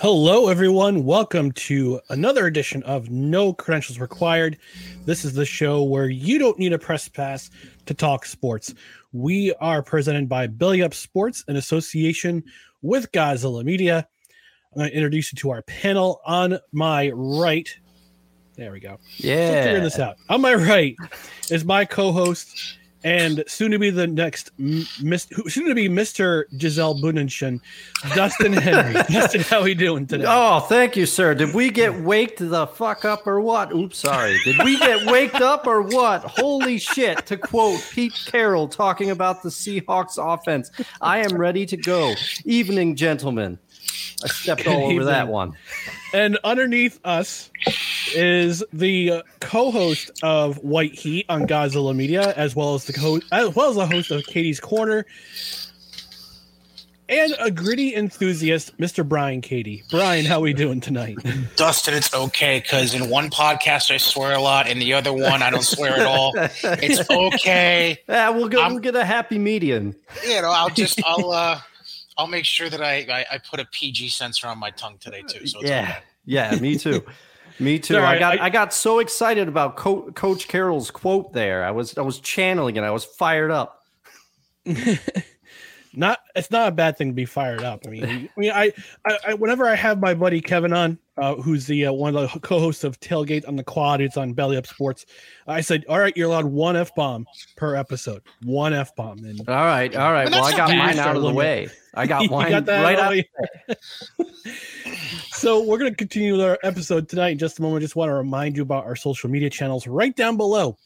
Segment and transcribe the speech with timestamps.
[0.00, 1.02] Hello, everyone.
[1.02, 4.56] Welcome to another edition of No Credentials Required.
[5.06, 7.50] This is the show where you don't need a press pass
[7.86, 8.72] to talk sports.
[9.12, 12.44] We are presented by Belly Up Sports in association
[12.80, 14.06] with Godzilla Media.
[14.72, 17.68] I'm going to introduce you to our panel on my right.
[18.54, 19.00] There we go.
[19.16, 19.64] Yeah.
[19.64, 20.14] Figure this out.
[20.28, 20.94] On my right
[21.50, 26.44] is my co-host and soon to be the next mis- soon to be Mr.
[26.56, 27.60] Gisele Bündchen,
[28.14, 28.92] Dustin Henry.
[29.10, 30.24] Dustin, how are we doing today?
[30.26, 31.34] Oh, thank you, sir.
[31.34, 33.72] Did we get waked the fuck up or what?
[33.72, 34.38] Oops, sorry.
[34.44, 36.22] Did we get waked up or what?
[36.22, 37.26] Holy shit.
[37.26, 40.70] To quote Pete Carroll talking about the Seahawks offense,
[41.00, 42.14] I am ready to go.
[42.44, 43.58] Evening, gentlemen.
[44.24, 45.54] I stepped all over that one.
[46.12, 47.50] And underneath us
[48.14, 53.20] is the uh, co-host of White Heat on Godzilla Media, as well as the co-
[53.32, 55.04] as well as the host of Cady's Corner,
[57.08, 59.06] and a gritty enthusiast, Mr.
[59.08, 59.82] Brian Cady.
[59.90, 61.16] Brian, how are we doing tonight?
[61.56, 65.42] Dustin, it's okay because in one podcast I swear a lot, in the other one
[65.42, 66.32] I don't swear at all.
[66.36, 67.98] It's okay.
[68.08, 68.60] Yeah, we'll go.
[68.60, 69.94] I'm- we'll get a happy medium.
[70.26, 71.60] You know, I'll just I'll uh
[72.18, 75.22] I'll make sure that I I, I put a PG censor on my tongue today
[75.22, 75.46] too.
[75.46, 75.98] So it's Yeah, okay.
[76.26, 77.04] yeah, me too.
[77.60, 77.96] Me too.
[77.96, 81.64] All right, I got I- I, got so excited about Co- Coach Carroll's quote there.
[81.64, 82.82] I was I was channeling it.
[82.84, 83.82] I was fired up.
[85.98, 87.82] not it's not a bad thing to be fired up.
[87.86, 88.72] I mean, I mean, I,
[89.04, 92.32] I, I whenever I have my buddy Kevin on, uh, who's the uh, one of
[92.32, 95.04] the co-hosts of Tailgate on the Quad, it's on Belly Up Sports.
[95.46, 97.26] I said, all right, you're allowed one f bomb
[97.56, 100.30] per episode, one f bomb, and All right, all right.
[100.30, 101.68] Well, I got mine out of the way.
[101.94, 103.18] I got You mine got that right out out.
[103.68, 104.26] of
[105.32, 107.82] so we're going to continue with our episode tonight in just a moment.
[107.82, 110.76] I Just want to remind you about our social media channels right down below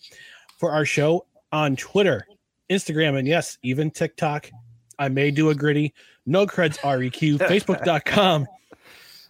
[0.58, 2.26] for our show on Twitter,
[2.70, 4.50] Instagram, and yes, even TikTok.
[4.98, 5.94] I may do a gritty.
[6.26, 7.38] No creds REQ.
[7.48, 8.47] Facebook.com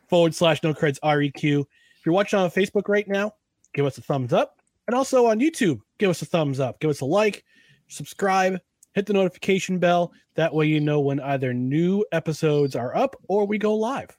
[0.09, 1.61] forward slash no creds REQ.
[1.61, 3.34] If you're watching on Facebook right now,
[3.75, 4.60] give us a thumbs up.
[4.86, 6.81] And also on YouTube, give us a thumbs up.
[6.81, 7.45] Give us a like,
[7.89, 8.60] subscribe,
[8.92, 10.13] hit the notification bell.
[10.34, 14.16] That way you know when either new episodes are up or we go live.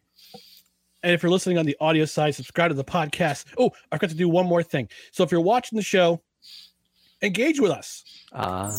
[1.03, 3.45] And if you're listening on the audio side, subscribe to the podcast.
[3.57, 4.87] Oh, I forgot to do one more thing.
[5.11, 6.21] So if you're watching the show,
[7.21, 8.03] engage with us.
[8.31, 8.71] Uh,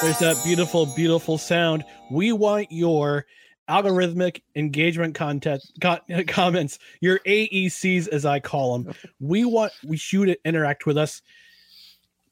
[0.00, 1.84] There's that beautiful, beautiful sound.
[2.08, 3.26] We want your
[3.68, 5.98] algorithmic engagement content co-
[6.28, 8.94] comments, your AECs as I call them.
[9.18, 11.20] We want we shoot to interact with us.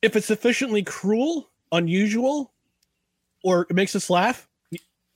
[0.01, 2.53] If it's sufficiently cruel, unusual,
[3.43, 4.47] or it makes us laugh,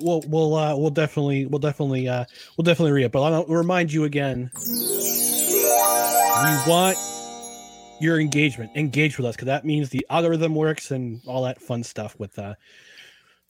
[0.01, 2.25] we'll we'll uh, we'll definitely we'll definitely uh,
[2.57, 3.13] we'll definitely read it.
[3.13, 4.51] But I'll remind you again.
[4.57, 6.99] We want
[8.01, 8.71] your engagement.
[8.77, 12.39] Engage with us because that means the algorithm works and all that fun stuff with
[12.39, 12.55] uh,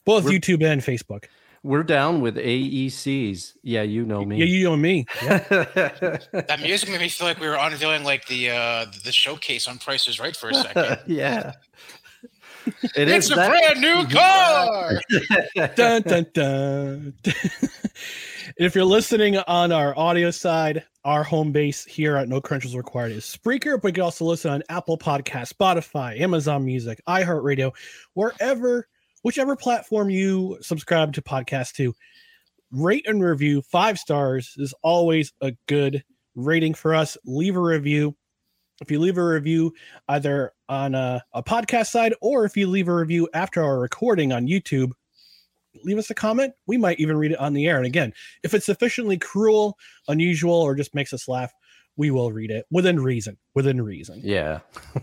[0.05, 1.25] both We're- YouTube and Facebook.
[1.63, 3.53] We're down with AECs.
[3.61, 4.37] Yeah, you know me.
[4.37, 5.05] Yeah, you know me.
[5.21, 5.37] Yeah.
[5.47, 9.77] That music made me feel like we were unveiling like the uh the showcase on
[9.77, 10.97] Price is Right for a second.
[11.07, 11.53] yeah.
[12.95, 15.01] It it's is a that- brand new car.
[15.75, 17.13] dun, dun, dun.
[18.57, 23.11] if you're listening on our audio side, our home base here at No Credentials Required
[23.11, 27.71] is Spreaker, but you can also listen on Apple Podcast, Spotify, Amazon Music, iHeartRadio,
[28.13, 28.87] wherever,
[29.23, 31.93] whichever platform you subscribe to podcasts to.
[32.71, 36.03] Rate and review five stars is always a good
[36.35, 37.17] rating for us.
[37.25, 38.15] Leave a review.
[38.81, 39.73] If you leave a review
[40.07, 44.31] either on a, a podcast side or if you leave a review after our recording
[44.31, 44.91] on YouTube,
[45.83, 46.53] leave us a comment.
[46.67, 47.77] We might even read it on the air.
[47.77, 48.13] And again,
[48.43, 49.77] if it's sufficiently cruel,
[50.07, 51.51] unusual, or just makes us laugh,
[51.97, 53.37] we will read it within reason.
[53.55, 54.21] Within reason.
[54.23, 54.59] Yeah.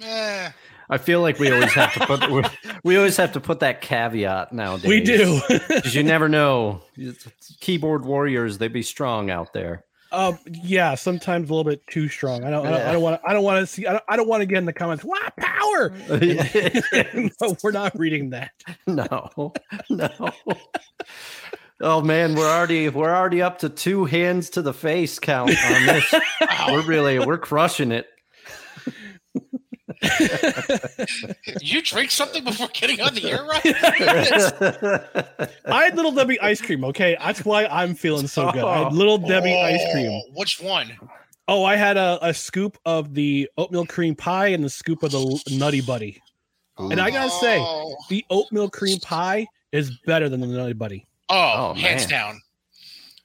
[0.00, 0.50] Eh,
[0.90, 2.42] I feel like we always have to put we,
[2.84, 4.86] we always have to put that caveat nowadays.
[4.86, 5.40] We do.
[5.48, 6.82] because you never know.
[7.60, 9.84] Keyboard warriors, they be strong out there.
[10.12, 12.44] Um, yeah, sometimes a little bit too strong.
[12.44, 12.66] I don't.
[12.66, 13.22] I don't- I don't want.
[13.22, 13.28] to.
[13.28, 13.86] I don't want to see.
[13.86, 15.04] I don't, I don't want to get in the comments.
[15.04, 15.90] Wow, power!
[17.40, 18.52] no, we're not reading that.
[18.86, 19.52] no,
[19.90, 20.30] no.
[21.80, 25.86] Oh man, we're already we're already up to two hands to the face count on
[25.86, 26.14] this.
[26.68, 28.06] we're really we're crushing it.
[31.60, 33.62] you drink something before getting on the air, right?
[35.66, 36.84] I had little Debbie ice cream.
[36.84, 38.64] Okay, that's why I'm feeling so good.
[38.64, 40.10] I had little Debbie ice oh, cream.
[40.10, 40.92] Oh, Which one?
[41.48, 45.12] Oh, I had a, a scoop of the oatmeal cream pie and the scoop of
[45.12, 46.20] the Nutty Buddy.
[46.78, 51.06] And I gotta say, Oh, the oatmeal cream pie is better than the Nutty Buddy.
[51.28, 52.10] oh, Oh, hands man.
[52.10, 52.40] down.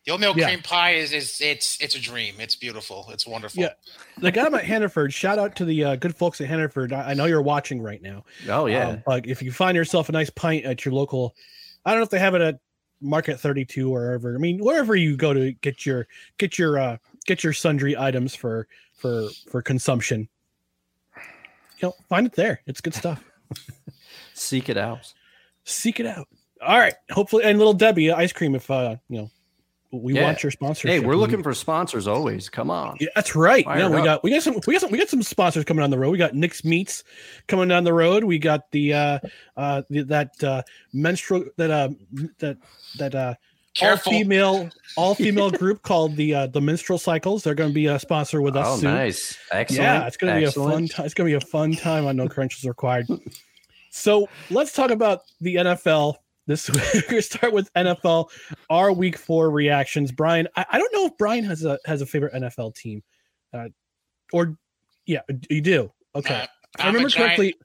[0.06, 0.48] The oatmeal Yeah.
[0.48, 2.36] cream pie is is it's it's a dream.
[2.40, 3.08] It's beautiful.
[3.12, 3.64] It's wonderful.
[3.64, 3.74] Yeah.
[4.18, 6.92] The guy at Hannaford, shout out to the uh, good folks at Hannaford.
[6.92, 8.26] I, I know you're watching right now.
[8.50, 8.90] Oh yeah.
[8.90, 11.36] Um, but if you find yourself a nice pint at your local,
[11.86, 12.60] I don't know if they have it at
[13.02, 14.36] Market 32 or wherever.
[14.36, 16.08] I mean, wherever you go to get your
[16.38, 20.28] get your uh get your sundry items for for for consumption.
[21.78, 22.62] You know, find it there.
[22.66, 23.24] It's good stuff.
[24.34, 25.14] Seek it out.
[25.64, 26.28] Seek it out.
[26.62, 26.94] All right.
[27.12, 28.56] Hopefully, and little Debbie ice cream.
[28.56, 29.32] If uh, you know,
[30.02, 30.24] we Yeah.
[30.24, 30.90] want your sponsorship.
[30.90, 32.50] Hey, we're looking for sponsors always.
[32.50, 32.98] Come on.
[33.00, 33.64] Yeah, that's right.
[33.64, 34.04] Fire Yeah, we up.
[34.06, 36.12] got we got some we got some we got some sponsors coming on the road.
[36.12, 37.04] We got Nick's Meats
[37.48, 38.24] coming down the road.
[38.24, 39.20] We got the uh
[39.56, 40.64] uh the, that uh
[40.94, 41.90] menstrual that uh
[42.40, 42.58] that
[42.98, 43.34] that uh
[43.82, 47.44] all female all female group called the uh the menstrual cycles.
[47.44, 48.94] They're going to be a sponsor with us Oh, soon.
[48.94, 49.38] nice.
[49.52, 49.82] Excellent.
[49.84, 51.06] Yeah, it's going to be a fun time.
[51.06, 53.08] It's going to be a fun time on No Credentials Required.
[53.92, 56.16] So let's talk about the NFL
[56.48, 56.84] this week.
[56.94, 58.30] We're going to start with NFL,
[58.70, 60.12] our week four reactions.
[60.12, 63.04] Brian, I, I don't know if Brian has a has a favorite NFL team,
[63.54, 63.70] uh,
[64.32, 64.58] or
[65.06, 65.92] yeah, you do.
[66.16, 66.48] Okay, Uh,
[66.80, 67.56] I remember giant- correctly.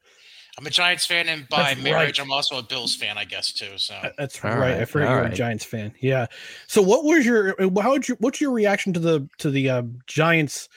[0.59, 2.27] I'm a Giants fan, and by That's marriage, right.
[2.27, 3.77] I'm also a Bills fan, I guess too.
[3.79, 4.55] So That's right.
[4.55, 5.35] I right, forgot all you're a.
[5.35, 5.95] Giants fan.
[6.01, 6.27] Yeah.
[6.67, 9.83] So what was your how would you what's your reaction to the to the uh,
[10.09, 10.69] Giants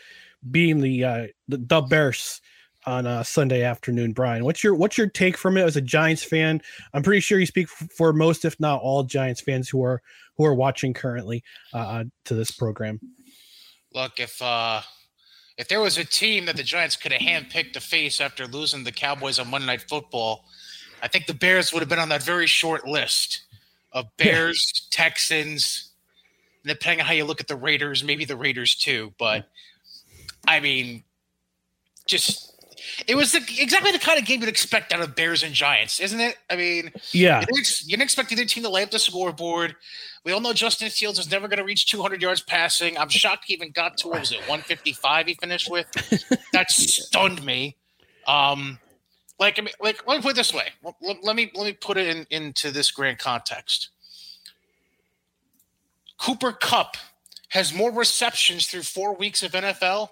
[0.51, 2.41] being the uh the, the Bears
[2.85, 4.43] on a Sunday afternoon, Brian?
[4.43, 6.61] What's your what's your take from it as a Giants fan?
[6.93, 10.01] I'm pretty sure you speak for most, if not all, Giants fans who are
[10.37, 11.43] who are watching currently
[11.73, 12.99] uh, to this program.
[13.93, 14.81] look, if uh
[15.57, 18.83] if there was a team that the Giants could have handpicked to face after losing
[18.83, 20.45] the Cowboys on Monday Night Football,
[21.03, 23.41] I think the Bears would have been on that very short list
[23.91, 25.91] of Bears, Texans,
[26.65, 29.13] depending on how you look at the Raiders, maybe the Raiders too.
[29.19, 29.47] But
[30.47, 31.03] I mean,
[32.07, 32.50] just
[33.07, 35.99] it was the, exactly the kind of game you'd expect out of Bears and Giants,
[35.99, 36.37] isn't it?
[36.49, 37.39] I mean, Yeah.
[37.41, 39.75] you didn't, you didn't expect either team to lay up the scoreboard.
[40.23, 42.97] We all know Justin Fields is never going to reach 200 yards passing.
[42.97, 45.87] I'm shocked he even got to what was it 155 he finished with.
[46.53, 47.77] That stunned me.
[48.27, 48.77] Um,
[49.39, 50.67] like I mean, like let me put it this way.
[50.83, 53.89] Let, let- let me let me put it in, into this grand context.
[56.19, 56.97] Cooper Kupp
[57.49, 60.09] has more receptions through four weeks of NFL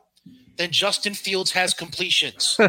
[0.60, 2.56] than Justin Fields has completions.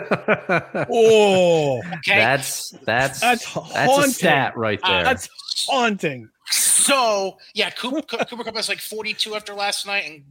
[0.92, 4.04] Oh, Okay, That's that's That's that's, haunting.
[4.04, 5.04] a stat right Uh, there.
[5.04, 5.28] that's
[5.68, 6.30] haunting.
[6.50, 10.23] So yeah, Cooper, Cooper Kupp has like 42 after last night, and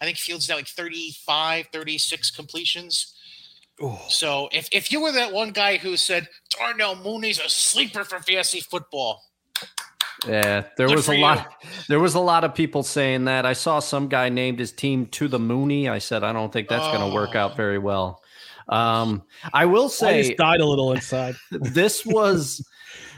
[0.00, 3.14] I think Fields at like 35, 36 completions.
[3.80, 4.00] Oh.
[4.08, 8.18] So if, if you were that one guy who said Darnell Mooney's a sleeper for
[8.20, 9.22] fantasy football,
[10.26, 11.22] yeah, there Good was a you.
[11.22, 11.52] lot.
[11.88, 13.44] There was a lot of people saying that.
[13.46, 15.88] I saw some guy named his team to the Mooney.
[15.88, 17.38] I said I don't think that's going to work Oh.
[17.38, 18.22] out very well.
[18.68, 21.34] Um, I will I say just died a little inside.
[21.50, 22.64] this was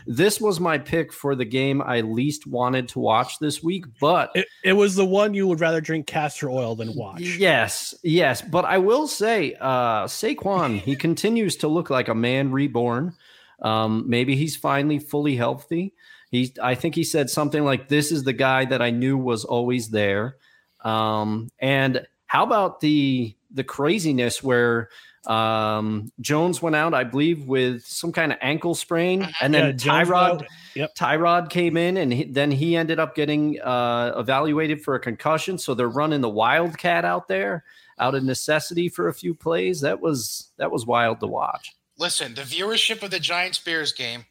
[0.06, 4.30] This was my pick for the game I least wanted to watch this week, but
[4.34, 7.20] it, it was the one you would rather drink castor oil than watch.
[7.20, 8.40] Yes, yes.
[8.42, 13.14] But I will say, uh, Saquon, he continues to look like a man reborn.
[13.62, 15.94] Um, maybe he's finally fully healthy.
[16.34, 19.44] He, I think he said something like, "This is the guy that I knew was
[19.44, 20.36] always there."
[20.82, 24.88] Um, and how about the the craziness where
[25.26, 29.72] um, Jones went out, I believe, with some kind of ankle sprain, and then Yeah,
[29.72, 30.94] Tyrod Yep.
[30.96, 35.56] Tyrod came in, and he, then he ended up getting uh, evaluated for a concussion.
[35.56, 37.64] So they're running the wildcat out there,
[37.98, 39.80] out of necessity for a few plays.
[39.80, 41.72] That was that was wild to watch.
[41.96, 44.24] Listen, the viewership of the Giants Bears game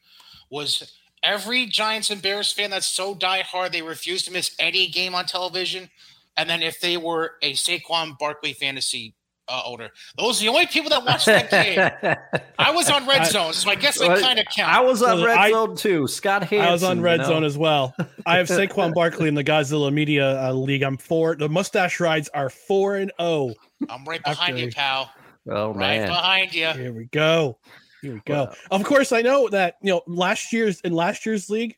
[0.49, 0.93] was
[1.23, 5.25] every Giants and Bears fan that's so diehard they refuse to miss any game on
[5.25, 5.89] television.
[6.37, 9.13] And then if they were a Saquon Barkley fantasy
[9.47, 12.15] uh, owner, those are the only people that watched that game.
[12.57, 14.73] I was on Red I- Zone, so I guess I kind of count.
[14.73, 16.07] I was on red I- zone too.
[16.07, 16.67] Scott Hanson.
[16.67, 17.29] I was on Red you know?
[17.29, 17.93] Zone as well.
[18.25, 20.81] I have Saquon Barkley in the Godzilla Media uh, League.
[20.81, 21.35] I'm four.
[21.35, 23.53] The mustache rides are four and oh.
[23.89, 25.11] I'm right behind you, After- pal.
[25.49, 26.67] Oh Right man, behind you.
[26.69, 27.57] Here we go.
[28.03, 28.43] Here we go.
[28.43, 28.53] Wow.
[28.69, 31.75] Of course, I know that you know last year's in last year's league,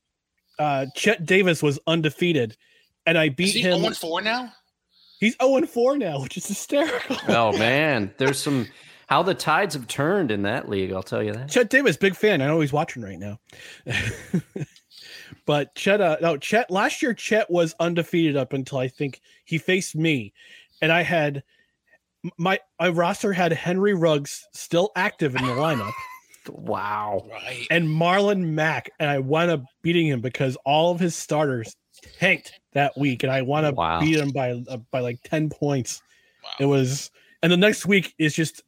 [0.60, 2.58] uh, Chet Davis was undefeated,
[3.06, 3.80] and I Is beat he him.
[3.80, 4.52] 0 4 now?
[5.20, 7.18] He's zero and four now, which is hysterical.
[7.30, 8.14] oh man.
[8.18, 8.68] There's some
[9.08, 10.92] how the tides have turned in that league.
[10.92, 11.50] I'll tell you that.
[11.50, 12.42] Chet Davis, big fan.
[12.42, 13.40] I know he's watching right now.
[15.46, 16.72] but Chet, uh, no, Chet.
[16.72, 20.34] Last year, Chet was undefeated up until I think he faced me,
[20.82, 21.44] and I had
[22.38, 25.92] my my roster had Henry Ruggs still active in the lineup,
[26.50, 27.26] Wow.
[27.30, 27.68] Right.
[27.70, 31.76] and Marlon Mack, and I wound up beating him because all of his starters
[32.20, 34.00] tanked that week, and I wound up Wow.
[34.00, 36.02] beat him by uh, by like ten points.
[36.44, 36.50] Wow.
[36.60, 37.12] It was,
[37.42, 38.64] and the next week is just.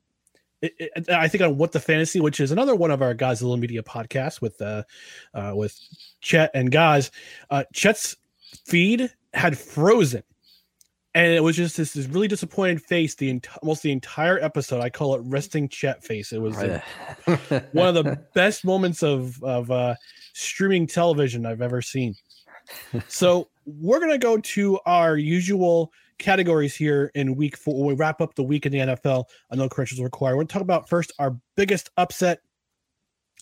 [0.64, 3.60] It, it, I think on what the fantasy, which is another one of our Godzilla
[3.60, 4.84] Media podcasts with uh,
[5.36, 5.80] uh with
[6.22, 7.12] Chet and guys,
[7.52, 8.16] Uh, Chet's
[8.66, 10.24] feed had frozen,
[11.18, 14.82] and it was just this, this really disappointed face the ent- almost the entire episode.
[14.82, 16.32] I call it resting chat face.
[16.32, 19.96] It was the- one of the best moments of of uh,
[20.34, 22.16] streaming television I've ever seen.
[23.08, 27.84] So we're gonna go to our usual categories here in week four.
[27.84, 29.26] We wrap up the week in the NFL.
[29.52, 30.36] I know corrections required.
[30.36, 32.42] We're gonna talk about first our biggest upset.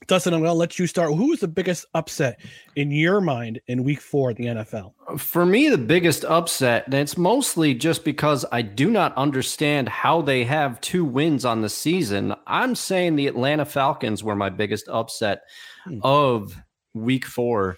[0.07, 1.13] Dustin, I'm gonna let you start.
[1.13, 2.39] Who was the biggest upset
[2.75, 4.93] in your mind in week four in the NFL?
[5.17, 10.21] For me, the biggest upset, and it's mostly just because I do not understand how
[10.21, 12.35] they have two wins on the season.
[12.45, 15.43] I'm saying the Atlanta Falcons were my biggest upset
[15.85, 15.99] Hmm.
[16.03, 16.55] of
[16.93, 17.77] week four.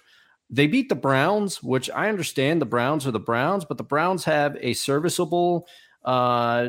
[0.50, 4.24] They beat the Browns, which I understand the Browns are the Browns, but the Browns
[4.24, 5.66] have a serviceable
[6.04, 6.68] uh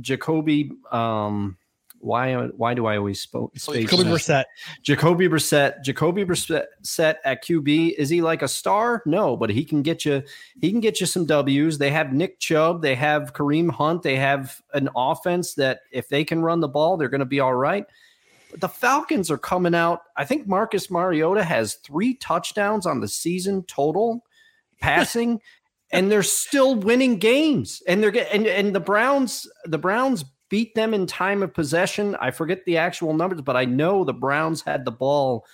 [0.00, 0.70] Jacoby.
[0.90, 1.56] Um,
[2.00, 4.10] why uh, why do I always spoke space Jacoby that?
[4.10, 4.44] Brissett.
[4.82, 5.84] Jacoby Brissett.
[5.84, 7.94] Jacoby Brissett at QB.
[7.94, 9.02] Is he like a star?
[9.06, 10.22] No, but he can get you.
[10.60, 11.78] He can get you some W's.
[11.78, 12.82] They have Nick Chubb.
[12.82, 14.02] They have Kareem Hunt.
[14.02, 17.40] They have an offense that if they can run the ball, they're going to be
[17.40, 17.84] all right.
[18.50, 20.02] But the Falcons are coming out.
[20.16, 24.24] I think Marcus Mariota has three touchdowns on the season total,
[24.80, 25.40] passing.
[25.92, 29.48] And they're still winning games, and they're getting and, and the Browns.
[29.66, 32.16] The Browns beat them in time of possession.
[32.20, 35.44] I forget the actual numbers, but I know the Browns had the ball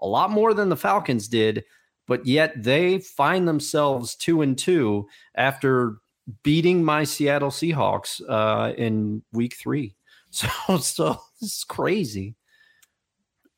[0.00, 1.64] a lot more than the Falcons did,
[2.06, 5.98] but yet they find themselves two and two after
[6.42, 9.94] beating my Seattle Seahawks uh, in week three.
[10.30, 12.36] So, so it's crazy.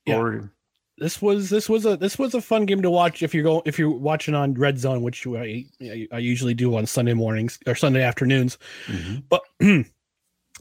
[0.07, 0.19] Yeah.
[0.19, 0.53] Or
[0.99, 3.63] this was this was a this was a fun game to watch if you're going
[3.65, 5.65] if you're watching on Red Zone, which I,
[6.13, 8.57] I usually do on Sunday mornings or Sunday afternoons.
[9.29, 9.43] But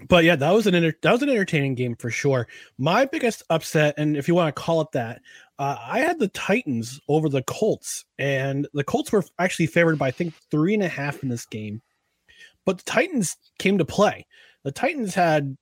[0.07, 2.47] but yeah, that was an enter, that was an entertaining game for sure.
[2.77, 5.21] My biggest upset, and if you want to call it that,
[5.57, 10.07] uh, I had the Titans over the Colts, and the Colts were actually favored by
[10.07, 11.81] I think three and a half in this game,
[12.65, 14.25] but the Titans came to play.
[14.63, 15.57] The Titans had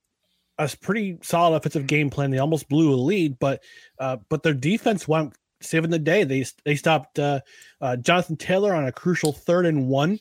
[0.57, 2.31] a pretty solid offensive game plan.
[2.31, 3.63] They almost blew a lead, but
[3.99, 6.23] uh, but their defense went saving the day.
[6.23, 7.41] They they stopped uh,
[7.81, 10.19] uh, Jonathan Taylor on a crucial third and one,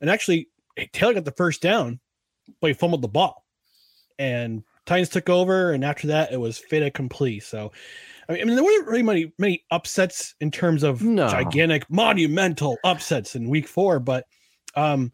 [0.00, 0.48] and actually
[0.92, 2.00] Taylor got the first down,
[2.60, 3.44] but he fumbled the ball,
[4.18, 5.72] and Titans took over.
[5.72, 7.40] And after that, it was fait accompli.
[7.40, 7.72] So.
[8.28, 11.28] I mean, I mean, there weren't really many many upsets in terms of No.
[11.28, 14.26] gigantic, monumental upsets in Week Four, but
[14.74, 15.12] um,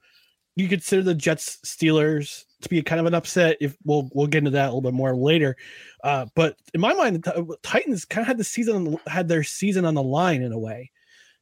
[0.57, 3.57] you consider the Jets Steelers to be kind of an upset.
[3.61, 5.57] If we'll we'll get into that a little bit more later,
[6.03, 9.85] uh, but in my mind, the Titans kind of had the season had their season
[9.85, 10.91] on the line in a way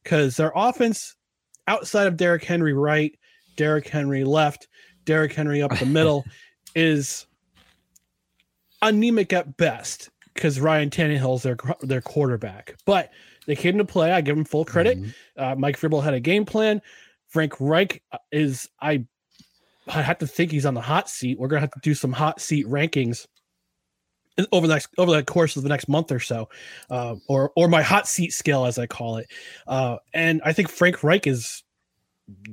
[0.03, 1.15] because their offense
[1.67, 3.17] outside of Derrick Henry right,
[3.55, 4.67] Derrick Henry left,
[5.05, 6.23] Derrick Henry up the middle
[6.75, 7.25] is
[8.83, 12.75] anemic at best because Ryan Tannehill's their their quarterback.
[12.85, 13.11] But
[13.45, 14.11] They came to play.
[14.11, 14.97] I give them full credit.
[15.01, 15.13] Mhm.
[15.35, 16.81] Uh, Mike Vrabel had a game plan.
[17.27, 19.05] Frank Reich uh, is I.
[19.87, 21.37] I have to think he's on the hot seat.
[21.37, 23.25] We're gonna have to do some hot seat rankings
[24.53, 26.47] over the next over the course of the next month or so,
[26.89, 29.27] uh, or or my hot seat scale as I call it.
[29.67, 31.63] Uh, and I think Frank Reich is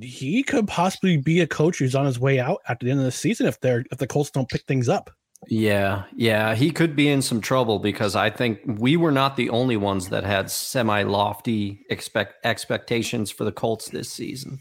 [0.01, 3.05] he could possibly be a coach who's on his way out at the end of
[3.05, 5.09] the season if they're if the Colts don't pick things up.
[5.47, 9.49] Yeah, yeah, he could be in some trouble because I think we were not the
[9.49, 14.59] only ones that had semi lofty expect expectations for the Colts this season.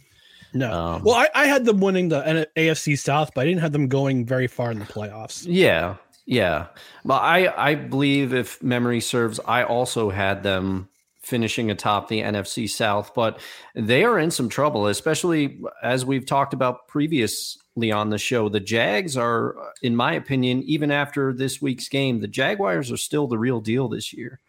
[0.52, 3.72] No, Um, well, I, I had them winning the AFC South, but I didn't have
[3.72, 5.44] them going very far in the playoffs.
[5.46, 5.96] Yeah,
[6.26, 6.68] yeah,
[7.04, 10.88] but I I believe if memory serves, I also had them
[11.22, 13.40] finishing atop the NFC South, but
[13.74, 18.48] they are in some trouble, especially as we've talked about previously on the show.
[18.48, 23.26] The Jags are, in my opinion, even after this week's game, the Jaguars are still
[23.26, 24.40] the real deal this year.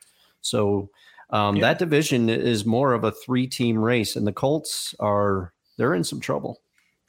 [0.42, 0.90] So
[1.30, 1.62] um, Yeah.
[1.62, 6.20] that division is more of a three-team race, and the Colts are they're in some
[6.20, 6.62] trouble.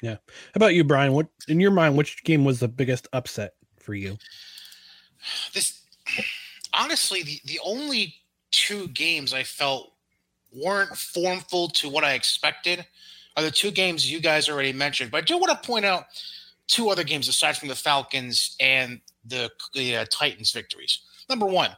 [0.02, 0.14] Yeah.
[0.14, 1.12] How about you, Brian?
[1.12, 4.18] What in your mind, which game was the biggest upset for you?
[5.54, 5.82] this
[6.74, 8.14] honestly the, the only
[8.52, 9.92] two games I felt
[10.52, 12.86] weren't formful to what I expected
[13.36, 15.10] are the two games you guys already mentioned.
[15.10, 16.04] But I do want to point out
[16.68, 21.00] two other games aside from the Falcons and the, the uh, Titans victories.
[21.28, 21.70] Number one,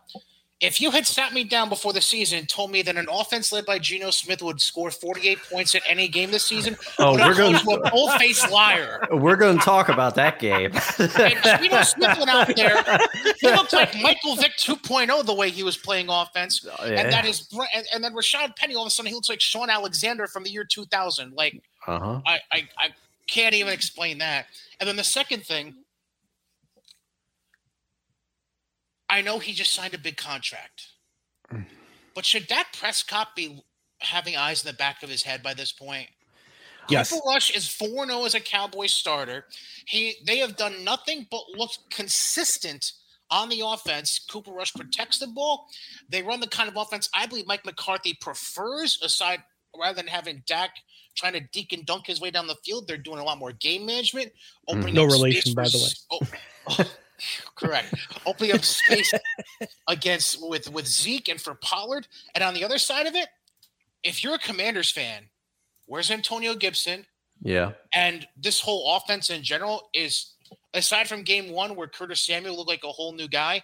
[0.61, 3.53] if you had sat me down before the season and told me that an offense
[3.53, 7.35] led by Geno Smith would score 48 points at any game this season, Oh, we're
[7.35, 9.07] going- you a bull-faced liar.
[9.11, 10.73] We're going to talk about that game.
[10.99, 12.83] And Geno Smith went out there.
[13.41, 16.67] He looked like Michael Vick 2.0 the way he was playing offense.
[16.83, 19.41] And that is, and, and then Rashad Penny, all of a sudden, he looks like
[19.41, 21.33] Shaun Alexander from the year 2000.
[21.35, 22.21] Like, uh-huh.
[22.27, 22.89] I, I, I
[23.27, 24.47] can't even explain that.
[24.81, 25.75] And then the second thing,
[29.09, 30.89] I know he just signed a big contract,
[31.53, 31.65] mm.
[32.15, 33.63] but should Dak Prescott be
[33.99, 36.09] having eyes in the back of his head by this point?
[36.89, 37.11] Yes.
[37.11, 39.47] Cooper Rush is 4 0 as a Cowboy starter.
[39.87, 42.93] He they have done nothing but look consistent
[43.31, 44.25] on the offense.
[44.31, 45.67] Cooper Rush protects the ball.
[46.09, 49.43] They run the kind of offense I believe Mike McCarthy prefers, aside
[49.79, 50.71] rather than having Dak
[51.17, 52.87] trying to deke and dunk his way down the field.
[52.87, 54.33] They're doing a lot more game management, mm.
[54.69, 55.91] opening No up relation, by the way.
[56.13, 56.91] oh, oh,
[57.55, 57.95] correct.
[58.27, 59.13] Opening up space
[59.89, 62.07] against with with Zeke and for Pollard.
[62.35, 63.29] And on the other side of it,
[64.03, 65.29] if you're a Commanders fan,
[65.87, 67.07] where's Antonio Gibson?
[67.43, 67.73] Yeah.
[67.93, 70.35] And this whole offense in general is,
[70.73, 73.63] aside from game one where Curtis Samuel looked like a whole new guy,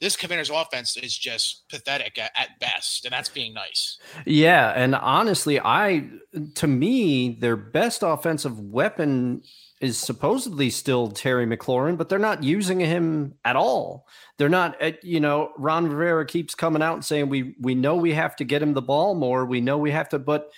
[0.00, 3.98] this Commanders offense is just pathetic at, at best, and that's being nice.
[4.26, 6.08] Yeah, and honestly, I
[6.56, 9.42] to me their best offensive weapon
[9.82, 14.06] is supposedly still Terry McLaurin, but they're not using him at all.
[14.38, 17.96] They're not, uh, you know, Ron Rivera keeps coming out and saying we we know
[17.96, 19.44] we have to get him the ball more.
[19.44, 20.50] We know we have to, but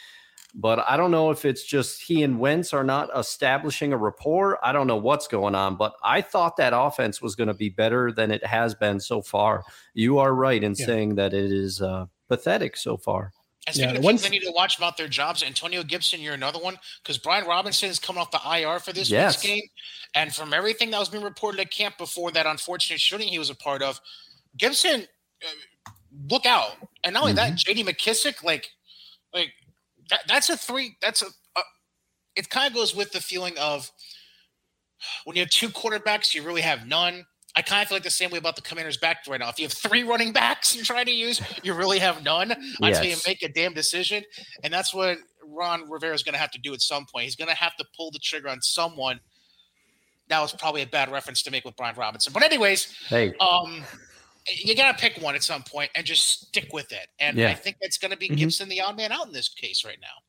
[0.54, 4.64] but I don't know if it's just he and Wentz are not establishing a rapport.
[4.64, 7.70] I don't know what's going on, but I thought that offense was going to be
[7.70, 9.64] better than it has been so far.
[9.94, 10.86] You are right in Yeah.
[10.86, 13.32] saying that it is uh, pathetic so far.
[13.66, 16.20] And Yeah, speaking of once- people they need to watch about their jobs, Antonio Gibson,
[16.20, 19.34] you're another one because Brian Robinson is coming off the IR for this Yes.
[19.36, 19.68] week's game.
[20.14, 23.48] And from everything that was being reported at camp before that unfortunate shooting he was
[23.50, 24.00] a part of,
[24.56, 25.08] Gibson,
[25.44, 25.90] uh,
[26.30, 26.76] look out.
[27.02, 27.80] And not only that, Mm-hmm.
[27.80, 28.70] JD McKissic, like,
[29.32, 29.52] like
[30.10, 31.62] that, that's a three, that's a, a
[32.36, 33.90] it kind of goes with the feeling of
[35.24, 37.26] when you have two quarterbacks, you really have none.
[37.56, 39.48] I kind of feel like the same way about the Commanders' back right now.
[39.48, 43.04] If you have three running backs you're trying to use, you really have none until
[43.04, 43.26] you Yes.
[43.26, 44.24] make a damn decision.
[44.64, 47.24] And that's what Ron Rivera is going to have to do at some point.
[47.24, 49.20] He's going to have to pull the trigger on someone.
[50.28, 52.32] That was probably a bad reference to make with Brian Robinson.
[52.32, 53.84] But anyways, Hey, um,
[54.48, 57.06] you got to pick one at some point and just stick with it.
[57.20, 57.50] And Yeah.
[57.50, 58.38] I think it's going to be Mhm.
[58.38, 60.23] Gibson, the odd man out in this case right now.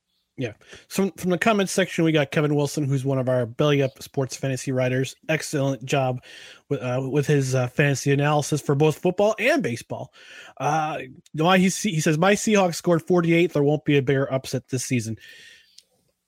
[0.90, 4.02] From from the comments section, we got Kevin Wilson, who's one of our belly up
[4.04, 5.16] sports fantasy writers.
[5.30, 6.22] Excellent job
[6.70, 10.14] with uh, with his uh, fantasy analysis for both football and baseball.
[10.58, 11.00] Uh,
[11.34, 13.54] why he he says my Seahawks scored 48.
[13.54, 15.18] There won't be a bigger upset this season.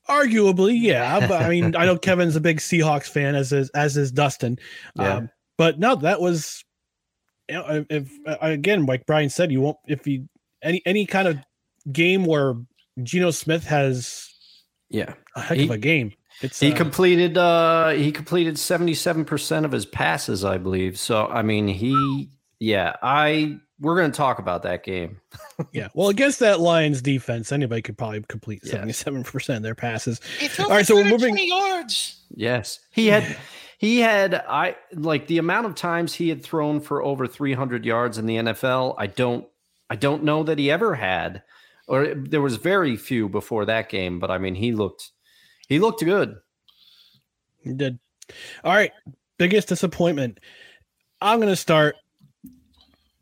[0.07, 3.97] Arguably, yeah, but I mean, I know Kevin's a big Seahawks fan, as is as
[3.97, 4.57] is Dustin.
[4.95, 5.15] Yeah.
[5.15, 6.63] Um, but no, that was
[7.49, 10.29] you know, if, if again, like Brian said, you won't if you
[10.61, 11.37] any any kind of
[11.91, 12.55] game where
[13.03, 14.29] Geno Smith has
[14.89, 15.13] yeah.
[15.35, 16.13] a heck He- of a game.
[16.41, 20.99] It's He uh, completed uh he completed 77% of his passes, I believe.
[20.99, 22.29] So I mean, he
[22.59, 25.19] yeah, I we're going to talk about that game.
[25.71, 25.87] yeah.
[25.95, 28.71] Well, against that Lions defense, anybody could probably complete Yes.
[28.71, 30.19] seventy-seven percent of their passes.
[30.39, 32.23] He All right, so we're moving- yards.
[32.29, 32.79] Yes.
[32.91, 33.35] He had
[33.79, 38.17] he had I like the amount of times he had thrown for over 300 yards
[38.19, 39.47] in the NFL, I don't
[39.89, 41.41] I don't know that he ever had,
[41.87, 44.19] or there was very few before that game.
[44.19, 45.11] But I mean, he looked
[45.67, 46.35] he looked good.
[47.61, 47.99] He did.
[48.63, 48.91] All right,
[49.37, 50.39] biggest disappointment.
[51.21, 51.95] I'm going to start.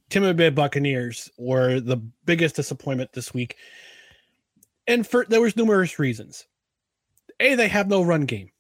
[0.10, 3.58] Tampa Bay Buccaneers were the biggest disappointment this week,
[4.88, 6.46] and for there was numerous reasons.
[7.40, 8.52] A, they have no run game.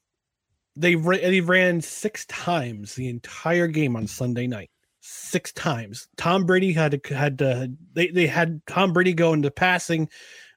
[0.75, 4.69] They they ran six times the entire game on Sunday night.
[5.07, 6.07] Six times.
[6.17, 10.09] Tom Brady had to, had to, they they had Tom Brady go into passing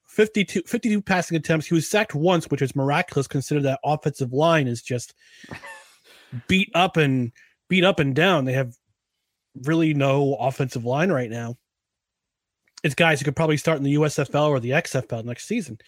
[0.06, 1.66] 52, 52 passing attempts.
[1.66, 5.14] He was sacked once, which is miraculous considering that offensive line is just
[6.48, 7.32] beat up and
[7.68, 8.46] beat up and down.
[8.46, 8.74] They have
[9.64, 11.56] really no offensive line right now.
[12.82, 15.78] It's guys who could probably start in the USFL or the XFL next season.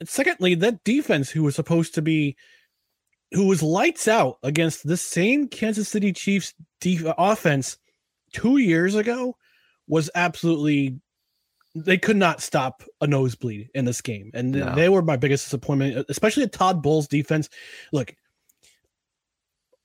[0.00, 2.36] And secondly, that defense who was supposed to be
[3.32, 7.76] who was lights out against the same Kansas City Chiefs def- offense
[8.32, 9.36] 2 years ago
[9.86, 11.00] was absolutely
[11.74, 14.30] they could not stop a nosebleed in this game.
[14.34, 14.74] And no.
[14.74, 17.48] they were my biggest disappointment, especially the Todd Bowles defense.
[17.92, 18.14] Look,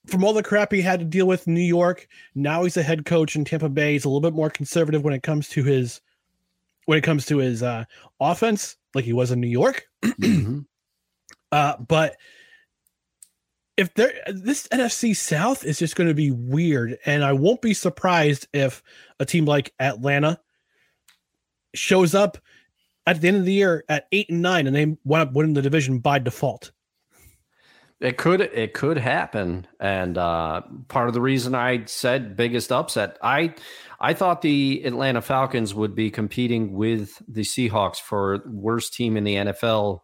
[0.06, 2.82] from all the crap he had to deal with in New York, now he's a
[2.82, 3.92] head coach in Tampa Bay.
[3.92, 6.00] He's a little bit more conservative when it comes to his
[6.86, 7.84] when it comes to his uh,
[8.20, 9.86] offense, like he was in New York.
[10.20, 10.60] Mm-hmm.
[11.50, 12.16] uh, but
[13.76, 17.74] if there this NFC South is just going to be weird, and I won't be
[17.74, 18.82] surprised if
[19.18, 20.40] a team like Atlanta
[21.74, 22.38] shows up
[23.06, 25.54] at the end of the year at eight and nine, and they wind up winning
[25.54, 26.72] the division by default.
[28.00, 33.18] It could it could happen, and uh, part of the reason I said biggest upset,
[33.22, 33.54] I
[33.98, 39.24] I thought the Atlanta Falcons would be competing with the Seahawks for worst team in
[39.24, 40.00] the NFL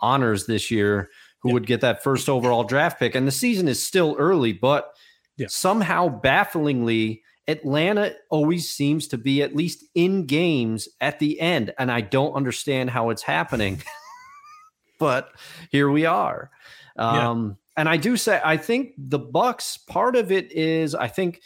[0.00, 1.10] honors this year,
[1.42, 1.54] who yeah.
[1.54, 3.14] would get that first overall draft pick.
[3.14, 4.92] And the season is still early, but
[5.36, 5.46] yeah.
[5.48, 11.90] somehow bafflingly, Atlanta always seems to be at least in games at the end, and
[11.90, 13.82] I don't understand how it's happening.
[14.98, 15.32] but
[15.70, 16.50] here we are.
[16.96, 17.54] Um, yeah.
[17.78, 19.84] And I do say, I think the Bucs.
[19.86, 21.40] Part of it is, I think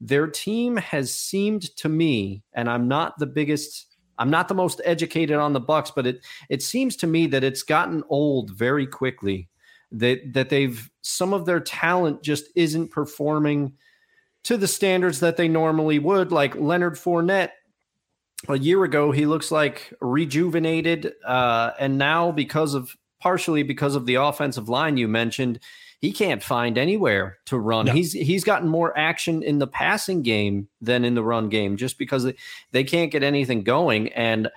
[0.00, 3.95] their team has seemed to me, and I'm not the biggest.
[4.18, 7.44] I'm not the most educated on the Bucs, but it it seems to me that
[7.44, 9.48] it's gotten old very quickly.
[9.92, 13.74] That that they've some of their talent just isn't performing
[14.44, 16.32] to the standards that they normally would.
[16.32, 17.50] Like Leonard Fournette,
[18.48, 24.06] a year ago, he looks like rejuvenated, uh, and now because of partially because of
[24.06, 25.58] the offensive line you mentioned,
[26.00, 27.86] he can't find anywhere to run.
[27.86, 27.92] No.
[27.92, 31.98] He's he's gotten more action in the passing game than in the run game, just
[31.98, 32.34] because they,
[32.72, 34.12] they can't get anything going.
[34.12, 34.48] And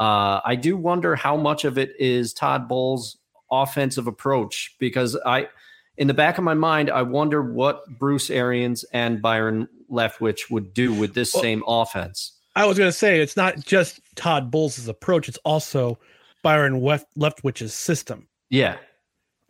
[0.00, 3.18] uh, I do wonder how much of it is Todd Bowles'
[3.50, 5.48] offensive approach, because I,
[5.96, 10.74] in the back of my mind, I wonder what Bruce Arians and Byron Leftwich would
[10.74, 12.32] do with this well, same offense.
[12.54, 15.98] I was going to say it's not just Todd Bowles' approach; it's also
[16.42, 18.28] Byron Left, Leftwich's system.
[18.48, 18.76] Yeah,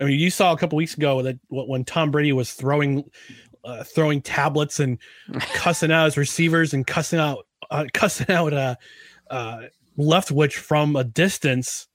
[0.00, 3.04] I mean, you saw a couple weeks ago that when Tom Brady was throwing,
[3.64, 4.98] uh, throwing tablets and
[5.54, 8.74] cussing out his receivers and cussing out, uh, cussing out uh,
[9.30, 9.62] uh,
[9.98, 11.88] Leftwich from a distance.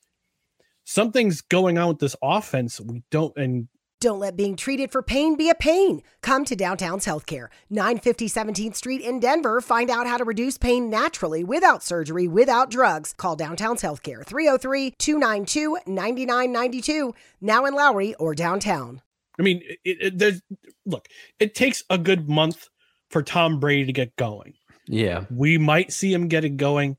[0.83, 2.81] Something's going on with this offense.
[2.81, 3.67] We don't, and
[4.01, 6.01] don't let being treated for pain be a pain.
[6.21, 9.61] Come to Downtown's Healthcare, 950 17th Street in Denver.
[9.61, 13.13] Find out how to reduce pain naturally without surgery, without drugs.
[13.13, 19.01] Call Downtown's Healthcare, 303 292 9992, now in Lowry or downtown.
[19.39, 20.41] I mean, it, it, there's
[20.85, 21.07] look,
[21.39, 22.69] it takes a good month
[23.11, 24.55] for Tom Brady to get going.
[24.87, 25.25] Yeah.
[25.29, 26.97] We might see him getting going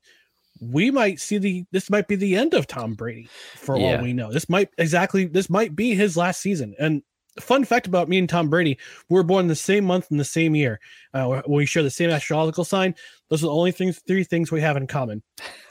[0.71, 3.97] we might see the this might be the end of Tom Brady for yeah.
[3.97, 4.31] all we know.
[4.31, 6.75] This might exactly this might be his last season.
[6.79, 7.01] And
[7.39, 8.77] fun fact about me and Tom Brady,
[9.09, 10.79] we were born the same month in the same year.
[11.13, 12.95] Uh, we share the same astrological sign.
[13.29, 15.23] Those are the only things, three things we have in common.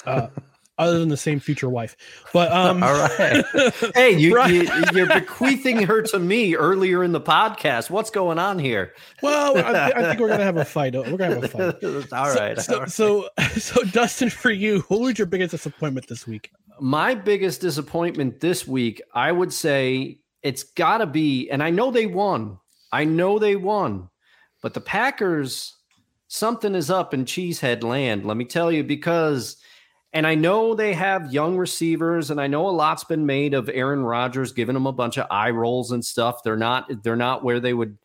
[0.05, 0.29] Uh,
[0.79, 1.97] other than the same future wife.
[2.33, 3.45] But um all right.
[3.95, 4.53] Hey, you, right.
[4.95, 7.91] you are bequeathing her to me earlier in the podcast.
[7.91, 8.95] What's going on here?
[9.23, 10.95] Well, I, I think we're gonna have a fight.
[10.95, 11.85] We're gonna have a fight.
[12.13, 12.59] all so, right.
[12.59, 16.51] So, so, so Dustin, for you, what was your biggest disappointment this week?
[16.81, 22.07] My biggest disappointment this week, I would say it's gotta be, and I know they
[22.07, 22.59] won.
[22.91, 24.09] I know they won,
[24.63, 25.77] but the Packers,
[26.29, 28.25] something is up in Cheesehead land.
[28.25, 29.57] Let me tell you, because
[30.13, 33.71] and I know they have young receivers, and I know a lot's been made of
[33.73, 36.43] Aaron Rodgers giving them a bunch of eye rolls and stuff.
[36.43, 37.97] They're not they're not where they would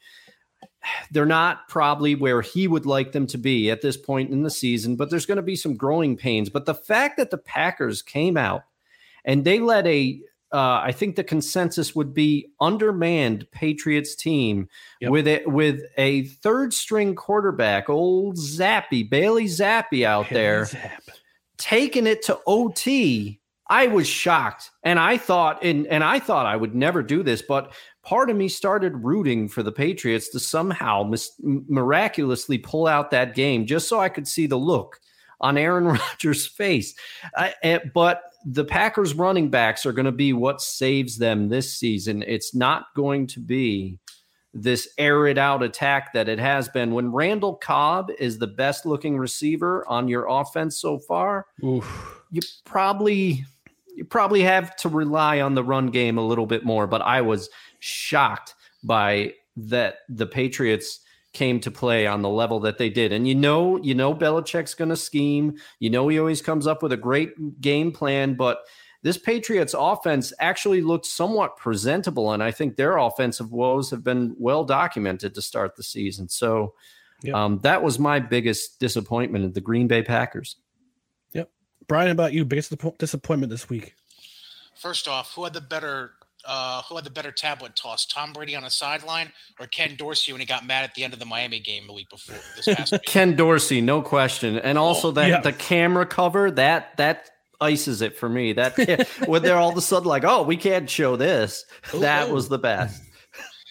[1.11, 4.49] they're not probably where he would like them to be at this point in the
[4.49, 6.49] season, but there's going to be some growing pains.
[6.49, 8.63] But the fact that the Packers came out
[9.25, 10.21] and they let a
[10.53, 14.69] uh, I think the consensus would be undermanned Patriots team
[15.01, 15.11] yep.
[15.11, 20.69] with it with a third string quarterback, old Zappe Bailey Zappe out Bailey there.
[21.67, 24.71] Taking it to OT, I was shocked.
[24.83, 28.37] And I thought, and, and I thought I would never do this, but part of
[28.37, 33.89] me started rooting for the Patriots to somehow mis- miraculously pull out that game just
[33.89, 34.97] so I could see the look
[35.41, 36.95] on Aaron Rodgers' face.
[37.35, 41.73] I, eh, but the Packers running backs are going to be what saves them this
[41.73, 42.23] season.
[42.25, 43.99] It's not going to be
[44.61, 46.93] this air it out attack that it has been.
[46.93, 52.21] When Randall Cobb is the best looking receiver on your offense so far, Oof.
[52.31, 53.45] you probably
[53.95, 56.87] you probably have to rely on the run game a little bit more.
[56.87, 60.99] But I was shocked by that the Patriots
[61.33, 63.11] came to play on the level that they did.
[63.11, 65.57] And you know, you know Belichick's going to scheme.
[65.79, 68.63] You know he always comes up with a great game plan, but
[69.03, 74.35] this Patriots offense actually looked somewhat presentable, and I think their offensive woes have been
[74.37, 76.29] well documented to start the season.
[76.29, 76.73] So
[77.21, 77.35] yep.
[77.35, 80.57] um, that was my biggest disappointment in the Green Bay Packers.
[81.33, 81.49] Yep,
[81.87, 83.95] Brian, about you, biggest disappointment this week?
[84.75, 86.11] First off, who had the better
[86.45, 90.31] uh, who had the better tablet toss, Tom Brady on a sideline or Ken Dorsey
[90.31, 92.37] when he got mad at the end of the Miami game the week before?
[92.55, 93.03] This past week?
[93.03, 95.41] Ken Dorsey, no question, and also oh, that yeah.
[95.41, 98.53] the camera cover that that ices it for me.
[98.53, 101.65] That when they're all of a sudden like, oh, we can't show this.
[101.93, 103.01] Ooh, that was the best.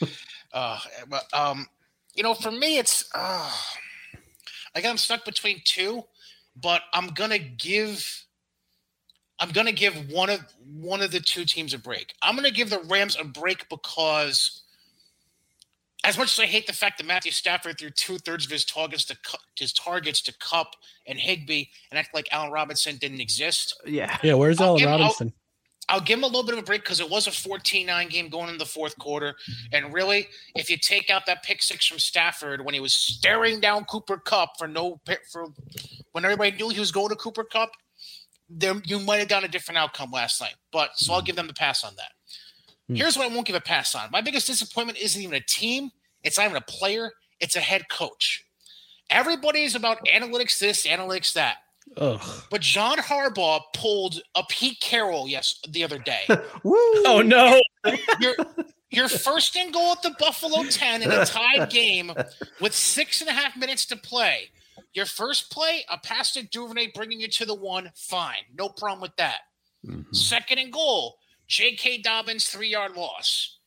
[0.53, 1.67] uh, but um,
[2.15, 3.51] you know, for me, it's uh,
[4.75, 6.05] like I'm stuck between two,
[6.61, 8.23] but I'm gonna give.
[9.39, 12.15] I'm gonna give one of one of the two teams a break.
[12.23, 14.63] I'm gonna give the Rams a break because
[16.07, 18.65] as much as I hate the fact that Matthew Stafford threw two thirds of his
[18.65, 20.75] targets to Kupp his targets to Kupp
[21.07, 23.81] and Higbee and act like Allen Robinson didn't exist.
[23.85, 24.35] Yeah, yeah.
[24.35, 25.33] Where's Allen Robinson?
[25.89, 28.09] I'll, I'll, give him a little bit of a break because it was a 14-9
[28.09, 29.35] game going in the fourth quarter,
[29.73, 33.61] and really, if you take out that pick six from Stafford when he was staring
[33.61, 35.47] down Cooper Kupp for no for
[36.13, 37.71] when everybody knew he was going to Cooper Kupp,
[38.49, 40.55] there you might have gotten a different outcome last night.
[40.71, 42.13] But so I'll give them the pass on that.
[42.89, 42.95] Hmm.
[42.95, 44.11] Here's what I won't give a pass on.
[44.11, 45.91] My biggest disappointment isn't even a team,
[46.23, 48.45] it's not even a player, it's a head coach.
[49.11, 51.59] Everybody's about analytics this, analytics that.
[51.97, 52.21] Ugh.
[52.51, 56.23] But John Harbaugh pulled a Pete Carroll yes the other day.
[56.65, 57.61] oh no.
[58.21, 58.35] Your,
[58.91, 62.13] your first and goal at the Buffalo 10 in a tied game
[62.61, 64.51] with six and a half minutes to play.
[64.95, 68.45] Your first play, a pass to Duvernay bringing you to the one, fine.
[68.59, 69.41] No problem with that.
[69.87, 70.13] Mm-hmm.
[70.13, 71.19] Second and goal,
[71.49, 71.99] J.K.
[71.99, 73.59] Dobbins, three yard loss.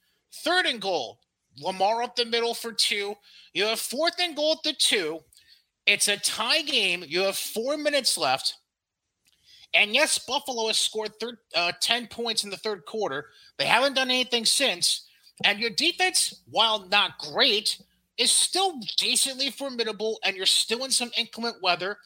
[0.44, 1.20] Third and goal,
[1.58, 3.15] Lamar up the middle for two.
[3.54, 5.20] You have fourth and goal at the two.
[5.86, 7.04] It's a tie game.
[7.08, 8.56] You have four minutes left.
[9.74, 13.30] And yes, Buffalo has scored thir- uh, 10 points in the third quarter.
[13.58, 15.08] They haven't done anything since.
[15.44, 17.82] And your defense, while not great,
[18.18, 20.20] is still decently formidable.
[20.24, 21.98] And you're still in some inclement weather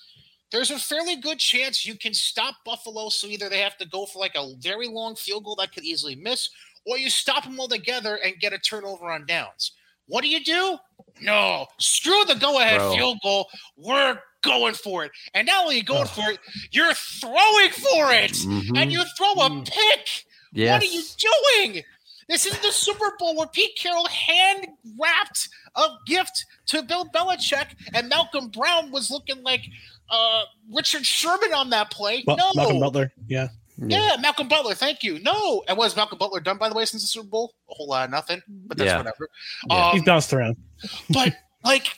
[0.53, 3.09] there's a fairly good chance you can stop Buffalo.
[3.09, 5.83] So either they have to go for like a very long field goal that could
[5.83, 6.49] easily miss,
[6.85, 9.73] or you stop them altogether and get a turnover on downs.
[10.07, 10.77] What do you do?
[11.21, 13.47] No, screw the go ahead field goal.
[13.77, 15.11] We're going for it.
[15.33, 16.39] And not only going for it,
[16.71, 18.33] you're throwing for it.
[18.33, 18.77] Mm-hmm.
[18.77, 19.65] And you throw a mm.
[19.65, 20.25] pick.
[20.51, 20.81] Yes.
[20.81, 21.83] What are you doing?
[22.29, 24.67] This is the Super Bowl where Pete Carroll hand
[24.99, 29.65] wrapped a gift to Bill Belichick, and Malcolm Brown was looking like
[30.13, 32.23] uh, Richard Sherman on that play.
[32.27, 33.11] no, Malcolm Butler.
[33.27, 33.47] Yeah.
[33.77, 34.11] yeah.
[34.11, 34.21] yeah.
[34.21, 34.75] Malcolm Butler.
[34.75, 35.19] Thank you.
[35.19, 37.55] No, and what has Malcolm Butler done by the way since the Super Bowl?
[37.69, 38.41] A whole lot of nothing.
[38.47, 38.97] But that's yeah.
[38.97, 39.27] whatever.
[39.69, 39.87] Yeah.
[39.87, 40.57] Um, He's bounced around.
[41.09, 41.97] but like,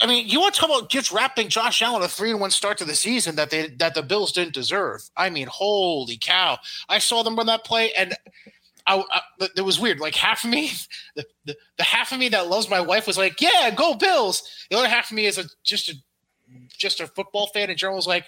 [0.00, 2.50] I mean, you want to talk about just wrapping Josh Allen a three and one
[2.50, 5.02] start to the season that they that the Bills didn't deserve.
[5.16, 6.58] I mean, holy cow!
[6.88, 8.14] I saw them run that play and.
[8.88, 9.98] I, I, it was weird.
[9.98, 10.70] Like half of me,
[11.16, 14.48] the, the, the half of me that loves my wife was like, "Yeah, go Bills."
[14.70, 15.94] The other half of me is a, just a
[16.68, 18.26] just a football fan in general was like,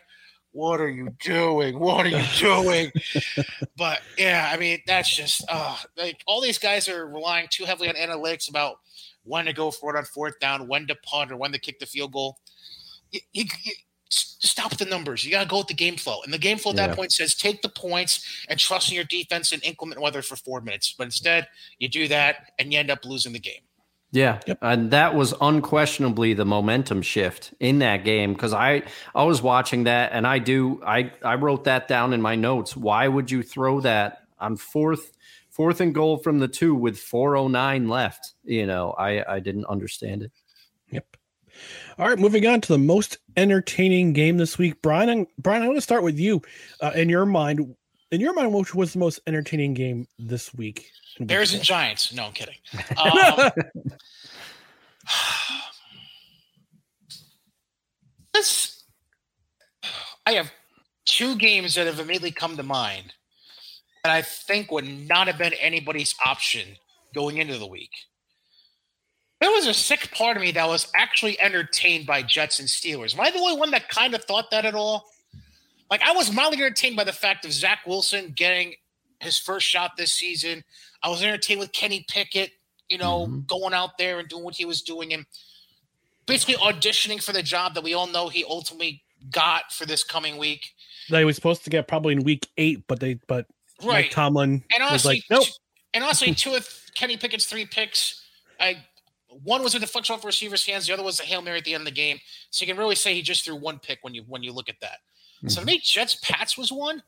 [0.52, 1.78] what are you doing?
[1.78, 2.90] What are you doing?
[3.76, 7.88] but yeah, I mean, that's just uh, like all these guys are relying too heavily
[7.88, 8.76] on analytics about
[9.24, 11.78] when to go for it on fourth down, when to punt, or when to kick
[11.78, 12.38] the field goal.
[13.10, 13.72] You, you, you
[14.10, 15.24] stop the numbers.
[15.24, 16.22] You got to go with the game flow.
[16.24, 19.04] And the game flow at that point says take the points and trust in your
[19.04, 20.94] defense and inclement weather for four minutes.
[20.96, 21.46] But instead,
[21.78, 23.60] you do that and you end up losing the game.
[24.10, 24.58] Yeah, yep.
[24.62, 29.84] and that was unquestionably the momentum shift in that game because I I was watching
[29.84, 32.74] that and I do I I wrote that down in my notes.
[32.74, 35.12] Why would you throw that on fourth
[35.50, 38.32] fourth and goal from the two with 409 left?
[38.44, 40.32] You know, I I didn't understand it.
[40.90, 41.16] Yep.
[41.98, 45.26] All right, moving on to the most entertaining game this week, Brian.
[45.38, 46.40] Brian, I want to start with you.
[46.80, 47.74] Uh, in your mind,
[48.10, 50.90] in your mind, which was the most entertaining game this week?
[51.20, 52.12] Bears and Giants.
[52.12, 52.56] No, I'm kidding.
[52.96, 53.50] Um,
[58.34, 58.84] this,
[60.26, 60.52] I have
[61.06, 63.14] two games that have immediately come to mind
[64.04, 66.76] that I think would not have been anybody's option
[67.14, 67.90] going into the week.
[69.40, 73.14] There was a sick part of me that was actually entertained by Jets and Steelers.
[73.14, 75.04] Am I the only one that kind of thought that at all?
[75.90, 78.74] Like I was mildly entertained by the fact of Zach Wilson getting
[79.20, 80.64] his first shot this season.
[81.02, 82.50] I was entertained with Kenny Pickett,
[82.88, 83.40] you know, mm-hmm.
[83.46, 85.26] going out there and doing what he was doing and
[86.26, 90.36] basically auditioning for the job that we all know he ultimately got for this coming
[90.36, 90.72] week.
[91.10, 93.46] They was supposed to get probably in week eight, but they but
[93.82, 94.04] right.
[94.04, 95.48] Mike Tomlin and honestly, was like, nope.
[95.94, 98.24] And honestly, two of Kenny Pickett's three picks,
[98.60, 98.84] I
[99.42, 101.74] one was a deflection off receiver's hands, the other was a hail mary at the
[101.74, 102.18] end of the game.
[102.50, 104.68] So you can really say he just threw one pick when you when you look
[104.68, 104.98] at that.
[105.38, 105.48] Mm-hmm.
[105.48, 107.02] So to me, Jets Pats was one,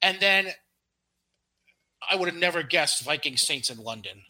[0.00, 0.48] and then
[2.10, 4.22] I would have never guessed Viking Saints in London.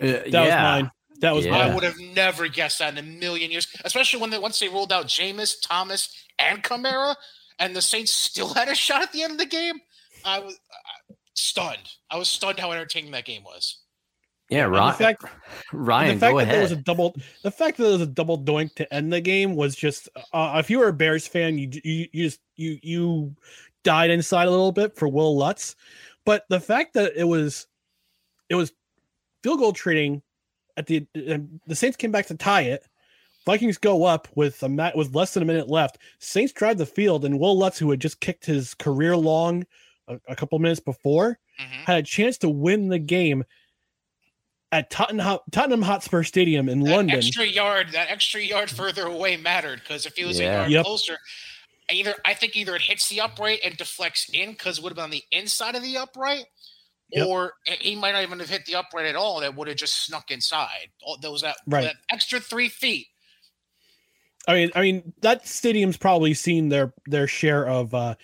[0.00, 0.44] Uh, that yeah.
[0.44, 0.90] was mine.
[1.20, 1.52] That was yeah.
[1.52, 1.70] mine.
[1.70, 4.68] I would have never guessed that in a million years, especially when they once they
[4.68, 7.14] rolled out Jameis, Thomas, and Kamara,
[7.58, 9.80] and the Saints still had a shot at the end of the game.
[10.24, 11.88] I was uh, stunned.
[12.10, 13.78] I was stunned how entertaining that game was.
[14.48, 14.92] Yeah, Ryan.
[14.92, 15.24] The fact,
[15.72, 16.54] Ryan, the fact go that ahead.
[16.54, 17.16] There was a double.
[17.42, 20.08] The fact that there was a double doink to end the game was just.
[20.32, 23.36] Uh, if you were a Bears fan, you, you you just you you
[23.82, 25.74] died inside a little bit for Will Lutz,
[26.24, 27.66] but the fact that it was,
[28.48, 28.72] it was
[29.42, 30.22] field goal trading
[30.76, 32.86] at the the Saints came back to tie it.
[33.44, 35.98] Vikings go up with a mat with less than a minute left.
[36.20, 39.66] Saints drive the field, and Will Lutz, who had just kicked his career long
[40.06, 41.82] a, a couple minutes before, mm-hmm.
[41.84, 43.44] had a chance to win the game
[44.70, 47.16] at Tottenham, Tottenham Hotspur Stadium in that London.
[47.16, 50.46] Extra yard, that extra yard further away mattered because if he was yeah.
[50.46, 50.84] a yard yep.
[50.84, 51.18] closer,
[51.92, 54.96] either I think either it hits the upright and deflects in because it would have
[54.96, 56.44] been on the inside of the upright,
[57.10, 57.26] yep.
[57.26, 59.40] or he might not even have hit the upright at all.
[59.40, 60.88] That would have just snuck inside.
[61.20, 61.84] Those that, right.
[61.84, 63.06] that extra three feet.
[64.46, 68.16] I mean, I mean that stadium's probably seen their their share of uh,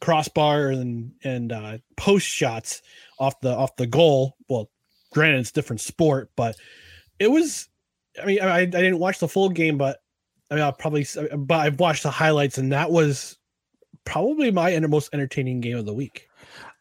[0.00, 2.82] crossbar and and uh, post shots
[3.18, 4.36] off the off the goal.
[4.48, 4.70] Well,
[5.12, 6.56] granted it's different sport, but
[7.18, 7.68] it was.
[8.20, 9.98] I mean, I, I didn't watch the full game, but
[10.50, 13.38] I mean, I'll probably, uh, but I've watched the highlights, and that was
[14.04, 16.28] probably my most entertaining game of the week.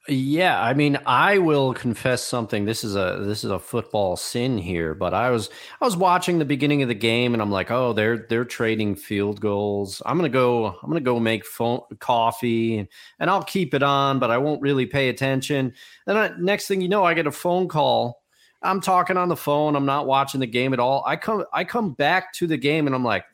[0.07, 2.65] Yeah, I mean, I will confess something.
[2.65, 6.39] This is a this is a football sin here, but I was I was watching
[6.39, 10.01] the beginning of the game, and I'm like, oh, they're they're trading field goals.
[10.05, 10.67] I'm gonna go.
[10.67, 12.87] I'm gonna go make phone, coffee, and,
[13.19, 15.73] and I'll keep it on, but I won't really pay attention.
[16.07, 18.23] Then I, next thing you know, I get a phone call.
[18.63, 19.75] I'm talking on the phone.
[19.75, 21.03] I'm not watching the game at all.
[21.05, 23.25] I come I come back to the game, and I'm like,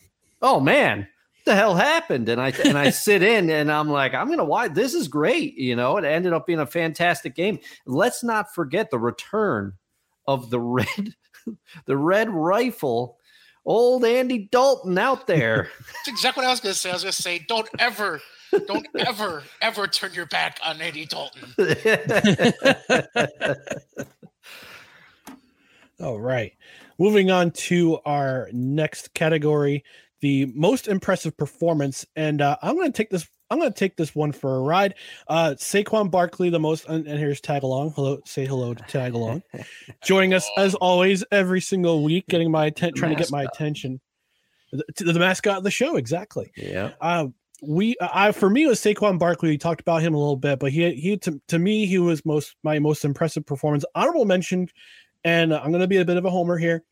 [0.41, 2.29] oh man, what the hell happened?
[2.29, 4.73] And I and I sit in and I'm like, I'm gonna watch.
[4.73, 5.55] This is great.
[5.55, 7.59] You know, it ended up being a fantastic game.
[7.85, 9.73] Let's not forget the return
[10.27, 11.15] of the red,
[11.85, 13.17] the red rifle.
[13.67, 15.69] Old Andy Dalton out there.
[15.79, 16.91] That's exactly what I was gonna say.
[16.91, 18.21] I was gonna say, don't ever,
[18.67, 21.51] don't ever, ever turn your back on Andy Dalton.
[25.99, 26.53] All right.
[26.99, 29.83] Moving on to our next category
[30.25, 33.27] the most impressive performance, and uh, I'm going to take this.
[33.51, 34.95] I'm going to take this one for a ride.
[35.27, 37.91] Uh, Saquon Barkley, the most, and, and here's tag along.
[37.95, 39.43] Hello, say hello to tag along.
[40.03, 44.01] Joining us as always every single week, getting my attention, trying to get my attention.
[44.71, 46.51] The, the, mascot of the show, exactly.
[46.57, 46.93] Yeah.
[46.99, 47.27] Uh,
[47.61, 49.49] we, I for me, it was Saquon Barkley.
[49.49, 52.25] We talked about him a little bit, but he, he to, to me, he was
[52.25, 53.85] most my most impressive performance.
[53.93, 54.69] Honorable mention,
[55.23, 56.83] and I'm going to be a bit of a homer here.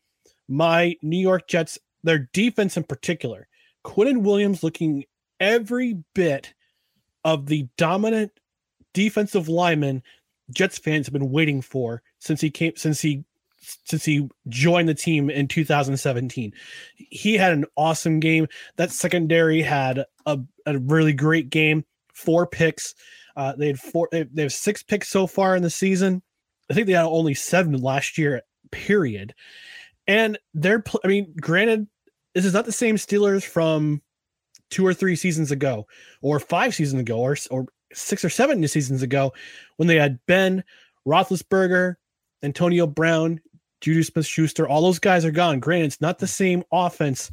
[0.46, 3.48] My New York Jets their defense in particular.
[3.84, 5.04] Quinnen Williams looking
[5.40, 6.54] every bit
[7.24, 8.32] of the dominant
[8.92, 10.02] defensive lineman
[10.50, 13.24] Jets fans have been waiting for since he came since he
[13.84, 16.52] since he joined the team in 2017.
[16.96, 18.46] He had an awesome game.
[18.76, 21.84] That secondary had a, a really great game.
[22.12, 22.94] Four picks.
[23.36, 24.08] Uh, they had four.
[24.12, 26.22] They, they have six picks so far in the season.
[26.70, 28.42] I think they had only seven last year.
[28.70, 29.34] Period.
[30.06, 30.84] And they're.
[31.02, 31.88] I mean, granted,
[32.34, 34.02] this is not the same Steelers from
[34.70, 35.86] two or three seasons ago,
[36.20, 39.32] or five seasons ago, or or six or seven seasons ago,
[39.76, 40.64] when they had Ben
[41.06, 41.94] Roethlisberger,
[42.42, 43.40] Antonio Brown,
[43.80, 44.68] Juju Smith Schuster.
[44.68, 45.60] All those guys are gone.
[45.60, 47.30] Granted, it's not the same offense.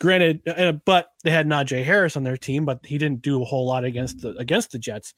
[0.00, 3.44] Granted, uh, but they had Najee Harris on their team, but he didn't do a
[3.44, 5.14] whole lot against the against the Jets.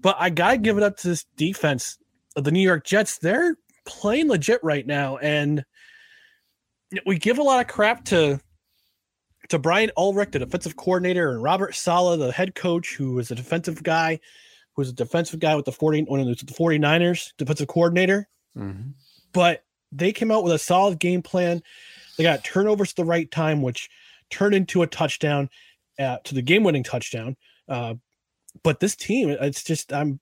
[0.00, 1.98] But I gotta give it up to this defense
[2.36, 3.18] of the New York Jets.
[3.18, 5.64] They're playing legit right now, and
[7.06, 8.40] we give a lot of crap to
[9.48, 13.34] to Brian Ulbrich, the defensive coordinator, and Robert Saleh, the head coach, who was a
[13.34, 14.20] defensive guy,
[14.74, 18.28] who was a defensive guy with the 40 when was the 49ers, defensive coordinator.
[18.56, 18.90] Mm-hmm.
[19.32, 21.62] But they came out with a solid game plan.
[22.16, 23.88] They got turnovers at the right time, which
[24.30, 25.50] turned into a touchdown
[25.98, 27.36] uh, to the game winning touchdown.
[27.68, 27.94] Uh,
[28.62, 30.20] but this team, it's just I'm,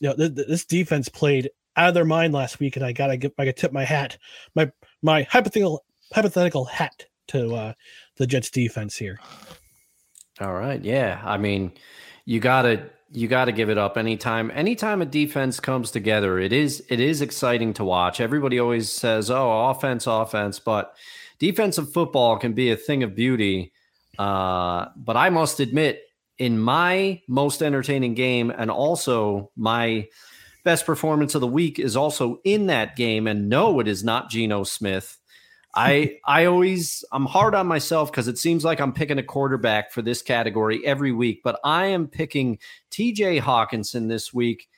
[0.00, 2.92] you know, th- th- this defense played out of their mind last week, and I
[2.92, 4.18] gotta get, I gotta tip my hat,
[4.54, 4.70] my
[5.02, 7.72] my hypothetical hypothetical hat to uh
[8.16, 9.18] the Jets defense here.
[10.40, 11.20] All right, yeah.
[11.24, 11.72] I mean,
[12.24, 16.52] you gotta you got to give it up anytime anytime a defense comes together it
[16.52, 20.94] is it is exciting to watch everybody always says oh offense offense but
[21.38, 23.72] defensive football can be a thing of beauty
[24.18, 26.02] uh, but i must admit
[26.38, 30.06] in my most entertaining game and also my
[30.64, 34.28] best performance of the week is also in that game and no it is not
[34.28, 35.17] Geno Smith
[35.74, 39.92] I I always I'm hard on myself because it seems like I'm picking a quarterback
[39.92, 42.58] for this category every week, but I am picking
[42.90, 43.40] T.J.
[43.40, 44.68] Hockenson this week.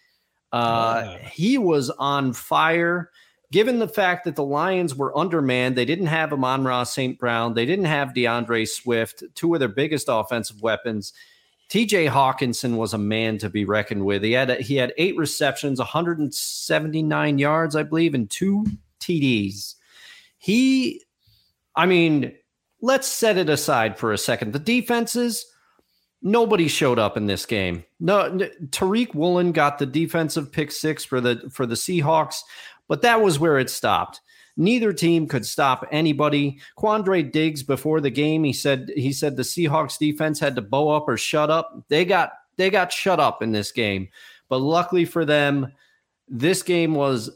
[0.53, 3.11] Uh, He was on fire.
[3.53, 7.19] Given the fact that the Lions were undermanned, they didn't have Amon-Ra St.
[7.19, 11.13] Brown, they didn't have D'Andre Swift, two of their biggest offensive weapons.
[11.69, 14.23] TJ Hockenson was a man to be reckoned with.
[14.23, 18.67] He had a, he had eight receptions, 179 yards, I believe, and two
[19.01, 19.75] TDs.
[20.41, 21.05] He,
[21.77, 22.33] I mean,
[22.81, 24.53] let's set it aside for a second.
[24.53, 25.47] The defenses,
[26.23, 27.85] nobody showed up in this game.
[28.01, 28.31] No,
[28.71, 32.39] Tariq Woolen got the defensive pick six for the for the Seahawks,
[32.89, 34.21] but that was where it stopped.
[34.57, 36.59] Neither team could stop anybody.
[36.79, 40.89] Quandre Diggs before the game, he said he said the Seahawks defense had to bow
[40.89, 41.85] up or shut up.
[41.89, 44.09] They got they got shut up in this game.
[44.49, 45.73] But luckily for them,
[46.29, 47.31] this game was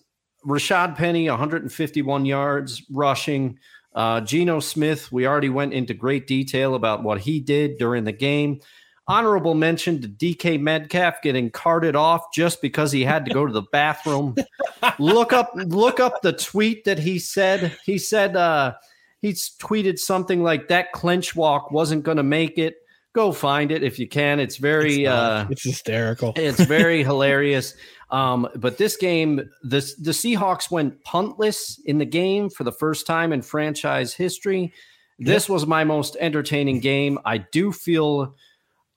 [0.47, 3.59] Rashaad Penny, 151 yards rushing.
[3.95, 8.12] Uh, Geno Smith, we already went into great detail about what he did during the
[8.12, 8.61] game.
[9.07, 13.53] Honorable mention to DK Metcalf getting carted off just because he had to go to
[13.53, 14.34] the bathroom.
[14.99, 17.76] look up, look up the tweet that he said.
[17.84, 18.74] He said uh,
[19.20, 22.76] he tweeted something like that clench walk wasn't going to make it.
[23.14, 24.40] Go find it if you can.
[24.40, 26.32] It's very, it's, uh, it's hysterical.
[26.34, 27.74] It's very hilarious.
[28.11, 33.07] Um, but this game, the, the Seahawks went puntless in the game for the first
[33.07, 34.73] time in franchise history.
[35.19, 37.19] This was my most entertaining game.
[37.25, 38.35] I do feel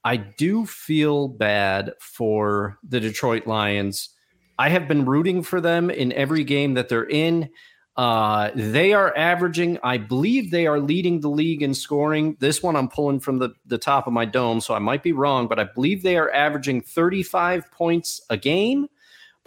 [0.03, 4.09] I do feel bad for the Detroit Lions.
[4.57, 7.49] I have been rooting for them in every game that they're in.
[7.97, 12.37] Uh, they are averaging, I believe they are leading the league in scoring.
[12.39, 15.13] This one I'm pulling from the, the top of my dome, so I might be
[15.13, 18.87] wrong, but I believe they are averaging 35 points a game.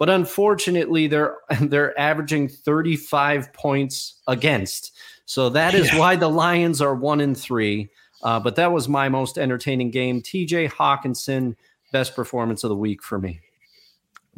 [0.01, 4.97] But unfortunately, they're they're averaging 35 points against.
[5.25, 5.99] So that is yeah.
[5.99, 7.87] why the Lions are one in three.
[8.23, 10.23] Uh, but that was my most entertaining game.
[10.23, 11.55] TJ Hockenson,
[11.91, 13.41] best performance of the week for me.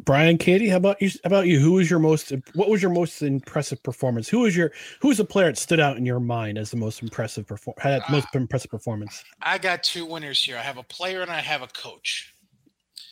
[0.00, 1.08] Brian, Cady, how about you?
[1.08, 1.58] How about you?
[1.58, 2.30] Who was your most?
[2.52, 4.28] What was your most impressive performance?
[4.28, 4.70] Who was your?
[5.00, 7.76] Who was the player that stood out in your mind as the most impressive perform?
[7.78, 9.24] Had uh, most impressive performance?
[9.40, 10.58] I got two winners here.
[10.58, 12.34] I have a player and I have a coach.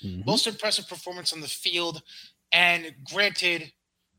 [0.05, 0.23] Mm-hmm.
[0.27, 2.03] Most impressive performance on the field.
[2.53, 3.73] And granted,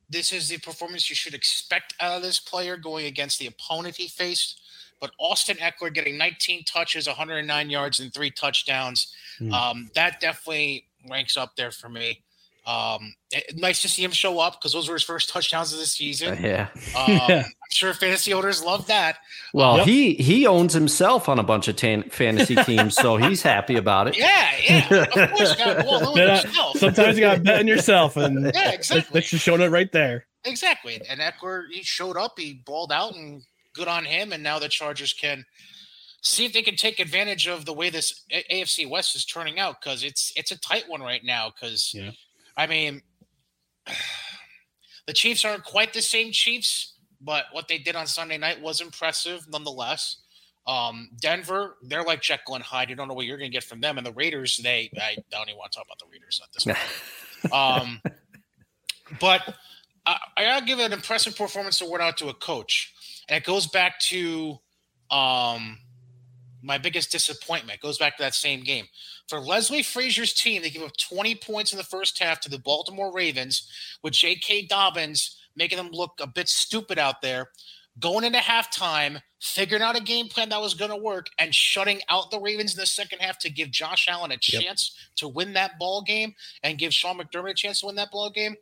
[0.10, 3.96] this is the performance you should expect out of this player going against the opponent
[3.96, 4.60] he faced.
[5.00, 9.14] But Austin Ekeler getting 19 touches, 109 yards, and three touchdowns.
[9.40, 9.52] Mm.
[9.52, 12.24] Um, that definitely ranks up there for me.
[12.66, 15.74] Um, it, eh, nice to see him show up because those were his first touchdowns
[15.74, 16.38] of the season.
[16.38, 16.68] Uh, yeah.
[16.96, 19.18] Um, I'm sure fantasy owners love that.
[19.54, 23.42] Well, um, he he owns himself on a bunch of tan- fantasy teams, so he's
[23.42, 24.18] happy about it.
[24.24, 25.04] Yeah, yeah.
[25.04, 29.20] Of course, you sometimes you got to bet on yourself, and yeah, exactly.
[29.20, 30.28] That's just showing it right there.
[30.46, 31.02] Exactly.
[31.10, 33.44] And Ekeler, he showed up, he balled out, and
[33.74, 34.32] good on him.
[34.32, 35.46] And now the Chargers can
[36.22, 39.82] see if they can take advantage of the way this AFC West is turning out
[39.82, 41.50] because it's it's a tight one right now.
[41.50, 42.12] Because yeah.
[42.56, 43.02] I mean,
[45.08, 48.82] the Chiefs aren't quite the same Chiefs, but what they did on Sunday night was
[48.82, 50.18] impressive nonetheless.
[50.66, 52.90] Um, Denver, they're like Jekyll and Hyde.
[52.90, 53.98] You don't know what you're going to get from them.
[53.98, 56.64] And the Raiders, they, I don't even want to talk about the Raiders at this
[56.64, 57.54] point.
[57.54, 58.02] um,
[59.20, 59.42] but
[60.06, 62.94] I, I got to give an impressive performance award out to a coach.
[63.28, 64.60] And it goes back to
[65.12, 65.80] um,
[66.64, 67.82] my biggest disappointment.
[67.82, 68.86] Goes back to that same game.
[69.28, 72.60] For Leslie Frazier's team, they give up 20 points in the first half to the
[72.60, 73.70] Baltimore Ravens,
[74.02, 74.68] with J.K.
[74.68, 77.50] Dobbins making them look a bit stupid out there.
[78.00, 82.02] Going into halftime, figuring out a game plan that was going to work, and shutting
[82.10, 85.16] out the Ravens in the second half to give Josh Allen a chance yep.
[85.18, 86.34] to win that ball game
[86.64, 88.56] and give Sean McDermott a chance to win that ball game.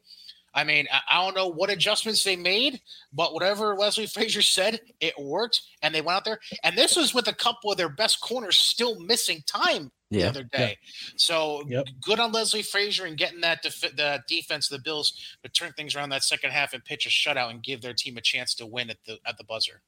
[0.54, 2.82] I mean, I don't know what adjustments they made,
[3.14, 6.40] but whatever Leslie Frazier said, it worked, and they went out there.
[6.64, 10.24] And this was with a couple of their best corners still missing time yeah.
[10.24, 10.78] the other day.
[10.82, 11.12] Yeah.
[11.16, 11.86] So yep.
[12.02, 15.72] good on Leslie Frazier and getting that def- the defense of the Bills to turn
[15.74, 18.54] things around that second half and pitch a shutout and give their team a chance
[18.56, 19.82] to win at the at the buzzer.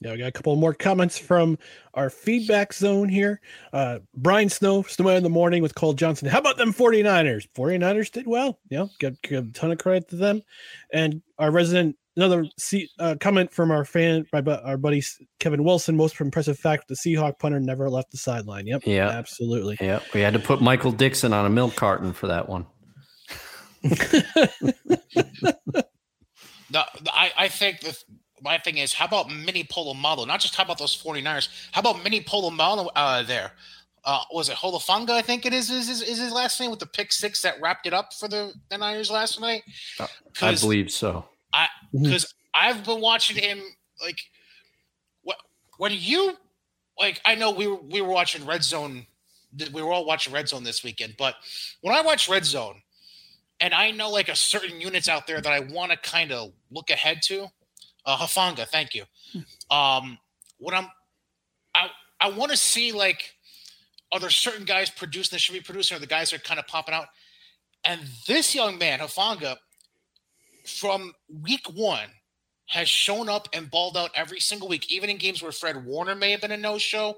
[0.00, 1.58] Yeah, we got a couple more comments from
[1.94, 3.40] our feedback zone here.
[3.72, 6.28] Uh, Brian Snow, Snowman in the morning with Cole Johnson.
[6.28, 7.48] How about them 49ers?
[7.56, 8.58] 49ers did well.
[8.68, 10.42] Yeah, know, give, give a ton of credit to them.
[10.92, 15.02] And our resident, another C, uh, comment from our fan, my, our buddy
[15.40, 15.96] Kevin Wilson.
[15.96, 18.66] Most impressive fact the Seahawk punter never left the sideline.
[18.66, 18.82] Yep.
[18.84, 19.08] Yeah.
[19.08, 19.78] Absolutely.
[19.80, 20.00] Yeah.
[20.12, 22.66] We had to put Michael Dickson on a milk carton for that one.
[26.70, 27.96] The, the, I, I think the
[28.42, 30.26] my thing is, how about Mini Polamalu?
[30.26, 31.48] Not just how about those 49ers.
[31.72, 33.52] How about Mini Polamalu uh, there?
[34.04, 35.10] Uh, was it Holofunga?
[35.10, 36.02] I think it is, is, is.
[36.02, 38.78] Is his last name with the pick six that wrapped it up for the, the
[38.78, 39.62] Niners last night?
[39.98, 40.06] Uh,
[40.40, 41.24] I believe so.
[41.52, 43.60] I because I've been watching him
[44.00, 44.18] like
[45.22, 45.38] what
[45.78, 46.36] when you
[47.00, 49.06] like I know we were we were watching Red Zone.
[49.72, 51.34] We were all watching Red Zone this weekend, but
[51.80, 52.82] when I watch Red Zone,
[53.60, 56.52] and I know like a certain units out there that I want to kind of
[56.70, 57.48] look ahead to.
[58.06, 59.02] Uh, Hufanga, thank you.
[59.70, 60.18] Um,
[60.58, 60.88] what I'm,
[61.74, 61.90] I
[62.20, 63.34] I want to see like,
[64.12, 66.60] are there certain guys producing that should be producing, or the guys that are kind
[66.60, 67.06] of popping out?
[67.84, 69.56] And this young man, Hufanga,
[70.64, 72.08] from week one,
[72.68, 76.14] has shown up and balled out every single week, even in games where Fred Warner
[76.14, 77.16] may have been a no-show,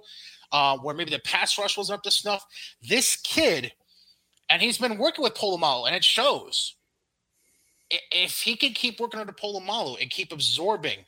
[0.53, 2.45] uh, where maybe the pass rush was up to snuff.
[2.82, 3.72] This kid
[4.51, 6.74] and he's been working with Polamalu, and it shows.
[7.91, 10.99] If he can keep working under Polamalu and keep absorbing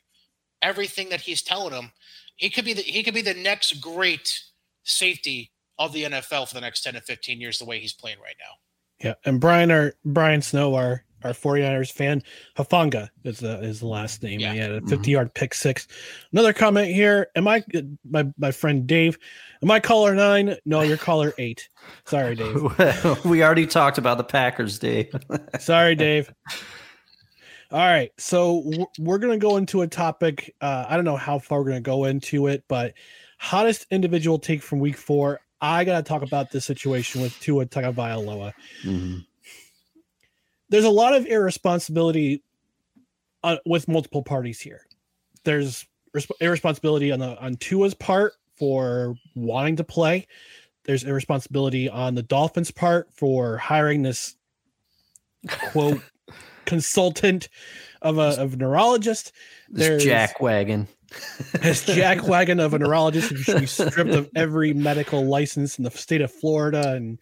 [0.63, 1.93] everything that he's telling him,
[2.37, 4.43] he could be the he could be the next great
[4.85, 8.19] safety of the NFL for the next 10 to 15 years, the way he's playing
[8.21, 9.09] right now.
[9.09, 9.15] Yeah.
[9.25, 12.23] And Brian our Brian Snow, our our 49ers fan,
[12.57, 14.41] Hufanga is the is the last name.
[14.41, 14.53] Yeah.
[14.53, 15.11] He had a 50 mm-hmm.
[15.11, 15.87] yard pick six.
[16.33, 17.29] Another comment here.
[17.37, 17.63] Am I
[18.09, 19.19] my my friend Dave?
[19.63, 20.57] Am I caller nine?
[20.65, 21.69] No, you're caller eight.
[22.07, 23.25] Sorry, Dave.
[23.25, 25.15] we already talked about the Packers, Dave.
[25.59, 26.33] Sorry, Dave.
[27.73, 28.65] All right, so
[28.99, 30.55] we're gonna go into a topic.
[30.61, 32.95] Uh, I don't know how far we're gonna go into it, but
[33.39, 35.41] hottest individual take from Week Four.
[35.61, 38.53] I gotta talk about this situation with Tua Tagovailoa.
[38.83, 39.19] Mm-hmm.
[40.71, 42.43] There's a lot of irresponsibility
[43.43, 44.87] uh, with multiple parties here.
[45.45, 50.27] There's resp- irresponsibility on the on Tua's part for wanting to play.
[50.85, 54.37] There's irresponsibility on the Dolphins' part for hiring this
[55.49, 56.01] quote
[56.65, 57.49] consultant
[58.03, 59.33] of a of a neurologist.
[59.69, 60.89] There's Jack Wagon.
[61.61, 65.85] this Jack Wagon of a neurologist who should be stripped of every medical license in
[65.85, 66.93] the state of Florida.
[66.93, 67.19] And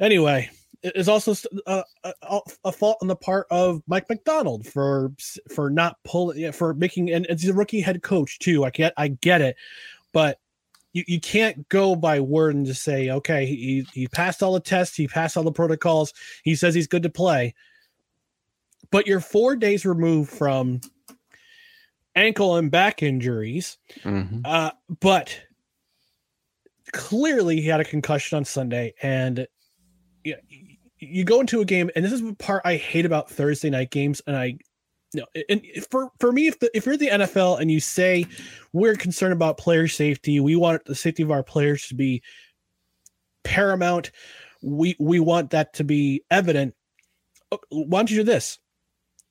[0.00, 0.50] anyway,
[0.94, 1.34] is also
[1.66, 5.12] a, a, a, fault on the part of Mike McDaniel for
[5.54, 8.64] for not pulling for making and it's a rookie head coach too.
[8.64, 9.56] I get I get it,
[10.12, 10.38] but
[10.96, 14.60] you, you can't go by word and just say, okay, he, he passed all the
[14.60, 17.54] tests, he passed all the protocols, he says he's good to play.
[18.90, 20.80] But you're four days removed from
[22.14, 23.76] ankle and back injuries.
[24.04, 24.40] Mm-hmm.
[24.42, 24.70] Uh,
[25.00, 25.38] but
[26.92, 28.94] clearly he had a concussion on Sunday.
[29.02, 29.46] And
[30.24, 30.36] you,
[30.98, 33.90] you go into a game, and this is the part I hate about Thursday night
[33.90, 34.22] games.
[34.26, 34.58] And I
[35.14, 38.26] no, and for for me, if the if you're the NFL and you say
[38.72, 42.22] we're concerned about player safety, we want the safety of our players to be
[43.44, 44.10] paramount.
[44.62, 46.74] We we want that to be evident.
[47.52, 48.58] Oh, why don't you do this?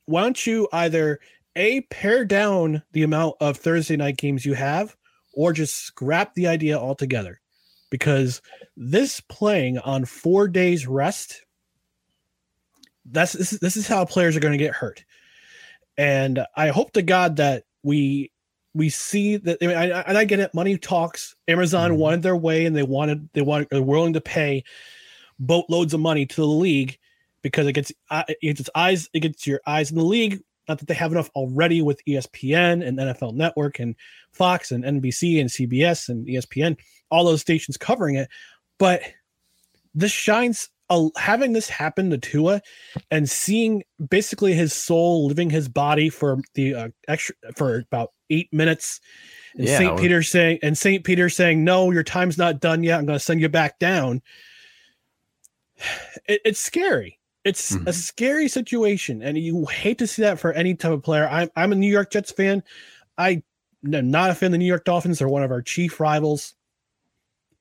[0.05, 1.19] Why don't you either
[1.55, 4.95] a pare down the amount of Thursday night games you have,
[5.33, 7.41] or just scrap the idea altogether?
[7.91, 8.41] Because
[8.77, 11.44] this playing on four days rest,
[13.05, 15.03] that's this is, this is how players are going to get hurt
[15.97, 18.31] and I hope to God that we
[18.73, 19.57] we see that.
[19.61, 20.53] I mean, I, and I get it.
[20.53, 21.35] Money talks.
[21.47, 21.99] Amazon mm-hmm.
[21.99, 24.63] wanted their way, and they wanted they wanted they're willing to pay
[25.39, 26.97] boatloads of money to the league
[27.41, 30.41] because it gets it gets its eyes it gets your eyes in the league.
[30.67, 33.95] Not that they have enough already with ESPN and NFL Network and
[34.31, 36.75] Fox and NBC and CBS and ESPN,
[37.11, 38.29] all those stations covering it,
[38.79, 39.03] but
[39.93, 42.61] this shines uh, having this happen to Tua
[43.09, 48.51] and seeing basically his soul living his body for the uh, extra for about eight
[48.51, 48.99] minutes,
[49.55, 52.99] and yeah, Saint Peter saying and Saint Peter saying, "No, your time's not done yet.
[52.99, 54.21] I'm going to send you back down."
[56.27, 57.19] It, it's scary.
[57.43, 57.87] It's mm-hmm.
[57.87, 61.27] a scary situation, and you hate to see that for any type of player.
[61.29, 62.63] I'm I'm a New York Jets fan.
[63.17, 63.43] I
[63.93, 65.19] am not a fan of the New York Dolphins.
[65.19, 66.55] They're one of our chief rivals,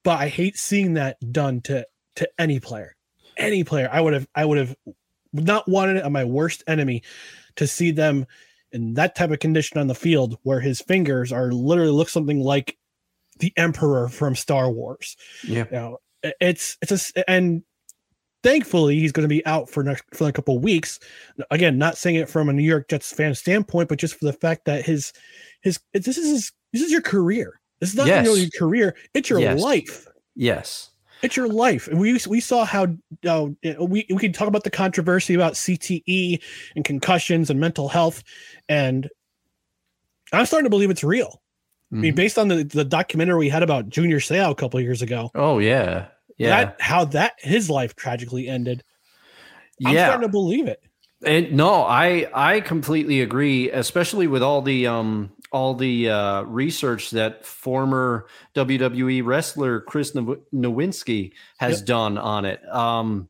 [0.05, 2.94] but I hate seeing that done to to any player
[3.37, 4.77] any player, I would have I would have
[5.33, 7.03] not wanted it on my worst enemy
[7.57, 8.27] to see them
[8.73, 12.41] in that type of condition on the field where his fingers are literally look something
[12.41, 12.77] like
[13.39, 15.17] the emperor from Star Wars.
[15.47, 15.65] Yeah.
[15.71, 15.99] You know,
[16.41, 17.63] it's it's a and
[18.43, 21.01] thankfully he's going to be out for next for a couple weeks.
[21.51, 24.33] Again, not saying it from a New York Jets fan standpoint, but just for the
[24.33, 25.13] fact that his
[25.63, 27.61] his this is his this is your career.
[27.81, 28.27] This is not Yes.
[28.27, 29.61] really your career; it's your Yes.
[29.61, 30.07] life.
[30.37, 30.91] Yes.
[31.25, 32.85] It's your life, and we we saw how
[33.27, 33.47] uh,
[33.81, 36.43] we we can talk about the controversy about CTE
[36.77, 38.23] and concussions and mental health,
[38.69, 39.09] and
[40.33, 41.41] I'm starting to believe it's real.
[41.93, 42.17] I mean, Mhm.
[42.17, 45.31] based on the, the documentary we had about Junior Seau a couple of years ago,
[45.35, 46.09] Oh yeah.
[46.37, 46.49] Yeah.
[46.49, 48.83] that how that his life tragically ended.
[49.85, 50.09] I'm yeah.
[50.09, 50.83] starting to believe it.
[51.25, 57.11] And no, I I completely agree, especially with all the um all the uh, research
[57.11, 58.27] that former
[58.57, 61.87] WWE wrestler Chris Now- Nowinski has Yep.
[61.87, 62.61] done on it.
[62.75, 63.29] Um,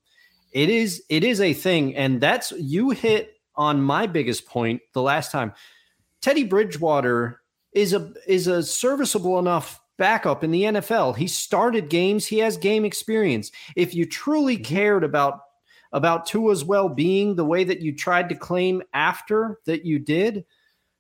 [0.53, 5.03] it is it is a thing, and that's you hit on my biggest point the
[5.03, 5.53] last time.
[6.23, 11.17] Teddy Bridgewater is a is a serviceable enough backup in the NFL.
[11.17, 12.27] He started games.
[12.27, 13.51] He has game experience.
[13.77, 15.41] If you truly cared about
[15.93, 20.45] about Tua's well-being the way that you tried to claim after that you did,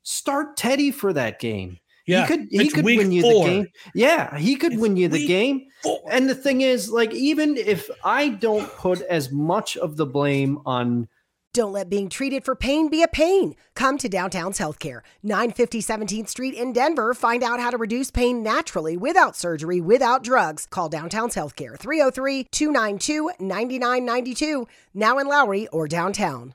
[0.05, 1.79] start Teddy for that game.
[2.07, 3.45] Yeah, he could he could win you four.
[3.47, 3.67] the game.
[3.95, 5.67] Yeah, he could It's win you the game.
[5.83, 6.01] four.
[6.11, 10.59] And the thing is, like, even if I don't put as much of the blame
[10.67, 11.09] on
[11.55, 13.55] Don't let being treated for pain be a pain.
[13.75, 17.15] Come to Downtown's Healthcare, 950 17th Street in Denver.
[17.15, 20.67] Find out how to reduce pain naturally without surgery, without drugs.
[20.67, 26.55] Call Downtown's Healthcare, 303 292 9992, now in Lowry or downtown.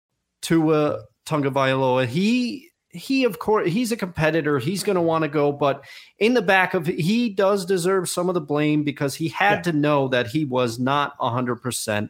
[0.41, 2.05] Tua Tagovailoa.
[2.07, 4.59] He he of course he's a competitor.
[4.59, 5.83] He's going to want to go, but
[6.19, 9.71] in the back of he does deserve some of the blame because he had Yeah.
[9.71, 12.09] to know that he was not hundred percent.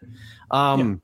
[0.50, 1.02] Um,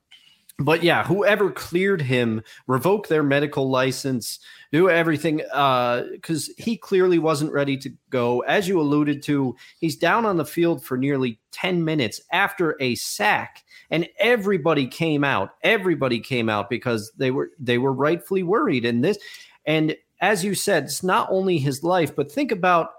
[0.58, 4.40] but yeah, whoever cleared him, revoke their medical license,
[4.72, 8.40] do everything because he clearly wasn't ready to go.
[8.40, 12.96] As you alluded to, he's down on the field for nearly 10 minutes after a
[12.96, 13.62] sack.
[13.90, 15.50] And everybody came out.
[15.62, 18.84] Everybody came out because they were they were rightfully worried.
[18.84, 19.18] And this,
[19.64, 22.90] and as you said, it's not only his life, but think about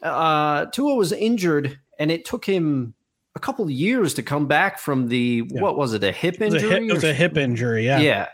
[0.00, 2.94] uh Tua was injured and it took him
[3.36, 5.60] a couple of years to come back from the Yeah.
[5.60, 6.70] what was it, a hip It was, a injury?
[6.70, 7.84] hip, it was a hip injury.
[7.86, 7.98] Yeah.
[7.98, 8.28] yeah.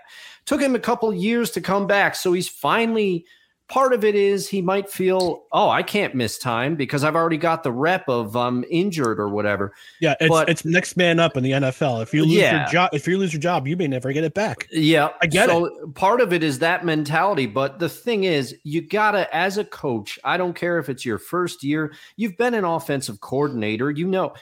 [0.46, 2.14] Took him a couple years to come back.
[2.14, 3.24] So he's finally
[3.68, 7.36] part of it is he might feel, oh, I can't miss time because I've already
[7.36, 9.72] got the rep of I'm injured or whatever.
[10.01, 12.01] Yeah, it's But- it's next man up in the NFL.
[12.03, 12.62] If you lose Yeah.
[12.64, 14.66] your job, if you lose your job, you may never get it back.
[14.72, 18.80] Yeah, I get so part of it is that mentality, but the thing is, you
[18.82, 22.64] gotta, as a coach, I don't care if it's your first year, you've been an
[22.64, 24.34] offensive coordinator, you know,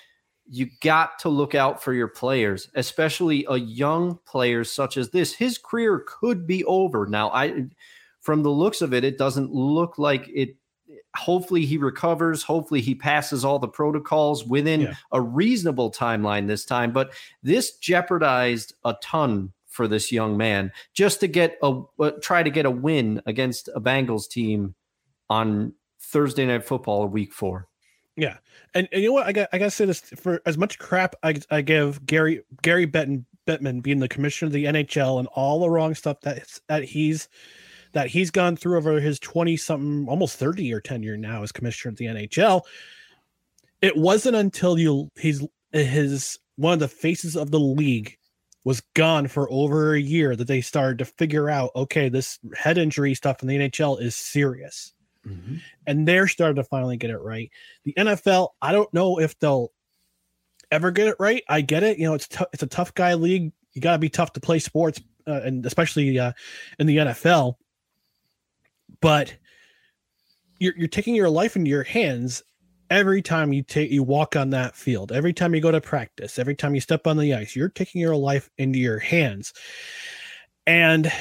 [0.50, 5.34] you got to look out for your players, especially a young player such as this.
[5.34, 7.30] His career could be over now.
[7.30, 7.66] I,
[8.20, 10.56] from the looks of it, it doesn't look like it.
[11.16, 12.42] Hopefully he recovers.
[12.42, 14.94] Hopefully he passes all the protocols within Yeah.
[15.12, 16.92] a reasonable timeline this time.
[16.92, 22.42] But this jeopardized a ton for this young man just to get a uh, try
[22.42, 24.74] to get a win against a Bengals team
[25.28, 27.68] on Thursday night football week 4.
[28.18, 28.38] Yeah,
[28.74, 29.28] and, and you know what?
[29.28, 32.42] I got I got to say this for as much crap I, I give Gary
[32.62, 36.44] Gary Bettman Bettman being the commissioner of the NHL and all the wrong stuff that
[36.66, 37.28] that he's
[37.92, 41.90] that he's gone through over his twenty something almost thirty year tenure now as commissioner
[41.90, 42.62] of the NHL.
[43.80, 48.18] It wasn't until you he's his one of the faces of the league
[48.64, 52.78] was gone for over a year that they started to figure out okay this head
[52.78, 54.92] injury stuff in the NHL is serious
[55.86, 57.50] and they're starting to finally get it right.
[57.84, 59.72] The NFL, I don't know if they'll
[60.70, 61.42] ever get it right.
[61.48, 61.98] I get it.
[61.98, 63.52] You know, it's tou- it's a tough guy league.
[63.72, 66.32] You got to be tough to play sports, uh, and especially uh,
[66.78, 67.54] in the NFL.
[69.00, 69.34] But
[70.58, 72.42] you're you're taking your life into your hands
[72.90, 75.12] every time you take you walk on that field.
[75.12, 76.38] Every time you go to practice.
[76.38, 79.52] Every time you step on the ice, you're taking your life into your hands,
[80.66, 81.12] and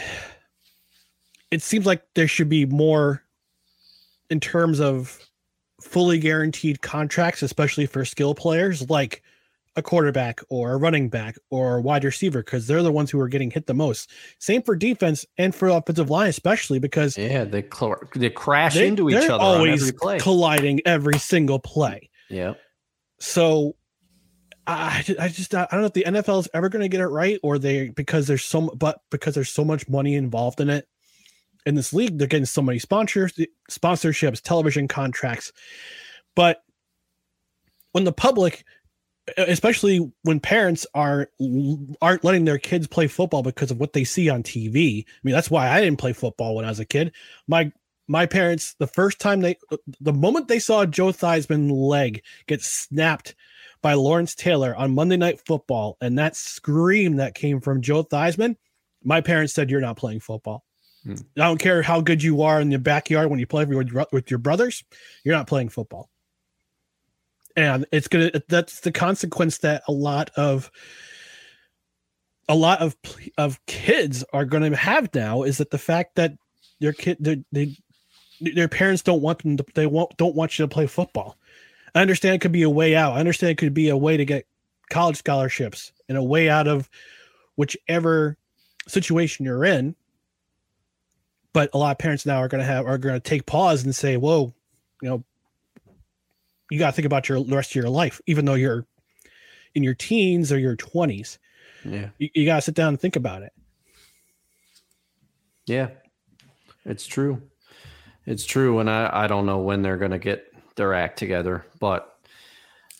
[1.51, 3.23] it seems like there should be more
[4.29, 5.19] in terms of
[5.81, 9.21] fully guaranteed contracts, especially for skill players like
[9.75, 13.19] a quarterback or a running back or a wide receiver, because they're the ones who
[13.19, 14.09] are getting hit the most.
[14.39, 18.87] Same for defense and for offensive line, especially because Yeah, they cl- they crash they,
[18.87, 20.19] into each other on always every play.
[20.19, 22.09] colliding every single play.
[22.29, 22.55] yeah.
[23.19, 23.75] So
[24.65, 27.07] I, I just I don't know if the NFL is ever going to get it
[27.07, 30.87] right, or they because there's so but because there's so much money involved in it,
[31.67, 32.17] in this league.
[32.17, 33.39] They're getting so many sponsors,
[33.69, 35.51] sponsorships, television contracts,
[36.35, 36.63] but
[37.91, 38.63] when the public
[39.37, 41.29] especially when parents are
[42.01, 45.03] aren't letting their kids play football because of what they see on TV.
[45.05, 47.11] I mean, that's why I didn't play football when I was a kid.
[47.47, 47.71] My
[48.07, 49.57] my parents, the first time they,
[49.99, 53.35] the moment they saw Joe Theismann leg get snapped
[53.81, 58.55] by Lawrence Taylor on Monday Night Football, and that scream that came from Joe Theismann,
[59.03, 60.63] my parents said, "You're not playing football.
[61.07, 61.15] Hmm.
[61.37, 64.39] I don't care how good you are in the backyard when you play with, your
[64.39, 64.83] brothers.
[65.23, 66.09] You're not playing football."
[67.55, 68.31] And it's gonna.
[68.49, 70.69] That's the consequence that a lot of
[72.49, 72.95] a lot of
[73.37, 76.33] of kids are going to have now is that the fact that
[76.81, 77.75] their kid they
[78.41, 81.37] their parents don't want them to they won't don't want you to play football.
[81.95, 83.13] I understand it could be a way out.
[83.13, 84.45] I understand it could be a way to get
[84.89, 86.89] college scholarships and a way out of
[87.55, 88.37] whichever
[88.87, 89.95] situation you're in.
[91.53, 93.83] But a lot of parents now are going to have are going to take pause
[93.83, 94.53] and say, "Whoa,
[95.01, 95.23] you know,
[96.69, 98.85] you got to think about your the rest of your life, even though you're
[99.73, 101.37] in your teens or your 20s.
[101.85, 103.53] Yeah, you, you got to sit down and think about it.
[105.65, 105.89] Yeah,
[106.85, 107.41] it's true.
[108.25, 110.45] It's true, and I, I don't know when they're going to get
[110.75, 112.13] their act together, but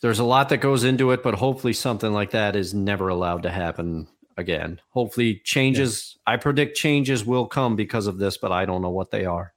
[0.02, 1.22] there's a lot that goes into it.
[1.22, 4.08] But hopefully, something like that is never allowed to happen
[4.38, 4.80] again.
[4.90, 6.16] Hopefully, changes.
[6.28, 6.34] Yeah.
[6.34, 9.54] I predict changes will come because of this, but I don't know what they are.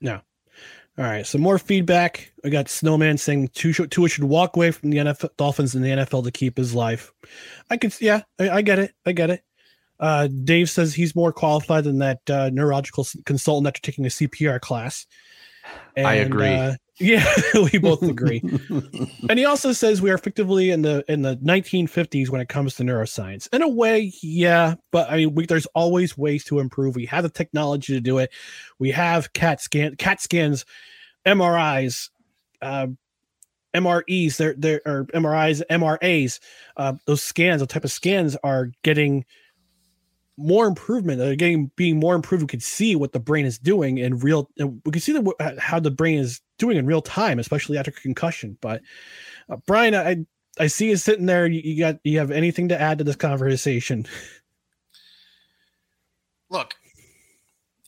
[0.00, 0.20] No.
[0.96, 1.26] All right.
[1.26, 2.32] So more feedback.
[2.44, 5.88] I got Snowman saying Tua, Tua should walk away from the NFL Dolphins in the
[5.88, 7.12] NFL to keep his life.
[7.68, 7.90] I can.
[8.00, 8.94] Yeah, I, I get it.
[9.04, 9.42] I get it.
[9.98, 14.60] Uh, Dave says he's more qualified than that uh, neurological consultant after taking a CPR
[14.60, 15.06] class.
[15.96, 16.52] And, I agree.
[16.52, 17.26] Uh, yeah,
[17.72, 18.42] we both agree.
[19.28, 22.76] and he also says we are effectively in the in the 1950s when it comes
[22.76, 23.52] to neuroscience.
[23.52, 26.94] In a way, yeah, but I mean, we, there's always ways to improve.
[26.94, 28.32] We have the technology to do it.
[28.78, 30.64] We have CAT scan, CAT scans,
[31.26, 32.10] MRIs,
[32.62, 32.86] uh,
[33.74, 36.38] MREs, there there are MRIs, MRAs.
[36.76, 39.24] Uh, those scans, the type of scans, are getting
[40.36, 43.98] more improvement they're getting being more improved we can see what the brain is doing
[43.98, 47.38] in real we can see the, uh, how the brain is doing in real time
[47.38, 48.56] especially after concussion.
[48.60, 48.82] But
[49.48, 50.24] uh, brian i
[50.58, 51.46] i see you sitting there.
[51.46, 54.06] You, you got you have anything to add to this conversation?
[56.50, 56.74] Look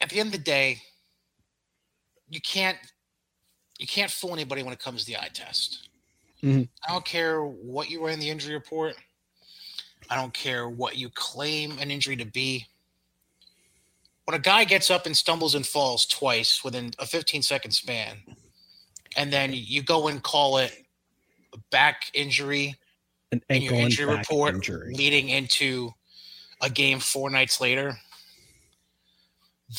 [0.01, 0.81] at the end of the day
[2.29, 2.79] you can't
[3.79, 5.89] you can't fool anybody when it comes to the eye test.
[6.45, 6.65] Mm-hmm.
[6.87, 8.95] i don't care what you were in the injury report
[10.11, 12.67] I don't care what you claim an injury to be.
[14.25, 18.17] When a guy gets up and stumbles and falls twice within a 15 second span,
[19.17, 20.85] and then you go and call it
[21.55, 22.77] a back injury,
[23.33, 24.95] an ankle in your injury report injury.
[24.95, 25.93] leading into
[26.61, 27.97] a game four nights later,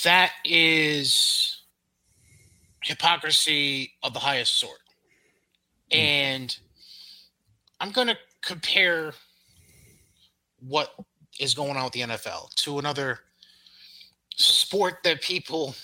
[0.03, 1.61] that is
[2.83, 4.79] hypocrisy of the highest sort.
[5.91, 5.97] Mm.
[5.97, 6.57] And
[7.79, 9.13] I'm going to compare
[10.59, 10.93] what
[11.39, 13.19] is going on with the NFL to another
[14.35, 15.75] sport that people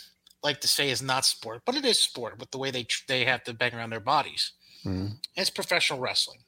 [0.44, 3.26] like to say is not sport, but it is sport with the way they they
[3.26, 4.52] have to bang around their bodies.
[4.86, 5.14] Mm-hmm.
[5.36, 6.40] It's professional wrestling.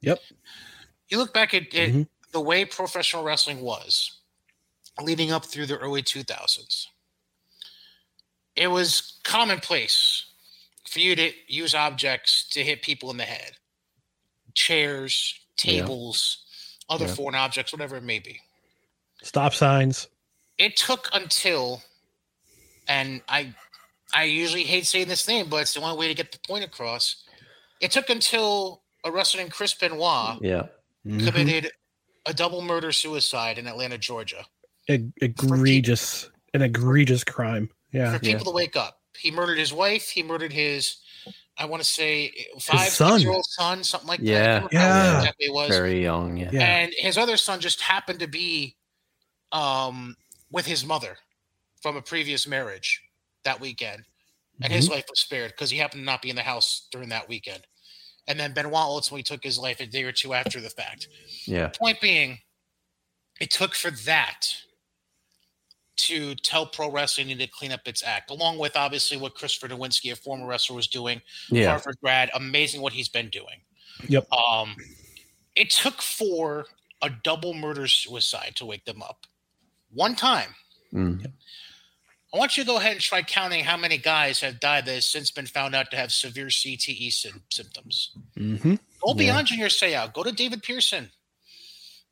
[0.00, 0.20] Yep.
[1.08, 2.02] You look back at, at mm-hmm.
[2.32, 4.20] the way professional wrestling was
[5.02, 6.86] leading up through the early 2000s.
[8.54, 10.24] It was commonplace
[10.88, 13.52] for you to use objects to hit people in the head.
[14.54, 16.45] Chairs, tables,
[16.88, 17.14] other yeah.
[17.14, 18.40] foreign objects, whatever it may be.
[19.22, 20.08] Stop signs.
[20.58, 21.82] It took until,
[22.88, 23.54] and I,
[24.14, 26.64] I usually hate saying this name, but it's the only way to get the point
[26.64, 27.24] across.
[27.80, 30.62] It took until a wrestler named Chris Benoit, yeah,
[31.06, 31.26] mm-hmm.
[31.26, 31.70] committed
[32.24, 34.46] a double murder suicide in Atlanta, Georgia.
[34.88, 37.70] E- egregious, an egregious crime.
[37.92, 38.44] Yeah, for people yeah.
[38.44, 39.00] to wake up.
[39.18, 40.08] He murdered his wife.
[40.08, 40.96] He murdered his
[41.58, 43.20] I want to say five son.
[43.20, 44.60] year old son, something like yeah.
[44.60, 44.72] that.
[44.72, 46.36] Yeah, exactly was very young.
[46.36, 46.50] Yeah.
[46.52, 48.76] yeah, and his other son just happened to be
[49.52, 50.16] um,
[50.50, 51.16] with his mother
[51.80, 53.00] from a previous marriage
[53.44, 54.02] that weekend,
[54.60, 54.72] and mm-hmm.
[54.74, 57.28] his life was spared because he happened to not be in the house during that
[57.28, 57.66] weekend.
[58.28, 61.08] And then Benoit ultimately took his life a day or two after the fact.
[61.46, 61.68] Yeah.
[61.68, 62.38] Point being,
[63.40, 64.48] it took for that
[65.96, 69.72] to tell pro wrestling needed to clean up its act, along with obviously what Christopher
[69.72, 71.20] Nowinski, a former wrestler, was doing.
[71.50, 71.70] Yeah.
[71.70, 73.60] Harvard grad, amazing what he's been doing.
[74.08, 74.30] Yep.
[74.32, 74.76] Um,
[75.54, 76.66] it took for
[77.02, 79.26] a double murder suicide to wake them up.
[79.92, 80.54] One time.
[80.92, 81.26] Mm.
[82.34, 84.94] I want you to go ahead and try counting how many guys have died that
[84.94, 88.10] has since been found out to have severe CTE sy- symptoms.
[88.36, 88.74] Mm-hmm.
[89.04, 89.56] Go beyond yeah.
[89.56, 90.12] Junior Seau.
[90.12, 91.10] Go to David Pearson.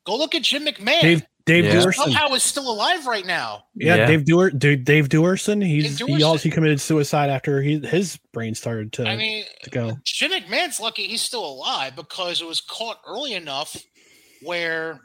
[0.05, 1.01] Go look at Jim McMahon.
[1.01, 1.75] Dave, Dave Yeah.
[1.75, 1.93] Duerson.
[1.93, 3.65] Somehow is still alive right now.
[3.75, 4.07] Yeah, Yeah.
[4.07, 5.63] Dave Dewar, Dave, Dave Duerson.
[5.65, 9.45] He's Dave he also he committed suicide after he his brain started to I mean,
[9.63, 9.97] to go.
[10.03, 13.77] Jim McMahon's lucky he's still alive because it was caught early enough
[14.41, 14.99] where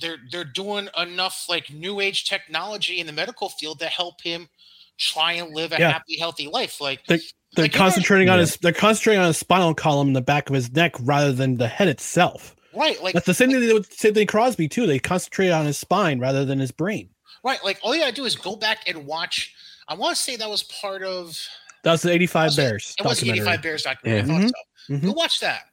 [0.00, 4.48] they're they're doing enough like new age technology in the medical field to help him
[4.96, 5.92] try and live a Yeah.
[5.92, 6.80] happy, healthy life.
[6.80, 7.16] Like They,
[7.54, 10.48] they're Like, you concentrating on his they're concentrating on his spinal column in the back
[10.48, 12.54] of his neck rather than the head itself.
[12.78, 14.86] Right, like That's the same thing they did with Sidney Crosby too.
[14.86, 17.08] They concentrated on his spine rather than his brain.
[17.44, 19.54] right, like all you gotta do is go back and watch.
[19.88, 21.38] I want to say that was part of
[21.84, 24.28] That was the '85 Bears It was the 85 Bears documentary.
[24.28, 24.36] Yeah.
[24.38, 24.52] I thought
[24.90, 25.00] Mhm.
[25.02, 25.06] so.
[25.06, 25.66] Go watch that.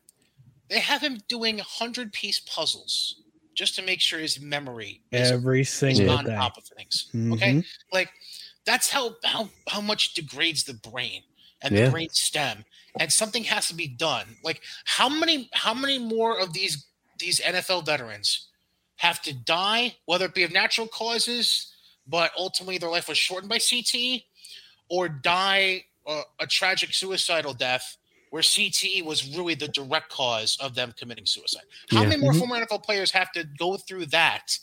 [0.69, 3.21] They have him doing 100 piece puzzles
[3.53, 6.35] just to make sure his memory is, Every is single on day.
[6.35, 7.07] top of things.
[7.13, 7.53] Okay.
[7.55, 7.65] Mhm.
[7.93, 8.09] Like
[8.65, 11.21] that's how, how how much degrades the brain
[11.61, 11.85] and Yeah.
[11.85, 12.65] the brain stem.
[12.99, 14.37] And something has to be done.
[14.43, 16.85] Like how many how many more of these
[17.17, 18.47] these NFL veterans
[18.97, 21.73] have to die, whether it be of natural causes,
[22.07, 24.23] but ultimately their life was shortened by CTE,
[24.89, 27.97] or die uh, a tragic suicidal death
[28.29, 31.63] where CTE was really the direct cause of them committing suicide.
[31.89, 32.09] How Yeah.
[32.09, 32.37] many more Mhm.
[32.39, 34.59] former NFL players have to go through that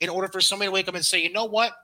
[0.00, 1.76] in order for somebody to wake up and say, you know what?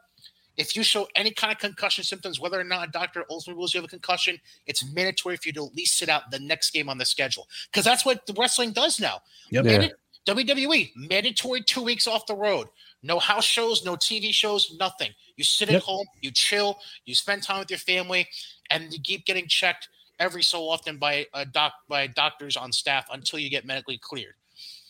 [0.56, 3.74] If you show any kind of concussion symptoms, whether or not a doctor ultimately rules
[3.74, 6.70] you have a concussion, it's mandatory for you to at least sit out the next
[6.70, 7.48] game on the schedule.
[7.70, 9.22] Because that's what the wrestling does now.
[9.50, 9.64] Yep.
[9.64, 9.88] Yeah.
[10.26, 12.68] WWE, mandatory two weeks off the road.
[13.02, 15.10] No house shows, no TV shows, nothing.
[15.36, 18.28] You sit at home, you chill, you spend time with your family,
[18.70, 19.88] and you keep getting checked
[20.20, 24.34] every so often by a doc by doctors on staff until you get medically cleared.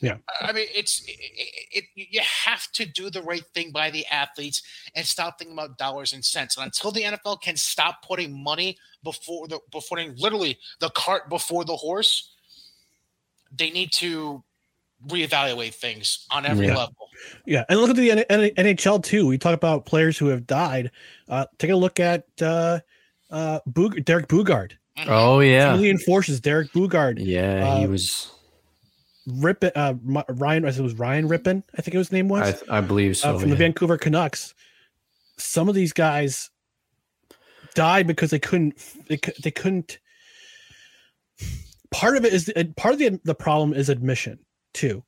[0.00, 0.16] Yeah.
[0.40, 1.16] I mean, it's it,
[1.72, 2.08] it, it.
[2.10, 4.62] You have to do the right thing by the athletes
[4.94, 6.56] and stop thinking about dollars and cents.
[6.56, 11.64] And until the NFL can stop putting money before the before literally the cart before
[11.64, 12.34] the horse,
[13.56, 14.42] they need to
[15.08, 16.76] reevaluate things on every Yeah.
[16.76, 16.96] level.
[17.46, 19.26] Yeah, and look at the N- N- NHL too.
[19.26, 20.90] We talk about players who have died.
[21.28, 22.80] Uh, take a look at uh,
[23.30, 24.72] uh, Boog- Derek Boogaard.
[25.06, 25.66] Oh yeah.
[25.68, 27.16] Some of the enforcers, Derek Boogaard.
[27.18, 28.30] Yeah, he Uh, was.
[29.28, 32.78] Rypien, uh, Mi- Ryan, it was Ryan Rypien, I think it his name was, I,
[32.78, 33.36] I believe so.
[33.36, 33.56] uh, from the.
[33.56, 34.52] Vancouver Canucks.
[35.38, 36.50] Some of these guys
[37.74, 38.74] died because they couldn't,
[39.08, 39.98] they, they couldn't.
[41.92, 44.38] Part of it is part of the the problem is admission
[44.74, 45.04] too,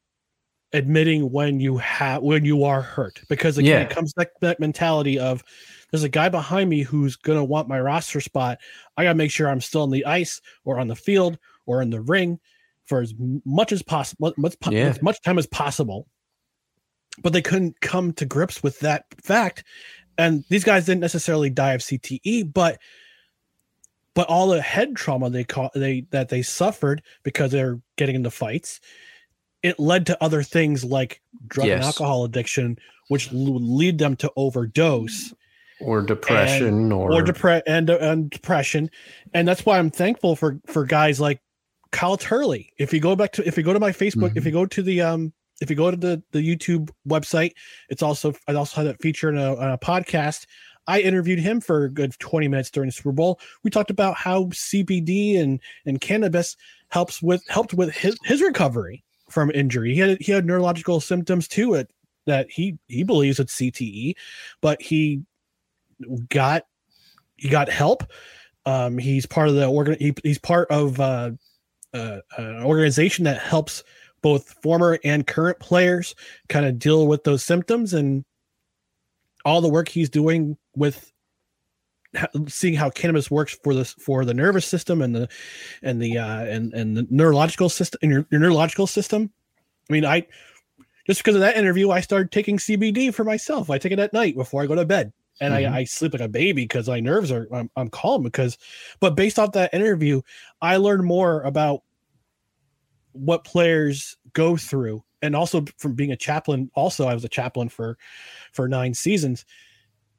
[0.72, 3.86] admitting when you have when you are hurt because again, Yeah.
[3.86, 5.42] it comes back that mentality of
[5.90, 8.58] there's a guy behind me who's gonna want my roster spot.
[8.96, 11.90] I gotta make sure I'm still on the ice or on the field or in
[11.90, 12.40] the ring
[12.86, 14.88] for as much as possible, much, Yeah.
[14.88, 16.06] as much time as possible.
[17.22, 19.62] But they couldn't come to grips with that fact,
[20.18, 22.80] and these guys didn't necessarily die of CTE, but
[24.14, 28.30] but all the head trauma they caught they that they suffered because they're getting into
[28.30, 28.80] fights,
[29.64, 34.30] it led to other things like drug and alcohol addiction, which would lead them to
[34.36, 35.34] overdose
[35.80, 38.90] or depression and- or, or depre- and, and depression.
[39.32, 41.40] And that's why i'm thankful for for guys like
[41.90, 42.72] kyle turley.
[42.78, 44.82] If you go back to if you go to my facebook if you go to
[44.82, 47.52] the um if you go to the the youtube website
[47.88, 50.46] it's also i also had that feature in a, a podcast.
[50.86, 53.40] I interviewed him for a good 20 minutes during the super bowl.
[53.62, 56.56] We talked about how cbd and and cannabis
[56.90, 59.02] helps with helped with his, his recovery
[59.34, 61.90] from injury he had he had neurological symptoms too it
[62.26, 64.14] that he he believes it's cte
[64.62, 65.22] but he
[66.28, 66.64] got
[67.36, 68.04] he got help.
[68.66, 69.96] Um, he's part of the organ.
[69.98, 71.32] He, he's part of uh,
[71.92, 73.82] uh, an organization that helps
[74.22, 76.14] both former and current players
[76.48, 78.24] kind of deal with those symptoms and
[79.44, 81.12] all the work he's doing with
[82.48, 85.28] seeing how cannabis works for this for the nervous system and the
[85.82, 89.30] and the uh and and the neurological system and your, your neurological system.
[89.88, 90.26] I mean i
[91.06, 93.70] just because of that interview i started taking cbd for myself.
[93.70, 95.12] I take it at night before i go to bed.
[95.40, 95.72] And Mhm.
[95.72, 98.56] I, I sleep like a baby because my nerves are I'm, I'm calm because
[99.00, 100.20] but based off that interview
[100.62, 101.82] i learned more about
[103.12, 105.04] what players go through.
[105.22, 107.98] And also from being a chaplain also i was a chaplain for
[108.52, 109.44] for nine seasons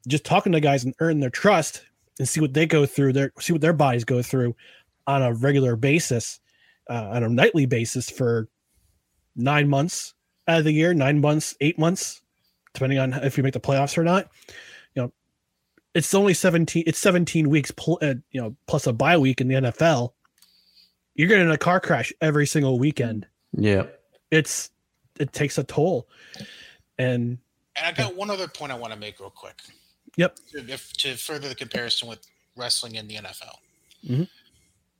[0.06, 1.84] just talking to guys and earn their trust
[2.18, 4.54] and see what they go through their see what their bodies go through
[5.06, 6.40] on a regular basis
[6.88, 8.48] uh, on a nightly basis for
[9.34, 10.14] nine months
[10.48, 12.22] out of the year nine months eight months
[12.72, 14.28] depending on if you make the playoffs or not.
[14.94, 15.12] You know
[15.94, 19.48] it's only 17 it's 17 weeks pl- uh, you know plus a bye week in
[19.48, 20.12] the nfl
[21.16, 23.26] you're getting a car crash every single weekend.
[23.56, 23.86] Yeah.
[24.30, 24.70] It's
[25.18, 26.08] it takes a toll.
[26.98, 27.38] And
[27.74, 29.60] And I got one other point I want to make real quick.
[30.16, 30.36] Yep.
[30.52, 33.56] To, if, to further the comparison with wrestling and the NFL.
[34.06, 34.28] Mhm.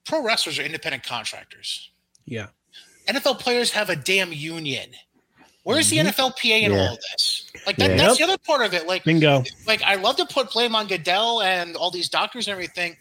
[0.05, 1.91] Pro wrestlers are independent contractors.
[2.27, 2.49] yeah
[3.09, 4.91] NFL players have a damn union.
[5.63, 6.07] Where's the Mhm.
[6.09, 6.79] NFLPA in Yeah.
[6.89, 7.45] all of this?
[7.67, 7.97] Like that, Yeah.
[7.99, 8.27] that's Yep.
[8.29, 8.87] the other part of it.
[8.89, 9.45] Like, Bingo.
[9.67, 12.97] like I love to put blame on Goodell and all these doctors and everything.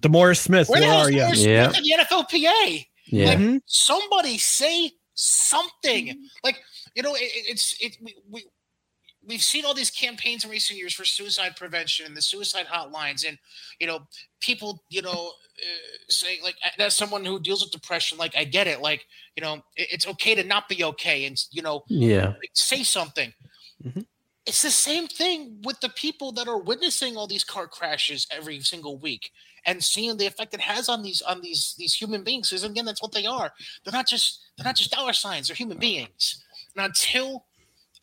[0.00, 1.22] DeMaurice Smith, Where the where hell's are you?
[1.22, 1.64] Morris Yeah.
[1.64, 2.88] Smith and the NFLPA?
[3.06, 3.26] Yeah.
[3.26, 3.60] Like, Mhm.
[3.66, 6.28] somebody say something.
[6.44, 6.62] Like,
[6.94, 7.96] you know, it, it- it's it.
[8.00, 8.44] We, we
[9.26, 13.26] we've seen all these campaigns in recent years for suicide prevention and the suicide hotlines,
[13.26, 13.38] and
[13.80, 14.06] you know,
[14.40, 18.66] people, you know, uh, saying like, as someone who deals with depression, like I get
[18.66, 18.80] it.
[18.80, 19.06] Like,
[19.36, 22.28] you know, it- it's okay to not be okay, and you know, Yeah.
[22.40, 23.32] like, say something.
[23.84, 24.06] Mhm.
[24.44, 28.60] It's the same thing with the people that are witnessing all these car crashes every
[28.62, 29.30] single week
[29.64, 32.48] and seeing the effect it has on these on these these human beings.
[32.50, 33.54] Because again, that's what they are.
[33.84, 35.46] They're not just they're not just dollar signs.
[35.46, 36.42] They're human beings.
[36.74, 37.46] And until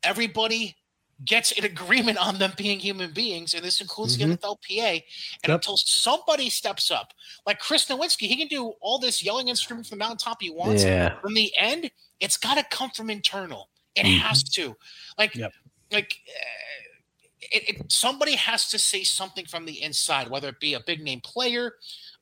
[0.01, 0.77] everybody
[1.25, 4.19] gets an agreement on them being human beings, and this includes Mhm.
[4.19, 5.03] the NFLPA,
[5.43, 5.55] and Yep.
[5.55, 7.13] until somebody steps up,
[7.45, 10.49] like Chris Nowinski, he can do all this yelling and screaming from the mountaintop he
[10.49, 10.83] wants.
[10.83, 11.19] Yeah.
[11.19, 13.69] From the end, it's got to come from internal.
[13.95, 14.19] It Mhm.
[14.19, 14.77] has to.
[15.17, 15.53] Like, Yep.
[15.91, 20.73] like uh, it, it, somebody has to say something from the inside, whether it be
[20.73, 21.77] a big name player,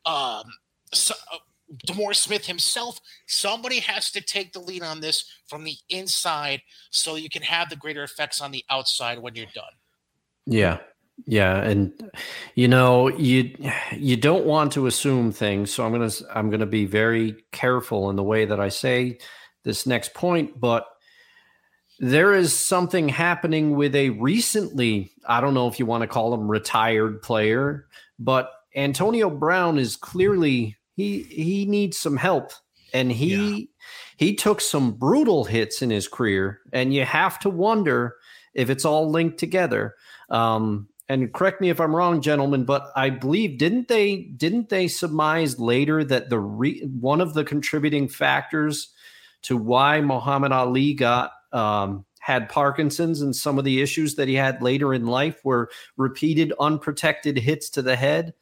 [0.05, 0.43] um,
[0.93, 1.39] so, uh,
[1.87, 2.99] DeMaurice Smith himself.
[3.27, 6.61] Somebody has to take the lead on this from the inside,
[6.91, 9.63] so you can have the greater effects on the outside when you're done.
[10.45, 10.79] Yeah.
[11.25, 12.11] Yeah, and
[12.53, 13.55] you know, you
[13.91, 17.43] you don't want to assume things, so I'm going to I'm going to be very
[17.51, 19.17] careful in the way that I say
[19.63, 20.85] this next point, but
[21.99, 26.33] there is something happening with a recently, I don't know if you want to call
[26.33, 27.87] him retired player,
[28.19, 32.51] but Antonio Brown is clearly he he needs some help
[32.93, 33.69] and he
[34.17, 38.15] he took some brutal hits in his career and you have to wonder
[38.53, 39.95] if it's all linked together.
[40.29, 44.89] Um and correct me if I'm wrong, gentlemen, but I believe didn't they didn't they
[44.89, 48.91] surmise later that the re, one of the contributing factors
[49.43, 54.33] to why Muhammad Ali got um, had Parkinson's and some of the issues that he
[54.33, 58.33] had later in life were repeated unprotected hits to the head.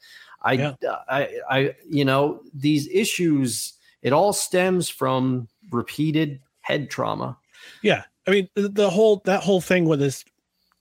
[0.46, 0.74] I, Yeah.
[1.10, 3.74] I, I, you know, these issues.
[4.02, 7.38] It all stems from repeated head trauma.
[7.82, 10.24] Yeah, I mean the, whole that whole thing with his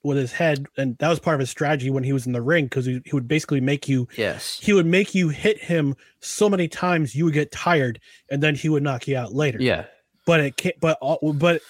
[0.03, 2.43] with his head, and that was part of his strategy when he was in the
[2.43, 4.61] ring because he, he would basically make you Yes.
[4.63, 7.99] he would make you hit him so many times you would get tired,
[8.31, 9.59] and then he would knock you out later.
[9.61, 9.87] Yeah.
[10.27, 10.79] but it can't.
[10.81, 11.63] But all, but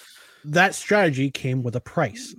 [0.43, 2.35] that strategy came with a price,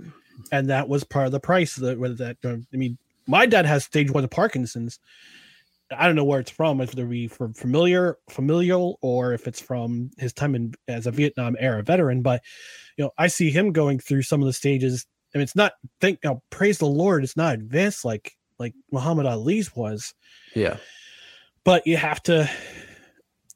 [0.53, 1.77] and that was part of the price.
[1.77, 4.99] That that uh, I mean, my dad has stage one of Parkinson's.
[5.91, 9.61] I don't know where it's from, if it be from familiar, familial, or if it's
[9.61, 12.23] from his time in as a Vietnam era veteran.
[12.23, 12.43] But
[12.97, 15.73] you know, I see him going through some of the stages, and it's not.
[16.01, 20.15] Thank you know, praise the Lord, it's not advanced like like Muhammad Ali's was
[20.55, 20.79] Yeah.
[21.65, 22.49] but you have to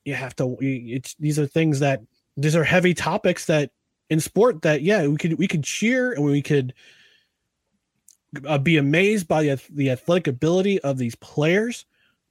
[0.04, 2.00] you have to it's these are things that
[2.36, 3.70] these are heavy topics that
[4.08, 6.74] in sport that yeah we could we could cheer and we could
[8.46, 11.84] uh, be amazed by the, the athletic ability of these players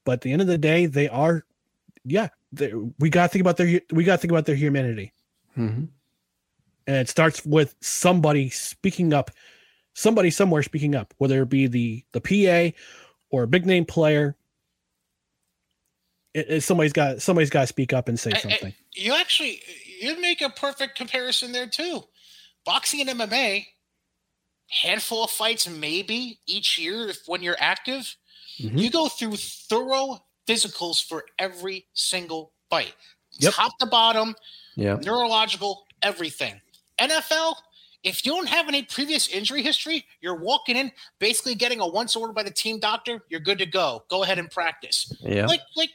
[0.10, 1.46] but at the end of the day they are
[2.04, 5.14] yeah they, we got to think about their we got to think about their humanity
[5.56, 5.86] Mm-hmm.
[6.88, 9.30] and it starts with somebody speaking up
[9.94, 12.76] somebody somewhere speaking up whether it be the the pa
[13.30, 14.36] or a big name player
[16.34, 19.14] it, it- somebody's got somebody's got to speak up and say I- I- something you
[19.14, 19.62] actually
[20.02, 22.04] you make a perfect comparison there too.
[22.66, 23.66] Boxing and MMA,
[24.70, 28.16] handful of fights maybe each year if when you're active.
[28.60, 28.78] Mm-hmm.
[28.78, 32.94] You go through thorough physicals for every single fight,
[33.40, 33.54] Yep.
[33.54, 34.36] top to bottom,
[34.76, 34.96] Yeah.
[34.96, 36.60] neurological, everything.
[37.00, 37.56] NFL,
[38.04, 42.16] if you don't have any previous injury history, you're walking in basically getting a once
[42.16, 43.24] order by the team doctor.
[43.30, 44.04] You're good to go.
[44.10, 45.12] Go ahead and practice.
[45.22, 45.46] Yeah.
[45.46, 45.92] Like, like,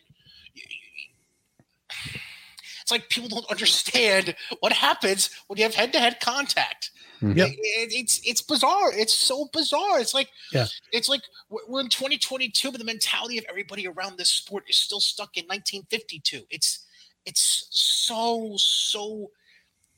[2.83, 6.91] it's like people don't understand what happens when you have head to head contact.
[7.25, 7.37] Mhm.
[7.37, 7.49] Yep.
[7.49, 8.93] It- it- it's it's bizarre.
[8.93, 10.01] It's so bizarre.
[10.01, 10.66] It's like Yeah.
[10.93, 14.77] it's like we're we're in 2022, but the mentality of everybody around this sport is
[14.79, 16.47] still stuck in 1952.
[16.51, 16.81] It's
[17.27, 19.31] it's so so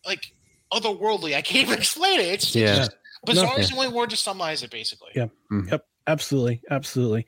[0.05, 0.33] like
[0.73, 1.35] otherworldly.
[1.35, 2.27] I can't even explain it.
[2.27, 2.77] It's, it's Yeah.
[2.77, 2.93] just
[3.25, 3.57] bizarre No.
[3.57, 5.11] is the only word to summarize it, basically.
[5.15, 5.27] Yeah.
[5.51, 5.71] Mhm.
[5.71, 5.87] Yep.
[6.09, 6.63] Absolutely.
[6.71, 7.27] Absolutely.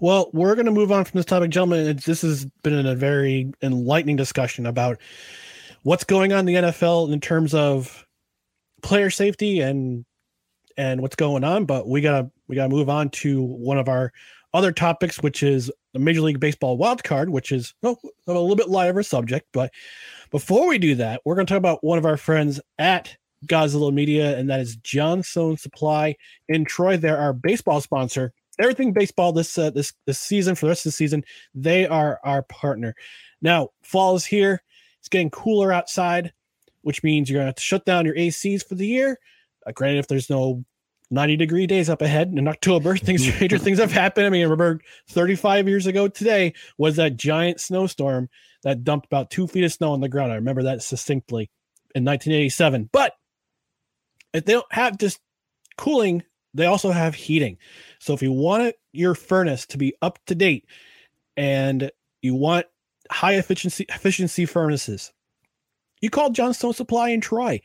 [0.00, 1.88] Well, we're going to move on from this topic, gentlemen.
[1.88, 4.98] It's, this has been a very enlightening discussion about
[5.84, 8.04] what's going on in the NFL in terms of
[8.82, 10.04] player safety and
[10.76, 11.64] and what's going on.
[11.64, 14.12] But we gotta we gotta move on to one of our
[14.54, 18.56] other topics, which is the Major League Baseball wild card, which is oh, a little
[18.56, 19.46] bit lighter subject.
[19.52, 19.72] But
[20.30, 23.16] before we do that, we're going to talk about one of our friends at
[23.46, 26.16] Godzilla Media, and that is Johnstone Supply
[26.48, 26.96] in Troy.
[26.96, 28.32] They're our baseball sponsor.
[28.60, 31.22] Everything baseball this uh, this this season for the rest of the season.
[31.54, 32.94] They are our partner.
[33.40, 34.62] Now fall is here.
[34.98, 36.32] It's getting cooler outside,
[36.88, 39.18] which means you're going to have to shut down your ACs for the year.
[39.66, 40.64] Uh, granted, if there's no
[41.10, 44.26] 90 degree days up ahead in October, things major things have happened.
[44.26, 44.80] I mean, I remember
[45.10, 48.30] 35 years ago today was that giant snowstorm
[48.62, 50.32] that dumped about two feet of snow on the ground.
[50.32, 51.50] I remember that succinctly
[51.94, 52.88] in 1987.
[52.90, 53.12] But
[54.32, 55.20] if they don't have just
[55.76, 56.22] cooling,
[56.54, 57.58] they also have heating.
[57.98, 60.64] So if you want your furnace to be up to date
[61.36, 61.90] and
[62.22, 62.64] you want
[63.10, 65.12] high efficiency efficiency furnaces,
[66.00, 67.60] you called Johnstone Supply in Troy.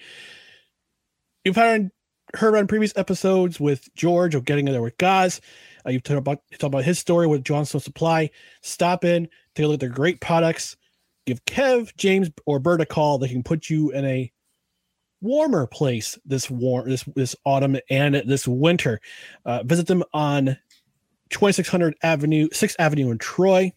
[1.43, 1.89] You've heard
[2.35, 5.39] heard on previous episodes with George of getting in there with Gaz.
[5.85, 8.29] Uh, you've talked about talked about his story with Johnstone Supply.
[8.61, 10.77] Stop in, take a look at their great products.
[11.25, 13.17] Give Kev, James, or Bert a call.
[13.17, 14.31] They can put you in a
[15.21, 18.99] warmer place this warm this this autumn and this winter.
[19.45, 20.57] Uh, visit them on
[21.29, 23.71] 2600 Avenue, 6th Avenue in Troy.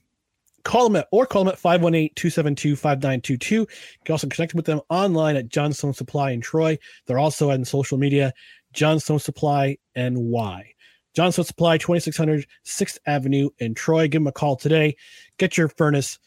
[0.67, 3.51] Call them at or call them at 518-272-5922.
[3.53, 3.67] You
[4.05, 6.77] can also connect with them online at Johnstone Supply in Troy.
[7.07, 8.33] They're also on social media,
[8.73, 10.73] Johnstone Supply NY.
[11.15, 14.09] Johnstone Supply, 2600 6th Avenue in Troy.
[14.09, 14.97] Give them a call today.
[15.39, 16.19] Get your furnace,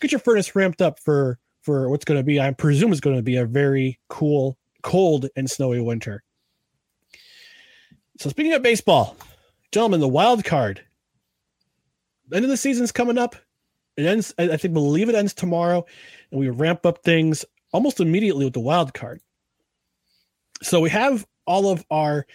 [0.00, 3.16] get your furnace ramped up for for what's going to be, I presume, is going
[3.16, 6.22] to be a very cool, cold, and snowy winter.
[8.18, 9.14] So, speaking of baseball,
[9.72, 10.82] gentlemen, the wild card.
[12.32, 13.36] End of the season's coming up.
[13.96, 15.86] It ends, I think, believe it ends tomorrow,
[16.30, 19.20] and we ramp up things almost immediately with the wild card.
[20.62, 22.26] So we have all of our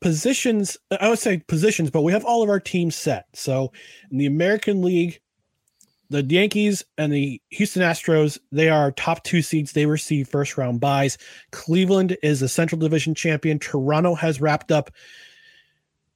[0.00, 0.76] positions.
[1.00, 3.26] I would say positions, but we have all of our teams set.
[3.34, 3.72] So
[4.10, 5.20] in the American League,
[6.10, 9.72] the Yankees and the Houston Astros, they are top two seeds.
[9.72, 11.16] They receive first round buys.
[11.52, 13.58] Cleveland is the Central Division champion.
[13.58, 14.90] Toronto has wrapped up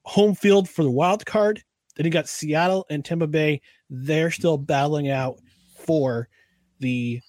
[0.03, 1.63] home field for the wild card.
[1.97, 3.61] Then you got Seattle and Tampa Bay.
[3.89, 5.39] They're still battling out
[5.79, 6.29] for
[6.81, 7.21] the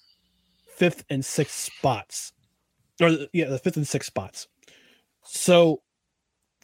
[0.76, 2.32] fifth and sixth spots,
[3.00, 4.48] or yeah, the fifth and sixth spots.
[5.22, 5.82] So,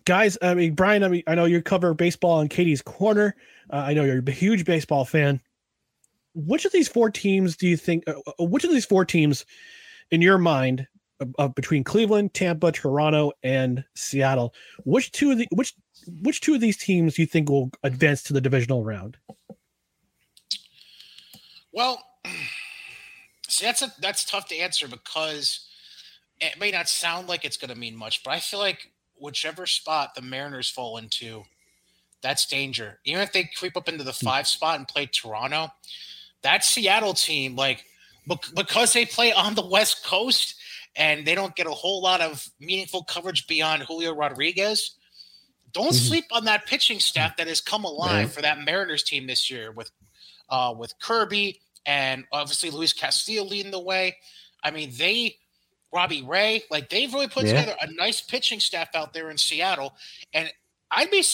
[0.05, 3.37] guys, I mean, Brian, I mean, I know you cover baseball on Cady's Corner.
[3.73, 5.41] Uh, I know you're a huge baseball fan
[6.35, 8.05] which of these four teams do you think?
[8.07, 9.45] Uh, uh, which of these four teams,
[10.11, 10.87] in your mind,
[11.39, 14.55] uh, between Cleveland, Tampa, Toronto, and Seattle,
[14.85, 15.75] which two of the which
[16.23, 19.17] which two of these teams do you think will advance to the divisional round?
[21.73, 22.03] Well,
[23.49, 25.67] see, that's a that's tough to answer because
[26.41, 29.67] it may not sound like it's going to mean much, but I feel like whichever
[29.67, 31.45] spot the Mariners fall into,
[32.21, 32.99] that's danger.
[33.05, 34.27] Even if they creep up into the hmm.
[34.27, 35.69] five spot and play Toronto,
[36.43, 37.85] that Seattle team, like
[38.55, 40.55] because they play on the West Coast
[40.97, 44.97] and they don't get a whole lot of meaningful coverage beyond Julio Rodriguez.
[45.73, 45.95] Don't mm-hmm.
[45.95, 49.73] sleep on that pitching staff that has come alive for that Mariners team this year
[49.73, 49.91] with
[50.51, 54.17] uh, with Kirby and obviously Luis Castillo leading the way.
[54.63, 55.37] I mean, they
[55.93, 57.61] Robbie Ray, like they've really put yeah.
[57.61, 59.95] together a nice pitching staff out there in Seattle.
[60.33, 60.51] And
[60.91, 61.25] I'd be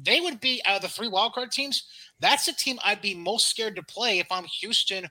[0.00, 1.84] they would be out of the three wildcard teams.
[2.20, 5.08] That's a team I'd be most scared to play if I'm Houston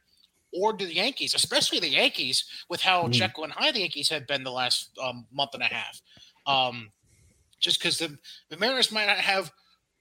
[0.53, 3.11] or do the Yankees, especially the Yankees, with how mm.
[3.11, 6.01] Jekyll and Hyde the Yankees have been the last um, month and a half.
[6.45, 6.91] Um,
[7.59, 8.17] just because the,
[8.49, 9.51] the Mariners might not have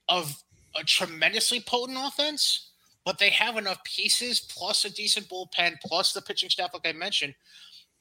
[0.07, 0.43] of
[0.79, 2.71] a tremendously potent offense,
[3.03, 6.97] but they have enough pieces plus a decent bullpen plus the pitching staff, like I
[6.97, 7.35] mentioned.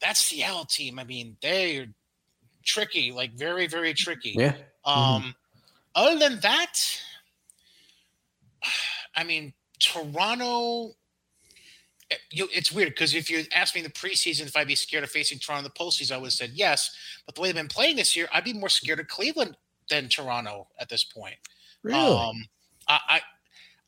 [0.00, 1.86] That Seattle team, I mean, they're
[2.64, 4.34] tricky, like very, very tricky.
[4.36, 4.54] Yeah.
[4.84, 5.34] Um, mm.
[5.94, 6.74] Other than that,
[9.16, 10.94] I mean, Toronto.
[12.10, 15.04] Eh, it's weird because if you asked me in the preseason if I'd be scared
[15.04, 16.94] of facing Toronto in the postseason, I would have said yes.
[17.24, 19.56] But the way they've been playing this year, I'd be more scared of Cleveland
[19.88, 21.36] than Toronto at this point.
[21.82, 21.98] Really?
[21.98, 22.46] Um,
[22.88, 23.20] I, I,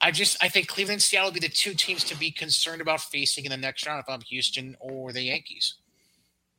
[0.00, 2.80] I just I think Cleveland and Seattle would be the two teams to be concerned
[2.80, 5.74] about facing in the next round if I'm Houston or the Yankees.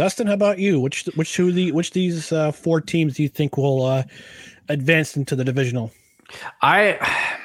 [0.00, 0.80] Dustin, how about you?
[0.80, 4.04] Which which of the which these uh, four teams do you think will uh,
[4.70, 5.92] advance into the divisional?
[6.62, 7.36] I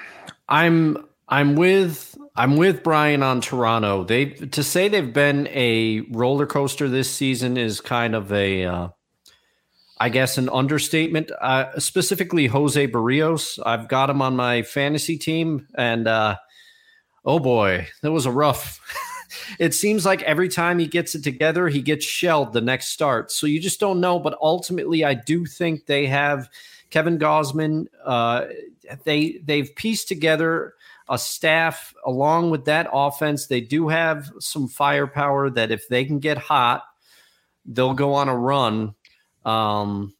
[0.47, 4.05] I'm I'm with I'm with Brian on Toronto.
[4.05, 8.87] They to say they've been a roller coaster this season is kind of a, uh,
[9.97, 11.31] I guess, an understatement.
[11.41, 13.59] Uh, specifically, Jose Berrios.
[13.65, 16.37] I've got him on my fantasy team, and uh,
[17.25, 18.79] oh boy, that was a rough.
[19.59, 23.31] it seems like every time he gets it together, he gets shelled the next start.
[23.31, 24.19] So you just don't know.
[24.19, 26.49] But ultimately, I do think they have
[26.89, 27.87] Kevin Gausman.
[28.03, 28.45] Uh,
[29.03, 30.73] they they've pieced together
[31.09, 33.47] a staff along with that offense.
[33.47, 36.83] They do have some firepower that if they can get hot,
[37.65, 38.95] they'll go on a run.
[39.43, 40.13] Um,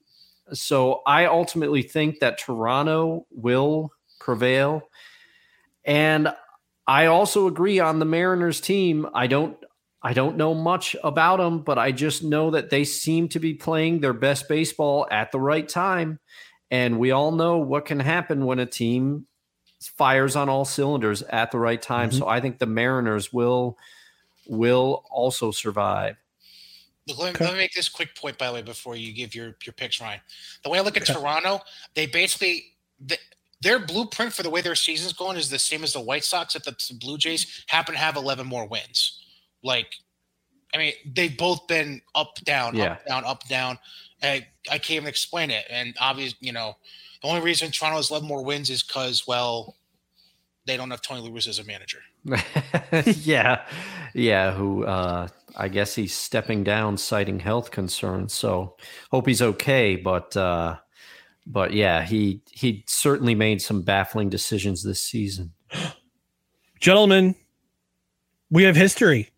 [0.54, 4.90] so I ultimately think that Toronto will prevail.
[5.86, 6.34] And
[6.88, 9.08] I also agree on the Mariners team.
[9.14, 9.58] I don't
[10.06, 13.56] I don't know much about them, but I just know that they seem to be
[13.56, 16.20] playing their best baseball at the right time.
[16.70, 19.26] And we all know what can happen when a team
[19.82, 22.10] fires on all cylinders at the right time.
[22.10, 22.20] Mm-hmm.
[22.20, 23.80] So I think the Mariners will
[24.48, 26.18] will also survive.
[27.08, 27.46] Look, let, me, okay.
[27.46, 30.00] let, me, make this quick point, by the way, before you give your your picks,
[30.00, 30.22] Ryan.
[30.64, 31.20] The way I look at okay.
[31.20, 31.62] Toronto,
[31.96, 33.18] they basically the,
[33.66, 36.56] their blueprint for the way their season's going is the same as the White Sox,
[36.56, 39.24] If the Blue Jays happen to have 11 more wins.
[39.64, 39.88] Like,
[40.72, 42.92] I mean, they've both been up, down, yeah.
[42.92, 43.80] up, down, up, down.
[44.22, 45.66] I, I can't even explain it.
[45.68, 46.76] And obviously, you know,
[47.24, 49.76] the only reason Toronto has 11 more wins is because, well,
[50.68, 52.02] they don't have Tony La Russa as a manager.
[53.24, 53.66] yeah.
[54.14, 54.54] Yeah.
[54.54, 58.32] Who, uh, I guess he's stepping down, citing health concerns.
[58.36, 58.76] So
[59.10, 59.96] hope he's okay.
[59.96, 60.76] But, uh,
[61.46, 65.54] but yeah, he he certainly made some baffling decisions this season.
[66.80, 67.36] Gentlemen,
[68.50, 69.32] we have history.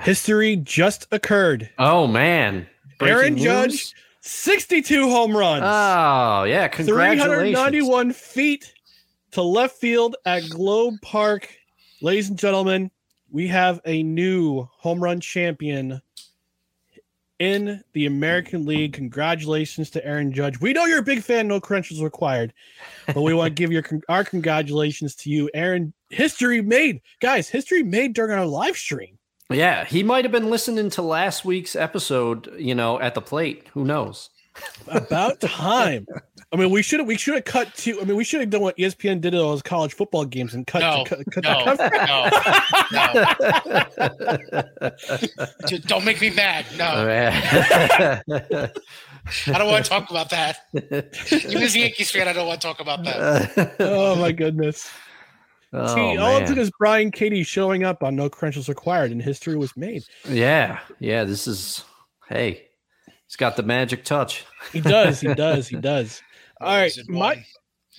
[0.00, 1.70] History just occurred.
[1.78, 2.66] Oh man.
[2.98, 3.44] Breaking Aaron news?
[3.44, 5.64] Judge 62 home runs.
[5.66, 6.68] Oh, yeah.
[6.68, 7.24] Congratulations.
[7.24, 8.72] 391 feet
[9.32, 11.48] to left field at Globe Park.
[12.00, 12.90] Ladies and gentlemen,
[13.30, 16.00] we have a new home run champion
[17.42, 18.92] in the American League.
[18.92, 20.60] Congratulations to Aaron Judge.
[20.60, 22.52] We know you're a big fan, no credentials required,
[23.06, 25.92] but we want to give your our congratulations to you, Aaron.
[26.08, 27.48] History made, guys.
[27.48, 29.18] History made during our live stream.
[29.50, 33.66] Yeah, he might have been listening to last week's episode, you know, at the plate.
[33.74, 34.30] Who knows?
[34.86, 36.06] About time.
[36.52, 38.00] I mean, we should have we should have cut to.
[38.00, 40.66] I mean, we should have done what ESPN did at those college football games and
[40.66, 40.80] cut.
[40.80, 41.64] No, to, cut, cut no,
[45.70, 45.78] no.
[45.86, 46.66] Don't make me mad.
[46.76, 46.84] No.
[49.46, 50.58] I don't want to talk about that.
[50.74, 53.76] Even as a Yankees fan, I don't want to talk about that.
[53.80, 54.90] Oh my goodness.
[55.72, 59.22] Oh, See, all it took is Brian Cady showing up on No Credentials Required, and
[59.22, 60.02] history was made.
[60.28, 61.24] Yeah, yeah.
[61.24, 61.84] This is
[62.28, 62.66] hey,
[63.26, 64.44] he's got the magic touch.
[64.70, 65.20] He does.
[65.20, 65.68] He does.
[65.68, 66.20] He does.
[66.62, 67.44] All right, my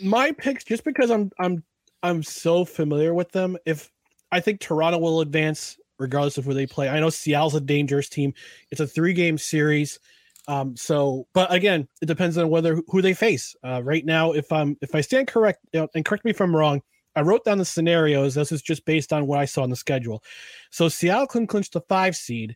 [0.01, 0.63] my picks.
[0.63, 1.63] Just because I'm I'm
[2.01, 3.57] I'm so familiar with them.
[3.65, 3.91] If
[4.31, 6.89] I think Toronto will advance regardless of who they play.
[6.89, 8.33] I know Seattle's a dangerous team.
[8.71, 9.99] It's a three game series.
[10.47, 13.55] Um, so, but again, it depends on whether who they face.
[13.63, 16.41] Uh, right now, if I'm if I stand correct, you know, and correct me if
[16.41, 16.81] I'm wrong,
[17.15, 18.35] I wrote down the scenarios.
[18.35, 20.23] This is just based on what I saw on the schedule.
[20.71, 22.55] So Seattle can clinch the five seed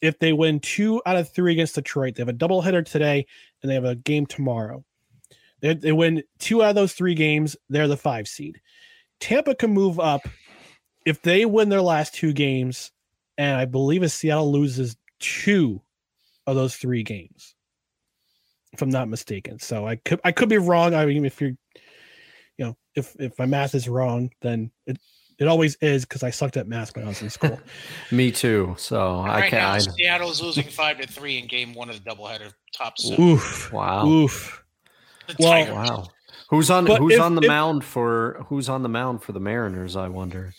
[0.00, 2.14] if they win two out of three against Detroit.
[2.14, 3.26] They have a doubleheader today
[3.62, 4.84] and they have a game tomorrow.
[5.60, 7.56] They, they win two out of those three games.
[7.68, 8.60] They're the five seed.
[9.20, 10.28] Tampa can move up
[11.04, 12.90] if they win their last two games,
[13.38, 15.80] and I believe if Seattle loses two
[16.46, 17.54] of those three games,
[18.72, 19.58] if I'm not mistaken.
[19.58, 20.94] So I could I could be wrong.
[20.94, 21.56] I mean, if you're
[22.58, 24.98] you know, if if my math is wrong, then it
[25.38, 27.60] it always is because I sucked at math when I was in school.
[28.10, 28.74] Me too.
[28.78, 29.86] So right I can't.
[29.86, 32.52] Now, Seattle's losing five to three in game one of the doubleheader.
[32.74, 33.22] Top seven.
[33.24, 33.72] Oof!
[33.72, 34.06] Wow.
[34.06, 34.62] Oof!
[35.38, 36.08] Well, wow.
[36.48, 39.40] Who's on who's if, on the if, mound for who's on the mound for the
[39.40, 39.96] Mariners?
[39.96, 40.54] I wonder.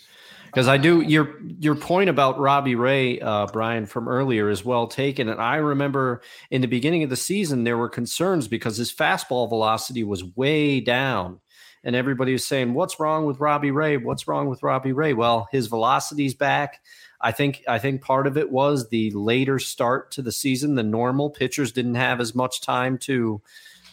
[0.46, 4.86] Because I do your your point about Robbie Ray, uh, Brian from earlier is well
[4.86, 8.92] taken, and I remember in the beginning of the season there were concerns because his
[8.92, 11.40] fastball velocity was way down,
[11.84, 13.98] and everybody was saying, "What's wrong with Robbie Ray?
[13.98, 16.80] What's wrong with Robbie Ray?" Well, his velocity's back.
[17.20, 20.76] I think I think part of it was the later start to the season.
[20.76, 23.42] The normal pitchers didn't have as much time to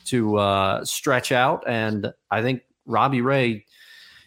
[0.06, 3.66] to uh, stretch out, and I think Robbie Ray,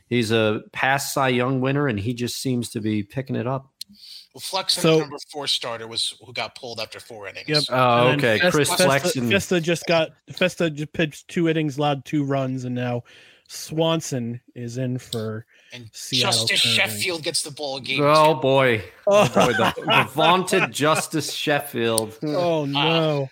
[0.08, 3.70] he's a past Cy Young winner, and he just seems to be picking it up.
[4.34, 7.48] Well, Flexen, so, number four starter, was who got pulled after four innings.
[7.48, 7.64] Yep.
[7.70, 8.38] Oh, okay.
[8.38, 9.30] Festa, Chris Flexen.
[9.30, 13.02] Festa just got Festa just pitched two innings, allowed two runs, and now
[13.48, 16.98] Swanson is in for and Seattle Justus currently.
[16.98, 18.00] Sheffield gets the ball game.
[18.02, 19.52] Oh boy, oh, boy.
[19.54, 22.18] The, the, vaunted Justus Sheffield.
[22.22, 23.26] Oh no, uh,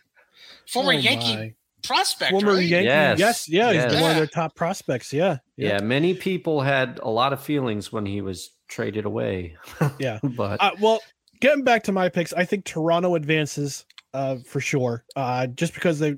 [0.66, 1.54] former oh, Yankee my.
[1.86, 2.64] Prospect, former right?
[2.66, 2.86] Yankee.
[2.86, 3.18] Yes.
[3.18, 3.92] Yes, yeah, Yes.
[3.92, 5.12] he's one of their top prospects.
[5.12, 5.80] Yeah, Yeah.
[5.80, 9.56] many people had a lot of feelings when he was traded away.
[9.98, 10.18] Yeah.
[10.22, 11.00] but Uh, well,
[11.40, 13.84] getting back to my picks, I think Toronto advances
[14.14, 15.04] uh, for sure.
[15.14, 16.16] Uh, just because they,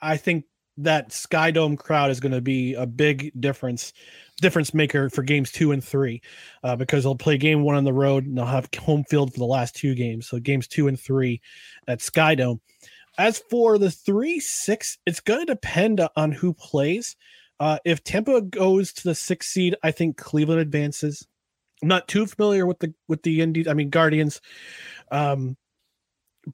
[0.00, 0.44] I think
[0.78, 3.92] that Sky Dome crowd is going to be a big difference
[4.42, 6.20] difference maker for games two and three,
[6.62, 9.38] uh, because they'll play game one on the road and they'll have home field for
[9.38, 10.26] the last two games.
[10.26, 11.40] So games two and three
[11.88, 12.60] at Sky Dome.
[13.18, 17.16] As for the three six, it's going to depend on who plays.
[17.58, 21.26] Uh, if Tampa goes to the sixth seed, I think Cleveland advances.
[21.82, 23.68] I'm not too familiar with the with the Indies.
[23.68, 24.40] I mean Guardians.
[25.10, 25.56] Um,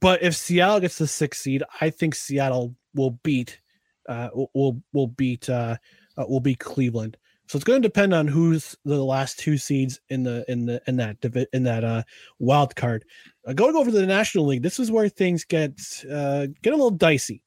[0.00, 3.60] but if Seattle gets the sixth seed, I think Seattle will beat
[4.08, 5.76] uh will will beat uh,
[6.16, 7.16] uh will beat Cleveland.
[7.52, 10.80] So it's going to depend on who's the last two seeds in the in the
[10.86, 11.18] in that
[11.52, 12.02] in that uh
[12.38, 13.04] wild card.
[13.46, 15.78] Uh, going over to the National League, this is where things get
[16.10, 17.42] uh get a little dicey.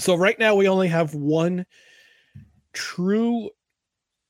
[0.00, 1.66] So right now we only have one
[2.72, 3.50] true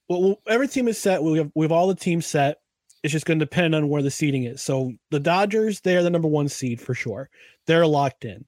[0.08, 1.22] well, every team is set.
[1.22, 2.56] We have we have all the teams set.
[3.04, 4.62] It's just going to depend on where the seeding is.
[4.64, 7.30] So the Dodgers, they're the number one seed for sure.
[7.68, 8.44] They're locked in.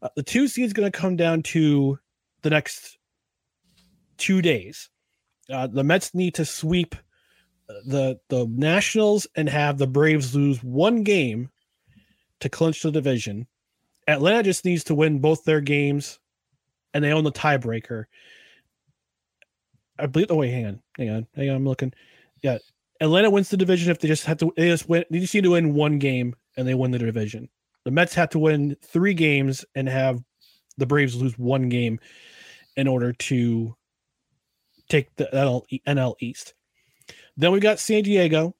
[0.00, 1.98] Uh, the two seeds going to come down to
[2.40, 2.96] the next
[4.16, 4.88] two days.
[5.52, 6.94] Uh, the Mets need to sweep
[7.86, 11.50] the the Nationals and have the Braves lose one game
[12.40, 13.46] to clinch the division.
[14.08, 16.18] Atlanta just needs to win both their games,
[16.94, 18.04] and they own the tiebreaker.
[19.98, 20.28] I believe.
[20.30, 21.56] Oh wait, hang on, hang on, hang on.
[21.56, 21.92] I'm looking.
[22.42, 22.58] Yeah,
[23.00, 24.52] Atlanta wins the division if they just have to.
[24.56, 25.04] They just win.
[25.10, 27.48] They just need to win one game and they win the division.
[27.84, 30.22] The Mets have to win three games and have
[30.76, 32.00] the Braves lose one game
[32.76, 33.74] in order to
[34.90, 35.28] take the
[35.86, 36.54] NL, East.
[37.36, 38.54] Then we got San Diego.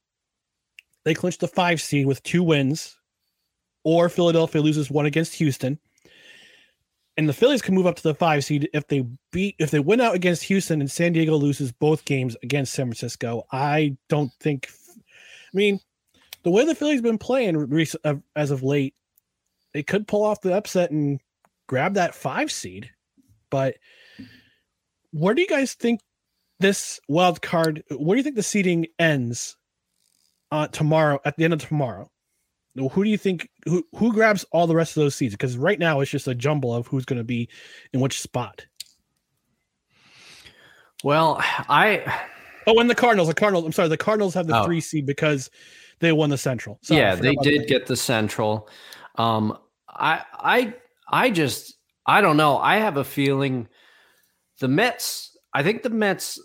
[1.05, 2.97] They clinched the five seed with two wins,
[3.85, 5.79] or Philadelphia loses one against Houston
[7.21, 9.79] and the Phillies can move up to the five seed if they beat if they
[9.79, 13.47] win out against Houston and San Diego loses both games against San Francisco.
[13.53, 14.71] I don't think.
[14.97, 15.81] I mean,
[16.45, 18.95] the way the Phillies been playing uh, as of late,
[19.75, 21.21] they could pull off the upset and
[21.67, 22.91] grab that five seed.
[23.51, 23.77] But
[25.13, 26.01] where do you guys think
[26.61, 27.83] this wild card?
[27.91, 29.57] Where do you think the seeding ends?
[30.53, 32.11] Uh, tomorrow at the end of tomorrow
[32.93, 35.35] who do you think who who grabs all the rest of those seeds?
[35.35, 37.49] Because right now it's just a jumble of who's going to be
[37.93, 38.67] in which spot.
[41.03, 42.03] Well, I
[42.67, 43.29] oh, and the Cardinals.
[43.29, 43.65] The Cardinals.
[43.65, 44.65] I'm sorry, the Cardinals have the Oh.
[44.65, 45.51] three seed because
[45.99, 46.79] they won the Central.
[46.91, 47.69] I yeah, they did that.
[47.69, 48.69] get the central.
[49.17, 49.59] Um,
[49.89, 50.75] I I
[51.09, 51.77] I just
[52.07, 52.59] I don't know.
[52.59, 53.69] I have a feeling
[54.61, 55.37] the Mets.
[55.53, 56.39] I think the Mets.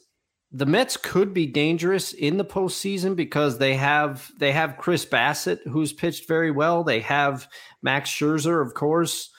[0.55, 5.59] The Mets could be dangerous in the postseason because they have they have Chris Bassitt,
[5.67, 6.85] who's pitched very well.
[6.85, 7.49] They have
[7.81, 9.31] Max Scherzer, of course.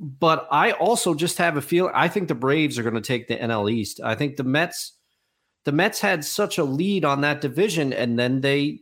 [0.00, 1.92] But I also just have a feeling.
[1.94, 4.00] I think the Braves are going to take the NL East.
[4.02, 4.94] I think the Mets.
[5.64, 8.80] The Mets had such a lead on that division, and then they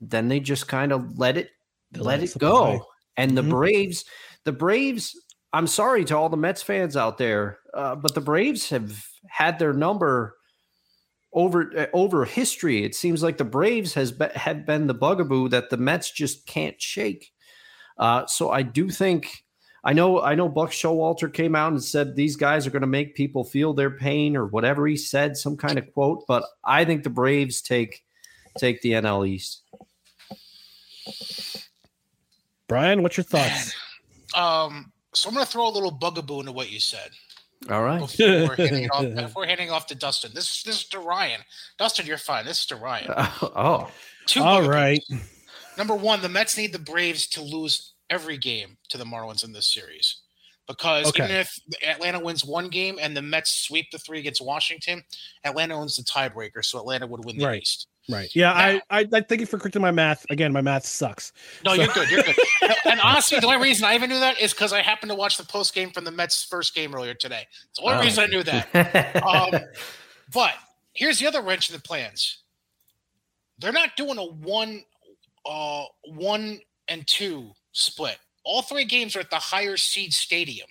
[0.00, 1.50] then they just kind of let it
[1.98, 2.56] let, it go.
[2.64, 2.80] away.
[3.18, 3.50] And the Mhm.
[3.50, 4.04] Braves,
[4.44, 5.14] the Braves,
[5.52, 9.58] I'm sorry to all the Mets fans out there, uh, but the Braves have had
[9.58, 10.36] their number
[11.32, 12.84] over uh, over history.
[12.84, 16.46] It seems like the Braves has be, have been the bugaboo that the Mets just
[16.46, 17.32] can't shake.
[17.98, 19.44] Uh, so I do think
[19.84, 22.86] I know I know Buck Showalter came out and said these guys are going to
[22.86, 26.24] make people feel their pain or whatever he said, some kind of quote.
[26.26, 28.04] But I think the Braves take
[28.58, 29.62] take the NL East.
[32.68, 33.74] Brian, what's your thoughts?
[34.34, 37.10] Um, so I'm going to throw a little bugaboo into what you said
[37.70, 38.00] All right.
[38.00, 39.14] before handing it off.
[39.14, 41.40] Before handing off to Dustin, this this is to Ryan.
[41.78, 42.44] Dustin, you're fine.
[42.44, 43.06] This is to Ryan.
[43.42, 43.90] oh,
[44.26, 44.68] Two All bugaboos.
[44.74, 45.00] right.
[45.78, 49.52] Number one, the Mets need the Braves to lose every game to the Marlins in
[49.52, 50.18] this series.
[50.68, 51.24] Because Okay.
[51.24, 55.02] even if Atlanta wins one game and the Mets sweep the three against Washington,
[55.44, 57.62] Atlanta owns the tiebreaker, so Atlanta would win the Right.
[57.62, 57.88] East.
[58.10, 58.28] Right.
[58.34, 60.26] Yeah, I, I I thank you for correcting my math.
[60.28, 61.32] Again, my math sucks.
[61.64, 62.10] No, So- you're good.
[62.10, 62.36] You're good.
[62.84, 65.36] and honestly, the only reason I even knew that is because I happened to watch
[65.38, 67.46] the post game from the Mets' first game earlier today.
[67.70, 68.00] It's the only Oh.
[68.02, 69.22] reason I knew that.
[69.24, 69.60] Um,
[70.32, 70.54] but
[70.94, 72.38] here's the other wrench in the plans.
[73.58, 74.82] They're not doing a one,
[75.46, 76.58] uh, one
[76.88, 78.18] and two split.
[78.44, 80.66] All three games are at the higher seed stadium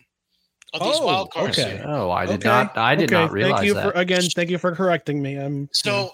[0.74, 1.58] of these Oh, wild cards.
[1.58, 1.82] okay.
[1.86, 2.50] Oh, I did Okay.
[2.50, 2.78] not.
[2.78, 3.84] I did Okay, not realize Thank you that.
[3.94, 4.22] for again.
[4.36, 5.36] Thank you for correcting me.
[5.38, 6.12] I'm So,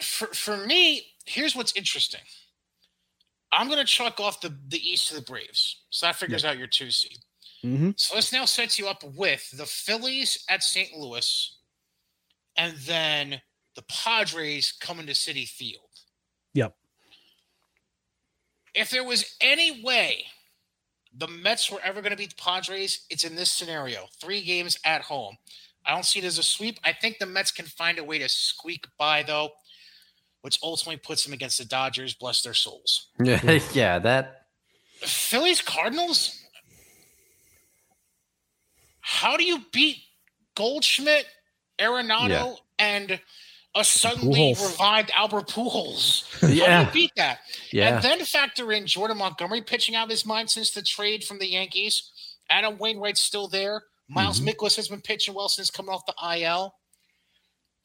[0.00, 2.20] for for me, here's what's interesting.
[3.52, 6.58] I'm going to chalk off the the East to the Braves, so that figures out
[6.58, 7.18] your two seed.
[7.64, 7.98] Mhm.
[7.98, 10.94] So this now sets you up with the Phillies at St.
[10.94, 11.58] Louis,
[12.56, 13.42] and then
[13.74, 15.90] the Padres coming to Citi Field.
[16.54, 16.76] Yep.
[18.74, 20.26] If there was any way
[21.12, 24.78] the Mets were ever going to beat the Padres, it's in this scenario: three games
[24.84, 25.36] at home.
[25.84, 26.78] I don't see it as a sweep.
[26.84, 29.50] I think the Mets can find a way to squeak by, though.
[30.42, 32.14] Which ultimately puts them against the Dodgers.
[32.14, 33.08] Bless their souls.
[33.22, 34.46] Yeah, yeah, that
[35.00, 36.36] Phillies Cardinals.
[39.00, 39.98] How do you beat
[40.54, 41.26] Goldschmidt,
[41.78, 42.54] Arenado, Yeah.
[42.78, 43.20] and
[43.74, 44.70] a suddenly Pujols.
[44.72, 46.24] revived Albert Pujols?
[46.40, 46.80] How Yeah.
[46.80, 47.40] do you beat that?
[47.72, 47.94] Yeah.
[47.94, 51.38] And then factor in Jordan Montgomery pitching out of his mind since the trade from
[51.38, 52.10] the Yankees.
[52.48, 53.82] Adam Wainwright's still there.
[54.08, 54.48] Miles Mm-hmm.
[54.48, 56.74] Mikolas has been pitching well since coming off the IL.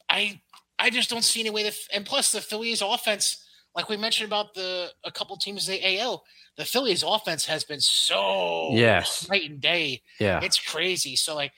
[0.08, 0.40] I
[0.78, 3.44] I just don't see any way that and plus the Phillies offense,
[3.74, 6.24] like we mentioned about the a couple teams in the AL,
[6.56, 9.28] the Phillies offense has been so Yes.
[9.28, 10.02] night and day.
[10.20, 10.40] Yeah.
[10.42, 11.16] It's crazy.
[11.16, 11.52] So like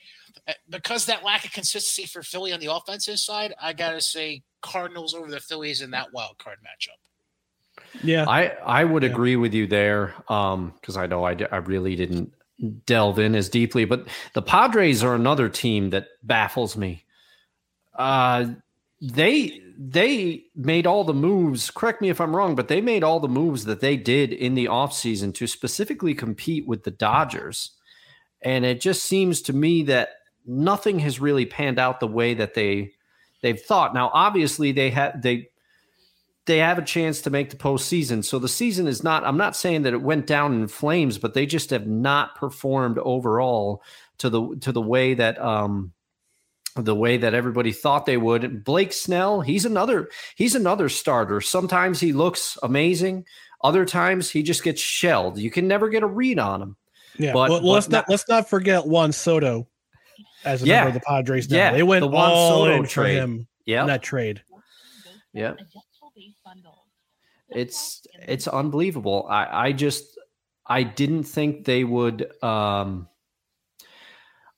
[0.47, 4.43] uh, because that lack of consistency for Philly on the offensive side, I gotta say
[4.61, 6.99] Cardinals over the Phillies in that wild card matchup.
[8.03, 8.25] Yeah.
[8.27, 9.09] I I would Yeah.
[9.09, 12.33] agree with you there um because I know I, d- I really didn't
[12.85, 17.05] delve in as deeply but the Padres are another team that baffles me.
[17.93, 18.45] Uh
[19.01, 23.19] they they made all the moves correct me if i'm wrong but they made all
[23.19, 27.71] the moves that they did in the offseason to specifically compete with the dodgers
[28.41, 30.09] and it just seems to me that
[30.45, 32.91] nothing has really panned out the way that they
[33.41, 35.47] they've thought now obviously they had they
[36.49, 38.25] they have a chance to make the postseason.
[38.25, 41.35] So the season is not, I'm not saying that it went down in flames, but
[41.35, 43.83] they just have not performed overall
[44.17, 45.93] to the to the way that um
[46.75, 48.63] the way that everybody thought they would.
[48.63, 51.41] Blake Snell, he's another he's another starter.
[51.41, 53.25] Sometimes he looks amazing,
[53.63, 55.37] other times he just gets shelled.
[55.37, 56.75] You can never get a read on him.
[57.17, 57.33] Yeah.
[57.33, 59.67] But- well, but let's not, not- let's not forget Juan Soto
[60.45, 60.75] as a Yeah.
[60.85, 61.49] member of the Padres.
[61.49, 61.57] Now.
[61.57, 63.15] Yeah, They went the Juan all Soto in for trade.
[63.17, 63.85] him Yeah.
[63.85, 64.41] that trade.
[65.33, 65.53] Yeah.
[67.49, 69.25] It's it's unbelievable.
[69.29, 70.17] I I just
[70.67, 73.07] I didn't think they would um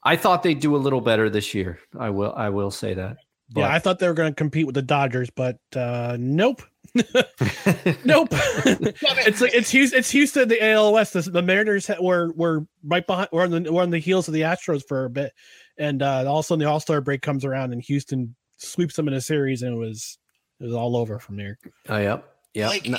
[0.04, 1.80] I thought they'd do a little better this year.
[2.00, 3.18] I will I will say that.
[3.56, 6.62] yeah, I thought they were going to compete with the Dodgers, but uh, nope,
[6.96, 8.30] nope.
[8.32, 10.00] it's like it's Houston.
[10.00, 10.48] It's Houston.
[10.48, 11.14] The AL West.
[11.14, 13.30] The, the Mariners ha- were were right behind.
[13.32, 15.34] Were on the were on the heels of the Astros for a bit,
[15.78, 18.96] and uh, all of a sudden the All Star break comes around and Houston sweeps
[18.96, 20.18] them in a series, and it was
[20.60, 21.60] it was all over from there.
[21.90, 22.26] Oh yep.
[22.54, 22.70] yeah.
[22.70, 22.98] Like No-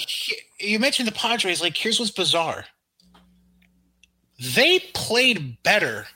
[0.61, 1.61] you mentioned the Padres.
[1.61, 2.65] Like here's what's bizarre.
[4.55, 6.07] They played better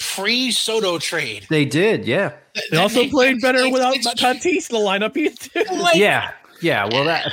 [0.00, 1.46] pre Soto trade.
[1.48, 2.32] they did, yeah.
[2.70, 5.16] They also played better like, without it's- Tatis in the lineup.
[5.16, 5.80] either.
[5.80, 6.32] Like, yeah.
[6.60, 6.88] Yeah.
[6.90, 7.32] Well that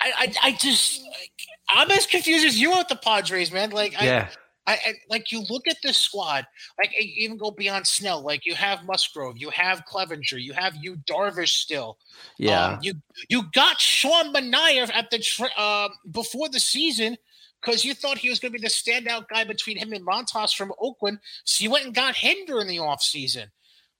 [0.00, 1.30] I, I, I just, like,
[1.68, 3.70] I'm as confused as you are with the Padres, man.
[3.70, 4.28] Like, I, yeah.
[4.66, 6.46] I, I like you look at this squad,
[6.78, 8.22] like you even go beyond Snell.
[8.22, 11.98] Like you have Musgrove, you have Clevinger, you have you Darvish still.
[12.38, 12.66] Yeah.
[12.66, 12.94] Um, you
[13.28, 17.16] you got Sean Manaea at the tra- uh, before the season
[17.60, 20.54] because you thought he was going to be the standout guy between him and Montas
[20.54, 21.18] from Oakland.
[21.44, 23.46] So you went and got him during the offseason.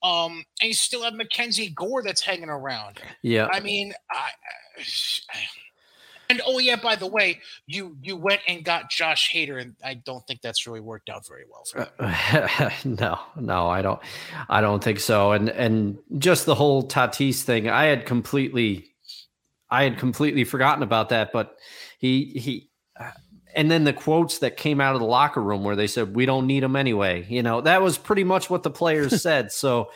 [0.02, 3.00] Um, and you still have Mackenzie Gore that's hanging around.
[3.22, 3.48] Yeah.
[3.52, 4.30] I mean, I,
[4.78, 5.38] I-
[6.30, 9.94] and oh yeah, by the way, you you went and got Josh Hader, and I
[9.94, 12.70] don't think that's really worked out very well for him.
[13.00, 14.00] no, no, I don't.
[14.48, 15.32] I don't think so.
[15.32, 18.92] And and just the whole Tatis thing, I had completely,
[19.70, 21.32] I had completely forgotten about that.
[21.32, 21.56] But
[21.98, 22.69] he he,
[23.54, 26.26] and then the quotes that came out of the locker room where they said we
[26.26, 27.26] don't need him anyway.
[27.28, 29.52] You know that was pretty much what the players said.
[29.52, 29.90] So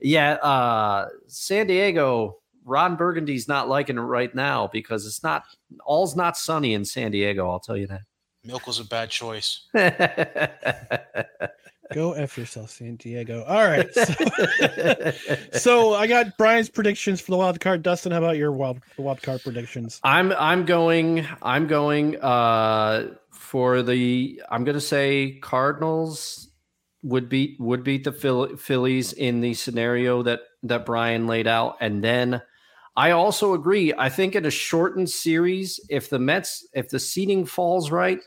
[0.00, 2.38] yeah, uh, San Diego.
[2.64, 5.42] Ron Burgundy's not liking it right now because it's not
[5.84, 7.50] all's not sunny in San Diego.
[7.50, 8.02] I'll tell you that.
[8.44, 9.66] Milk was a bad choice.
[11.94, 13.44] Go f yourself, San Diego.
[13.44, 13.92] All right.
[13.94, 14.14] So,
[15.58, 17.82] so I got Brian's predictions for the wild card.
[17.82, 20.00] Dustin, how about your wild wild card predictions?
[20.04, 26.48] I'm I'm going I'm going uh for the I'm to say Cardinals
[27.02, 31.76] would beat would beat the Phil- Phillies in the scenario that that Brian laid out
[31.80, 32.40] and then
[32.94, 37.44] I also agree I think in a shortened series if the Mets if the seating
[37.44, 38.20] falls right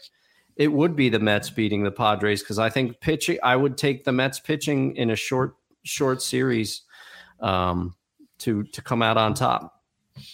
[0.56, 4.04] it would be the Mets beating the Padres because I think pitching I would take
[4.06, 6.82] the Mets pitching in a short short series
[7.42, 7.96] um
[8.40, 9.72] to to come out on top.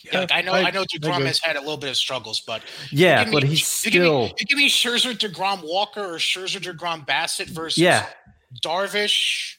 [0.03, 1.25] Yeah, like, I know, I- I, know, I Degrom agree.
[1.27, 2.61] has had a little bit of struggles, but
[2.91, 5.63] Yeah, you give but me- he's you give me- still you give me Scherzer, Degrom,
[5.63, 8.05] Walker, or Scherzer, Degrom, Bassitt versus Yeah.
[8.63, 9.55] Darvish,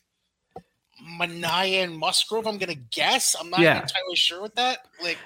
[1.18, 2.46] Manaea, and Musgrove.
[2.46, 3.34] I'm gonna guess.
[3.38, 3.80] I'm not Yeah.
[3.82, 4.86] entirely sure with that.
[5.02, 5.18] Like,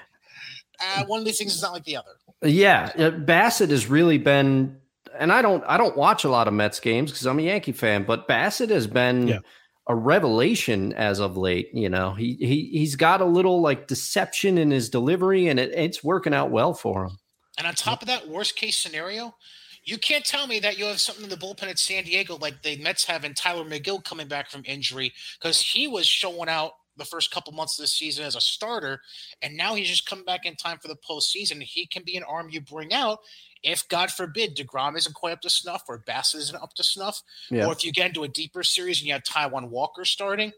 [0.79, 2.11] uh, one of these things is not like the other.
[2.43, 4.79] Yeah, uh, Bassitt has really been,
[5.19, 7.71] and I don't, I don't watch a lot of Mets games because I'm a Yankee
[7.71, 9.39] fan, but Bassitt has been Yeah.
[9.87, 11.69] a revelation as of late.
[11.73, 15.71] You know, he he he's got a little like deception in his delivery, and it,
[15.73, 17.17] it's working out well for him.
[17.57, 19.35] And on top of that, worst case scenario,
[19.83, 22.61] you can't tell me that you have something in the bullpen at San Diego like
[22.61, 26.73] the Mets have in Tylor Megill coming back from injury because he was showing out
[26.97, 28.99] the first couple months of the season as a starter,
[29.41, 31.61] and now he's just come back in time for the postseason.
[31.61, 33.19] He can be an arm you bring out
[33.63, 37.21] if, God forbid, Degrom isn't quite up to snuff or Bass isn't up to snuff,
[37.49, 37.65] Yeah.
[37.65, 40.51] or if you get into a deeper series and you have Taijuan Walker starting.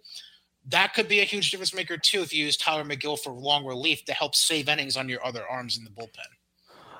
[0.65, 3.65] That could be a huge difference maker too if you use Tylor Megill for long
[3.65, 6.27] relief to help save innings on your other arms in the bullpen.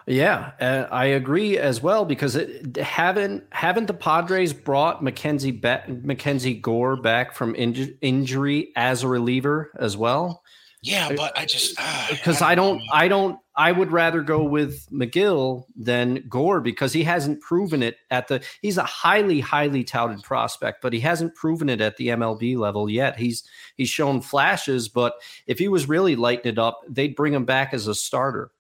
[0.08, 5.84] Yeah, uh, I agree as well because it haven't haven't the Padres brought Mackenzie ba-
[5.88, 10.42] Mackenzie Gore back from inju- injury as a reliever as well?
[10.82, 14.88] Yeah, but I just ah, Because I don't, I don't, I would rather go with
[14.90, 18.42] Megill than Gore because he hasn't proven it at the.
[18.62, 22.90] He's a highly, highly touted prospect, but he hasn't proven it at the MLB level
[22.90, 23.18] yet.
[23.18, 23.44] He's
[23.76, 25.16] he's shown flashes, but
[25.48, 28.52] if he was really lighting it up, they'd bring him back as a starter.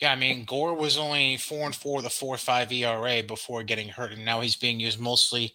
[0.00, 3.88] Yeah, I mean, Gore was only four and four, the four five ERA before getting
[3.88, 5.52] hurt, and now he's being used mostly,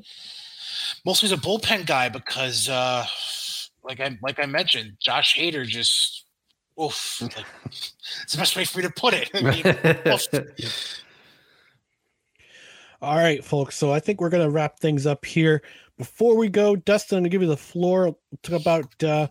[1.03, 3.05] mostly as a bullpen guy because, uh,
[3.83, 6.25] like I like I mentioned, Josh Hader just,
[6.81, 7.33] oof, like,
[7.65, 9.29] it's the best way for me to put it.
[9.35, 9.63] I mean.
[13.01, 13.77] All right, folks.
[13.77, 15.61] So I think we're gonna wrap things up here.
[15.97, 18.15] Before we go, Dustin, I'm gonna give you the floor.
[18.43, 19.27] Talk about uh,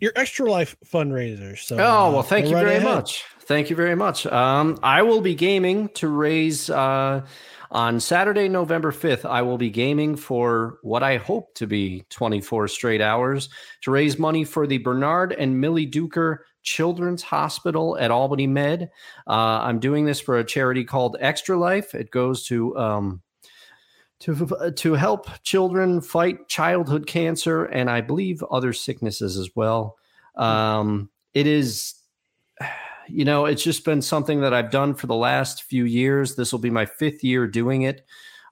[0.00, 1.58] your extra life fundraiser.
[1.58, 2.94] So, Oh uh, well, thank go you right very ahead.
[2.94, 3.24] much.
[3.40, 4.26] Thank you very much.
[4.26, 7.24] Um, I will be gaming to raise uh,
[7.70, 9.24] on Saturday, November fifth.
[9.24, 13.48] I will be gaming for what I hope to be twenty four straight hours
[13.82, 18.90] to raise money for the Bernard and Millie Duker Children's Hospital at Albany Med.
[19.26, 21.94] Uh, I'm doing this for a charity called Extra Life.
[21.94, 23.22] It goes to um,
[24.20, 29.96] to to help children fight childhood cancer and I believe other sicknesses as well.
[30.36, 31.94] Um, it is,
[33.08, 36.36] you know, it's just been something that I've done for the last few years.
[36.36, 38.04] This will be my fifth year doing it.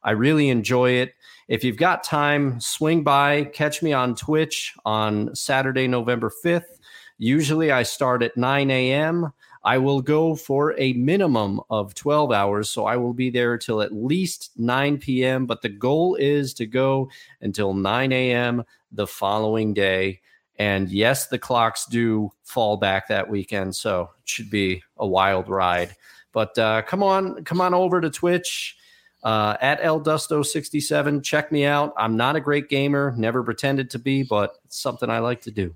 [0.02, 1.14] I really enjoy it.
[1.48, 6.78] If you've got time, swing by, catch me on Twitch on Saturday, November 5th.
[7.18, 9.32] Usually I start at 9 a.m.
[9.62, 12.70] I will go for a minimum of 12 hours.
[12.70, 15.46] So I will be there till at least 9 p.m.
[15.46, 17.10] But the goal is to go
[17.40, 18.62] until 9 a.m.
[18.92, 20.20] the following day.
[20.56, 23.74] And yes, the clocks do fall back that weekend.
[23.74, 25.96] So it should be a wild ride.
[26.32, 28.76] But uh, come on, come on over to Twitch
[29.22, 31.22] uh, at eldusto67.
[31.22, 31.92] Check me out.
[31.96, 35.50] I'm not a great gamer, never pretended to be, but it's something I like to
[35.50, 35.74] do.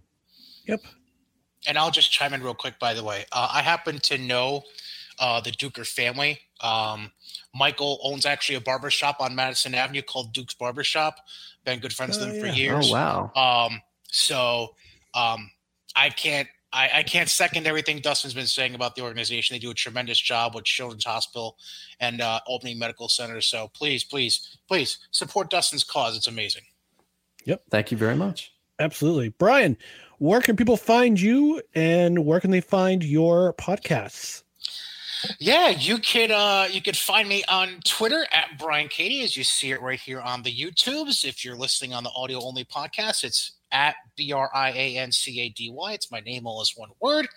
[0.67, 0.81] Yep.
[1.67, 3.25] And I'll just chime in real quick, by the way.
[3.33, 4.63] Uh, I happen to know
[5.19, 6.39] uh, the Duker family.
[6.61, 7.11] Um,
[7.55, 11.17] Michael owns actually a barber shop on Madison Avenue called Duke's Barbershop.
[11.65, 12.91] Been good friends with Oh, them for years.
[12.91, 13.67] Oh, wow.
[13.69, 14.75] Um, so
[15.15, 15.51] um,
[15.95, 19.55] I can't I, I can't second everything Dustin's been saying about the organization.
[19.55, 21.57] They do a tremendous job with Children's Hospital
[21.99, 23.47] and uh, Albany Medical centers.
[23.47, 26.17] So please, please, please support Dustin's cause.
[26.17, 26.63] It's amazing.
[27.45, 27.63] Yep.
[27.71, 28.53] Thank you very much.
[28.79, 29.31] Absolutely.
[29.31, 29.77] Brian,
[30.19, 34.43] where can people find you and where can they find your podcasts?
[35.41, 39.43] Yeah, you could uh you could find me on Twitter at Brian Cady as you
[39.43, 41.25] see it right here on the YouTubes.
[41.25, 45.13] If you're listening on the audio only podcast, it's at B R I A N
[45.13, 45.93] C A D Y.
[45.93, 47.29] It's my name all as one word.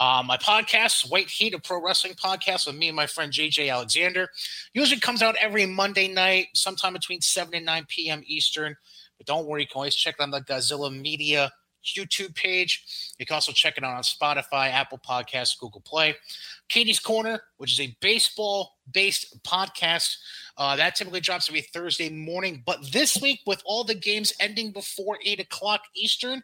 [0.00, 3.70] Um, my podcast, White Heat, a pro wrestling podcast with me and my friend JJ
[3.72, 4.28] Alexander,
[4.72, 8.22] usually comes out every Monday night, sometime between 7 and 9 p.m.
[8.26, 8.76] Eastern.
[9.18, 11.52] But don't worry, you can always check it on the Godzilla Media
[11.84, 13.14] YouTube page.
[13.18, 16.16] You can also check it out on Spotify, Apple Podcasts, Google Play.
[16.68, 20.16] Cady's Corner, which is a baseball based podcast.
[20.56, 22.62] Uh, that typically drops every Thursday morning.
[22.64, 26.42] But this week, with all the games ending before 8 o'clock Eastern,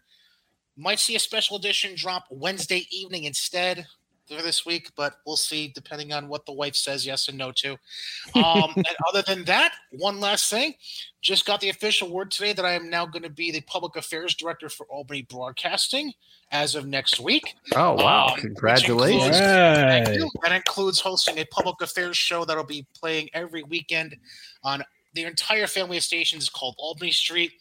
[0.77, 3.87] might see a special edition drop Wednesday evening instead
[4.37, 7.77] this week, but we'll see depending on what the wife says yes and no to.
[8.35, 10.75] Um, and other than that, one last thing
[11.21, 13.97] just got the official word today that I am now going to be the public
[13.97, 16.13] affairs director for Albany Broadcasting
[16.53, 17.55] as of next week.
[17.75, 18.29] Oh, wow.
[18.29, 19.25] Um, Congratulations.
[19.25, 20.05] includes- Right.
[20.05, 20.31] Thank you.
[20.43, 24.17] That includes hosting a public affairs show that'll be playing every weekend
[24.63, 24.85] on
[25.15, 27.53] the entire family of stations called Albany Street,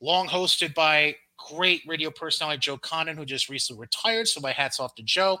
[0.00, 1.16] long hosted by
[1.50, 4.28] great radio personality Joe Condon, who just recently retired.
[4.28, 5.38] So my hats off to Joe,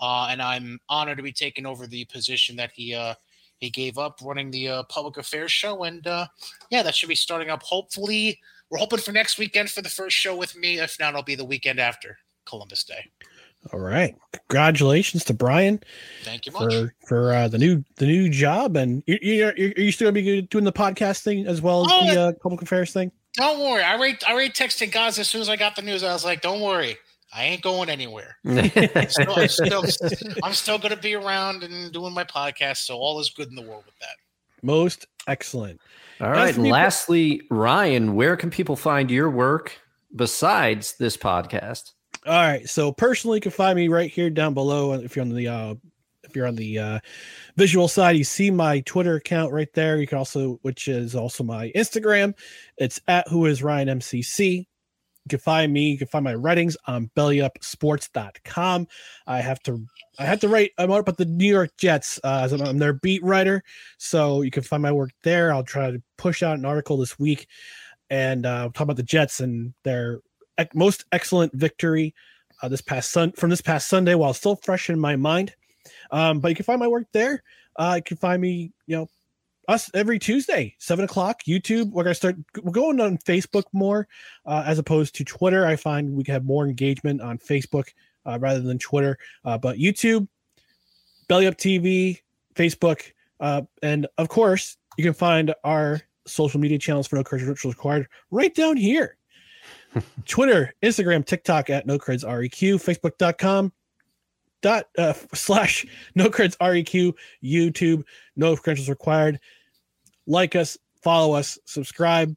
[0.00, 3.14] uh, and I'm honored to be taking over the position that he uh,
[3.58, 5.84] he gave up running the uh, public affairs show.
[5.84, 6.26] And uh,
[6.70, 7.62] yeah, that should be starting up.
[7.62, 8.40] Hopefully,
[8.70, 10.78] we're hoping for next weekend for the first show with me.
[10.78, 13.10] If not, it'll be the weekend after Columbus Day.
[13.72, 14.16] All right.
[14.48, 15.82] Congratulations to Brian
[16.22, 16.72] Thank you much.
[16.72, 18.76] for for uh, the new the new job.
[18.76, 21.92] And you you are you still gonna be doing the podcast thing as well as
[21.92, 23.12] Oh, the uh, public affairs thing?
[23.34, 23.82] Don't worry.
[23.82, 26.02] I already, I already texted guys as soon as I got the news.
[26.02, 26.96] I was like, "Don't worry,
[27.32, 28.36] I ain't going anywhere.
[29.08, 29.84] Still- I'm still,
[30.42, 32.78] I'm still going to be around and doing my podcast.
[32.78, 34.16] So all is good in the world with that."
[34.62, 35.80] Most excellent.
[36.20, 36.48] All right.
[36.48, 39.78] As And lastly, Ryan, where can people find your work?
[40.16, 41.92] besides this podcast?
[42.26, 42.68] All right.
[42.68, 44.92] So personally, you can find me right here down below.
[44.92, 45.74] If you're on the uh,
[46.30, 46.98] if you're on the uh,
[47.56, 49.98] visual side, you see my Twitter account right there.
[49.98, 52.34] You can also, which is also my Instagram.
[52.78, 54.58] It's at who is Ryan MCC.
[54.58, 55.90] You can find me.
[55.90, 58.86] You can find my writings on bellyupsports.com.
[59.26, 59.84] I have to
[60.18, 62.94] I have to write I'm at the New York Jets uh, as I'm, I'm their
[62.94, 63.62] beat writer.
[63.98, 65.52] So you can find my work there.
[65.52, 67.46] I'll try to push out an article this week
[68.08, 70.20] and uh, talk about the Jets and their
[70.74, 72.14] most excellent victory
[72.62, 75.54] uh, this past sun from this past Sunday while still fresh in my mind.
[76.12, 77.42] Um, but you can find my work there.
[77.76, 79.08] Uh, you can find me, you know,
[79.68, 81.42] us every Tuesday, seven o'clock.
[81.44, 81.90] YouTube.
[81.90, 82.36] We're gonna start.
[82.62, 84.08] We're going on Facebook more
[84.44, 85.66] uh, as opposed to Twitter.
[85.66, 87.88] I find we can have more engagement on Facebook
[88.26, 89.16] uh, rather than Twitter.
[89.44, 90.26] Uh, but YouTube,
[91.28, 92.18] Belly Up TV,
[92.54, 97.64] Facebook, uh, and of course, you can find our social media channels for No Credentials
[97.64, 99.16] Required right down here.
[100.26, 103.72] Twitter, Instagram, TikTok at No Creds REQ, Facebook.com
[104.62, 108.02] dot uh, slash No Creds REQ, YouTube,
[108.36, 109.40] No Credentials Required.
[110.26, 112.34] Like us, follow us, subscribe.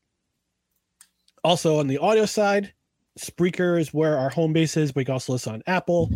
[1.43, 2.73] Also on the audio side,
[3.19, 6.09] Spreaker is where our home base is, you can also listen on Apple,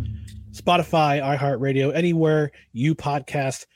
[0.50, 3.66] Spotify, iHeartRadio, anywhere you podcast.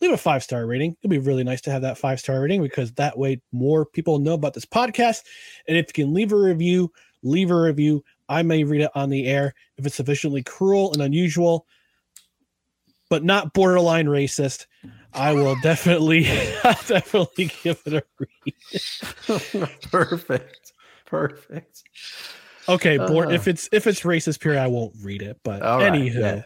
[0.00, 0.96] Leave a five star rating.
[1.00, 4.18] It'd be really nice to have that five star rating because that way more people
[4.18, 5.22] know about this podcast.
[5.66, 6.92] And if you can leave a review,
[7.22, 8.04] leave a review.
[8.28, 11.66] I may read it on the air if it's sufficiently cruel and unusual,
[13.10, 14.66] but not borderline racist.
[15.12, 16.22] I will definitely,
[16.62, 19.68] definitely give it a read.
[19.90, 20.72] Perfect.
[21.06, 21.82] Perfect.
[22.68, 23.28] Okay, board.
[23.28, 23.32] Uh.
[23.32, 25.38] if it's if it's racist period, I won't read it.
[25.44, 26.44] But right, anywho,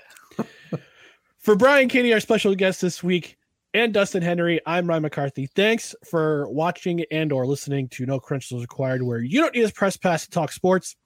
[1.38, 3.38] for Brian Kinney, our special guest this week,
[3.72, 5.46] and Dustin Henry, I'm Ryan McCarthy.
[5.46, 9.72] Thanks for watching and or listening to No Credentials Required, where you don't need a
[9.72, 10.96] press pass to talk sports.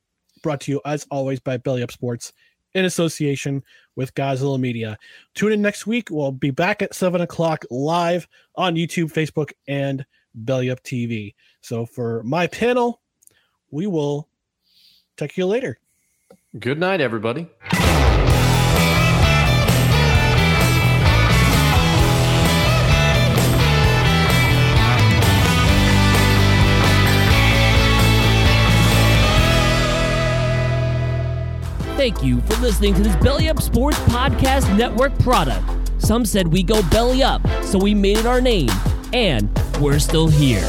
[0.42, 2.32] Brought to you as always by Belly Up Sports
[2.74, 3.62] in association
[3.96, 4.98] with Godzilla Media.
[5.34, 6.08] Tune in next week.
[6.10, 10.04] We'll be back at seven o'clock live on YouTube, Facebook, and
[10.34, 11.34] Belly Up TV.
[11.60, 13.00] So for my panel,
[13.70, 14.28] we will
[15.16, 15.78] talk to you later.
[16.58, 17.48] Good night, everybody.
[32.02, 35.64] Thank you for listening to this Belly Up Sports Podcast Network product.
[36.02, 38.70] Some said we go belly up, so we made it our name,
[39.12, 39.48] and
[39.80, 40.64] we're still here.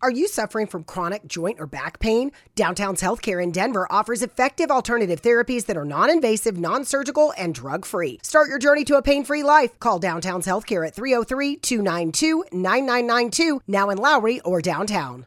[0.00, 2.32] Are you suffering from chronic joint or back pain?
[2.54, 7.54] Downtown's Healthcare in Denver offers effective alternative therapies that are non invasive, non surgical, and
[7.54, 8.18] drug free.
[8.22, 9.78] Start your journey to a pain free life.
[9.80, 15.26] Call Downtown's Healthcare at 303 292 9992, now in Lowry or downtown.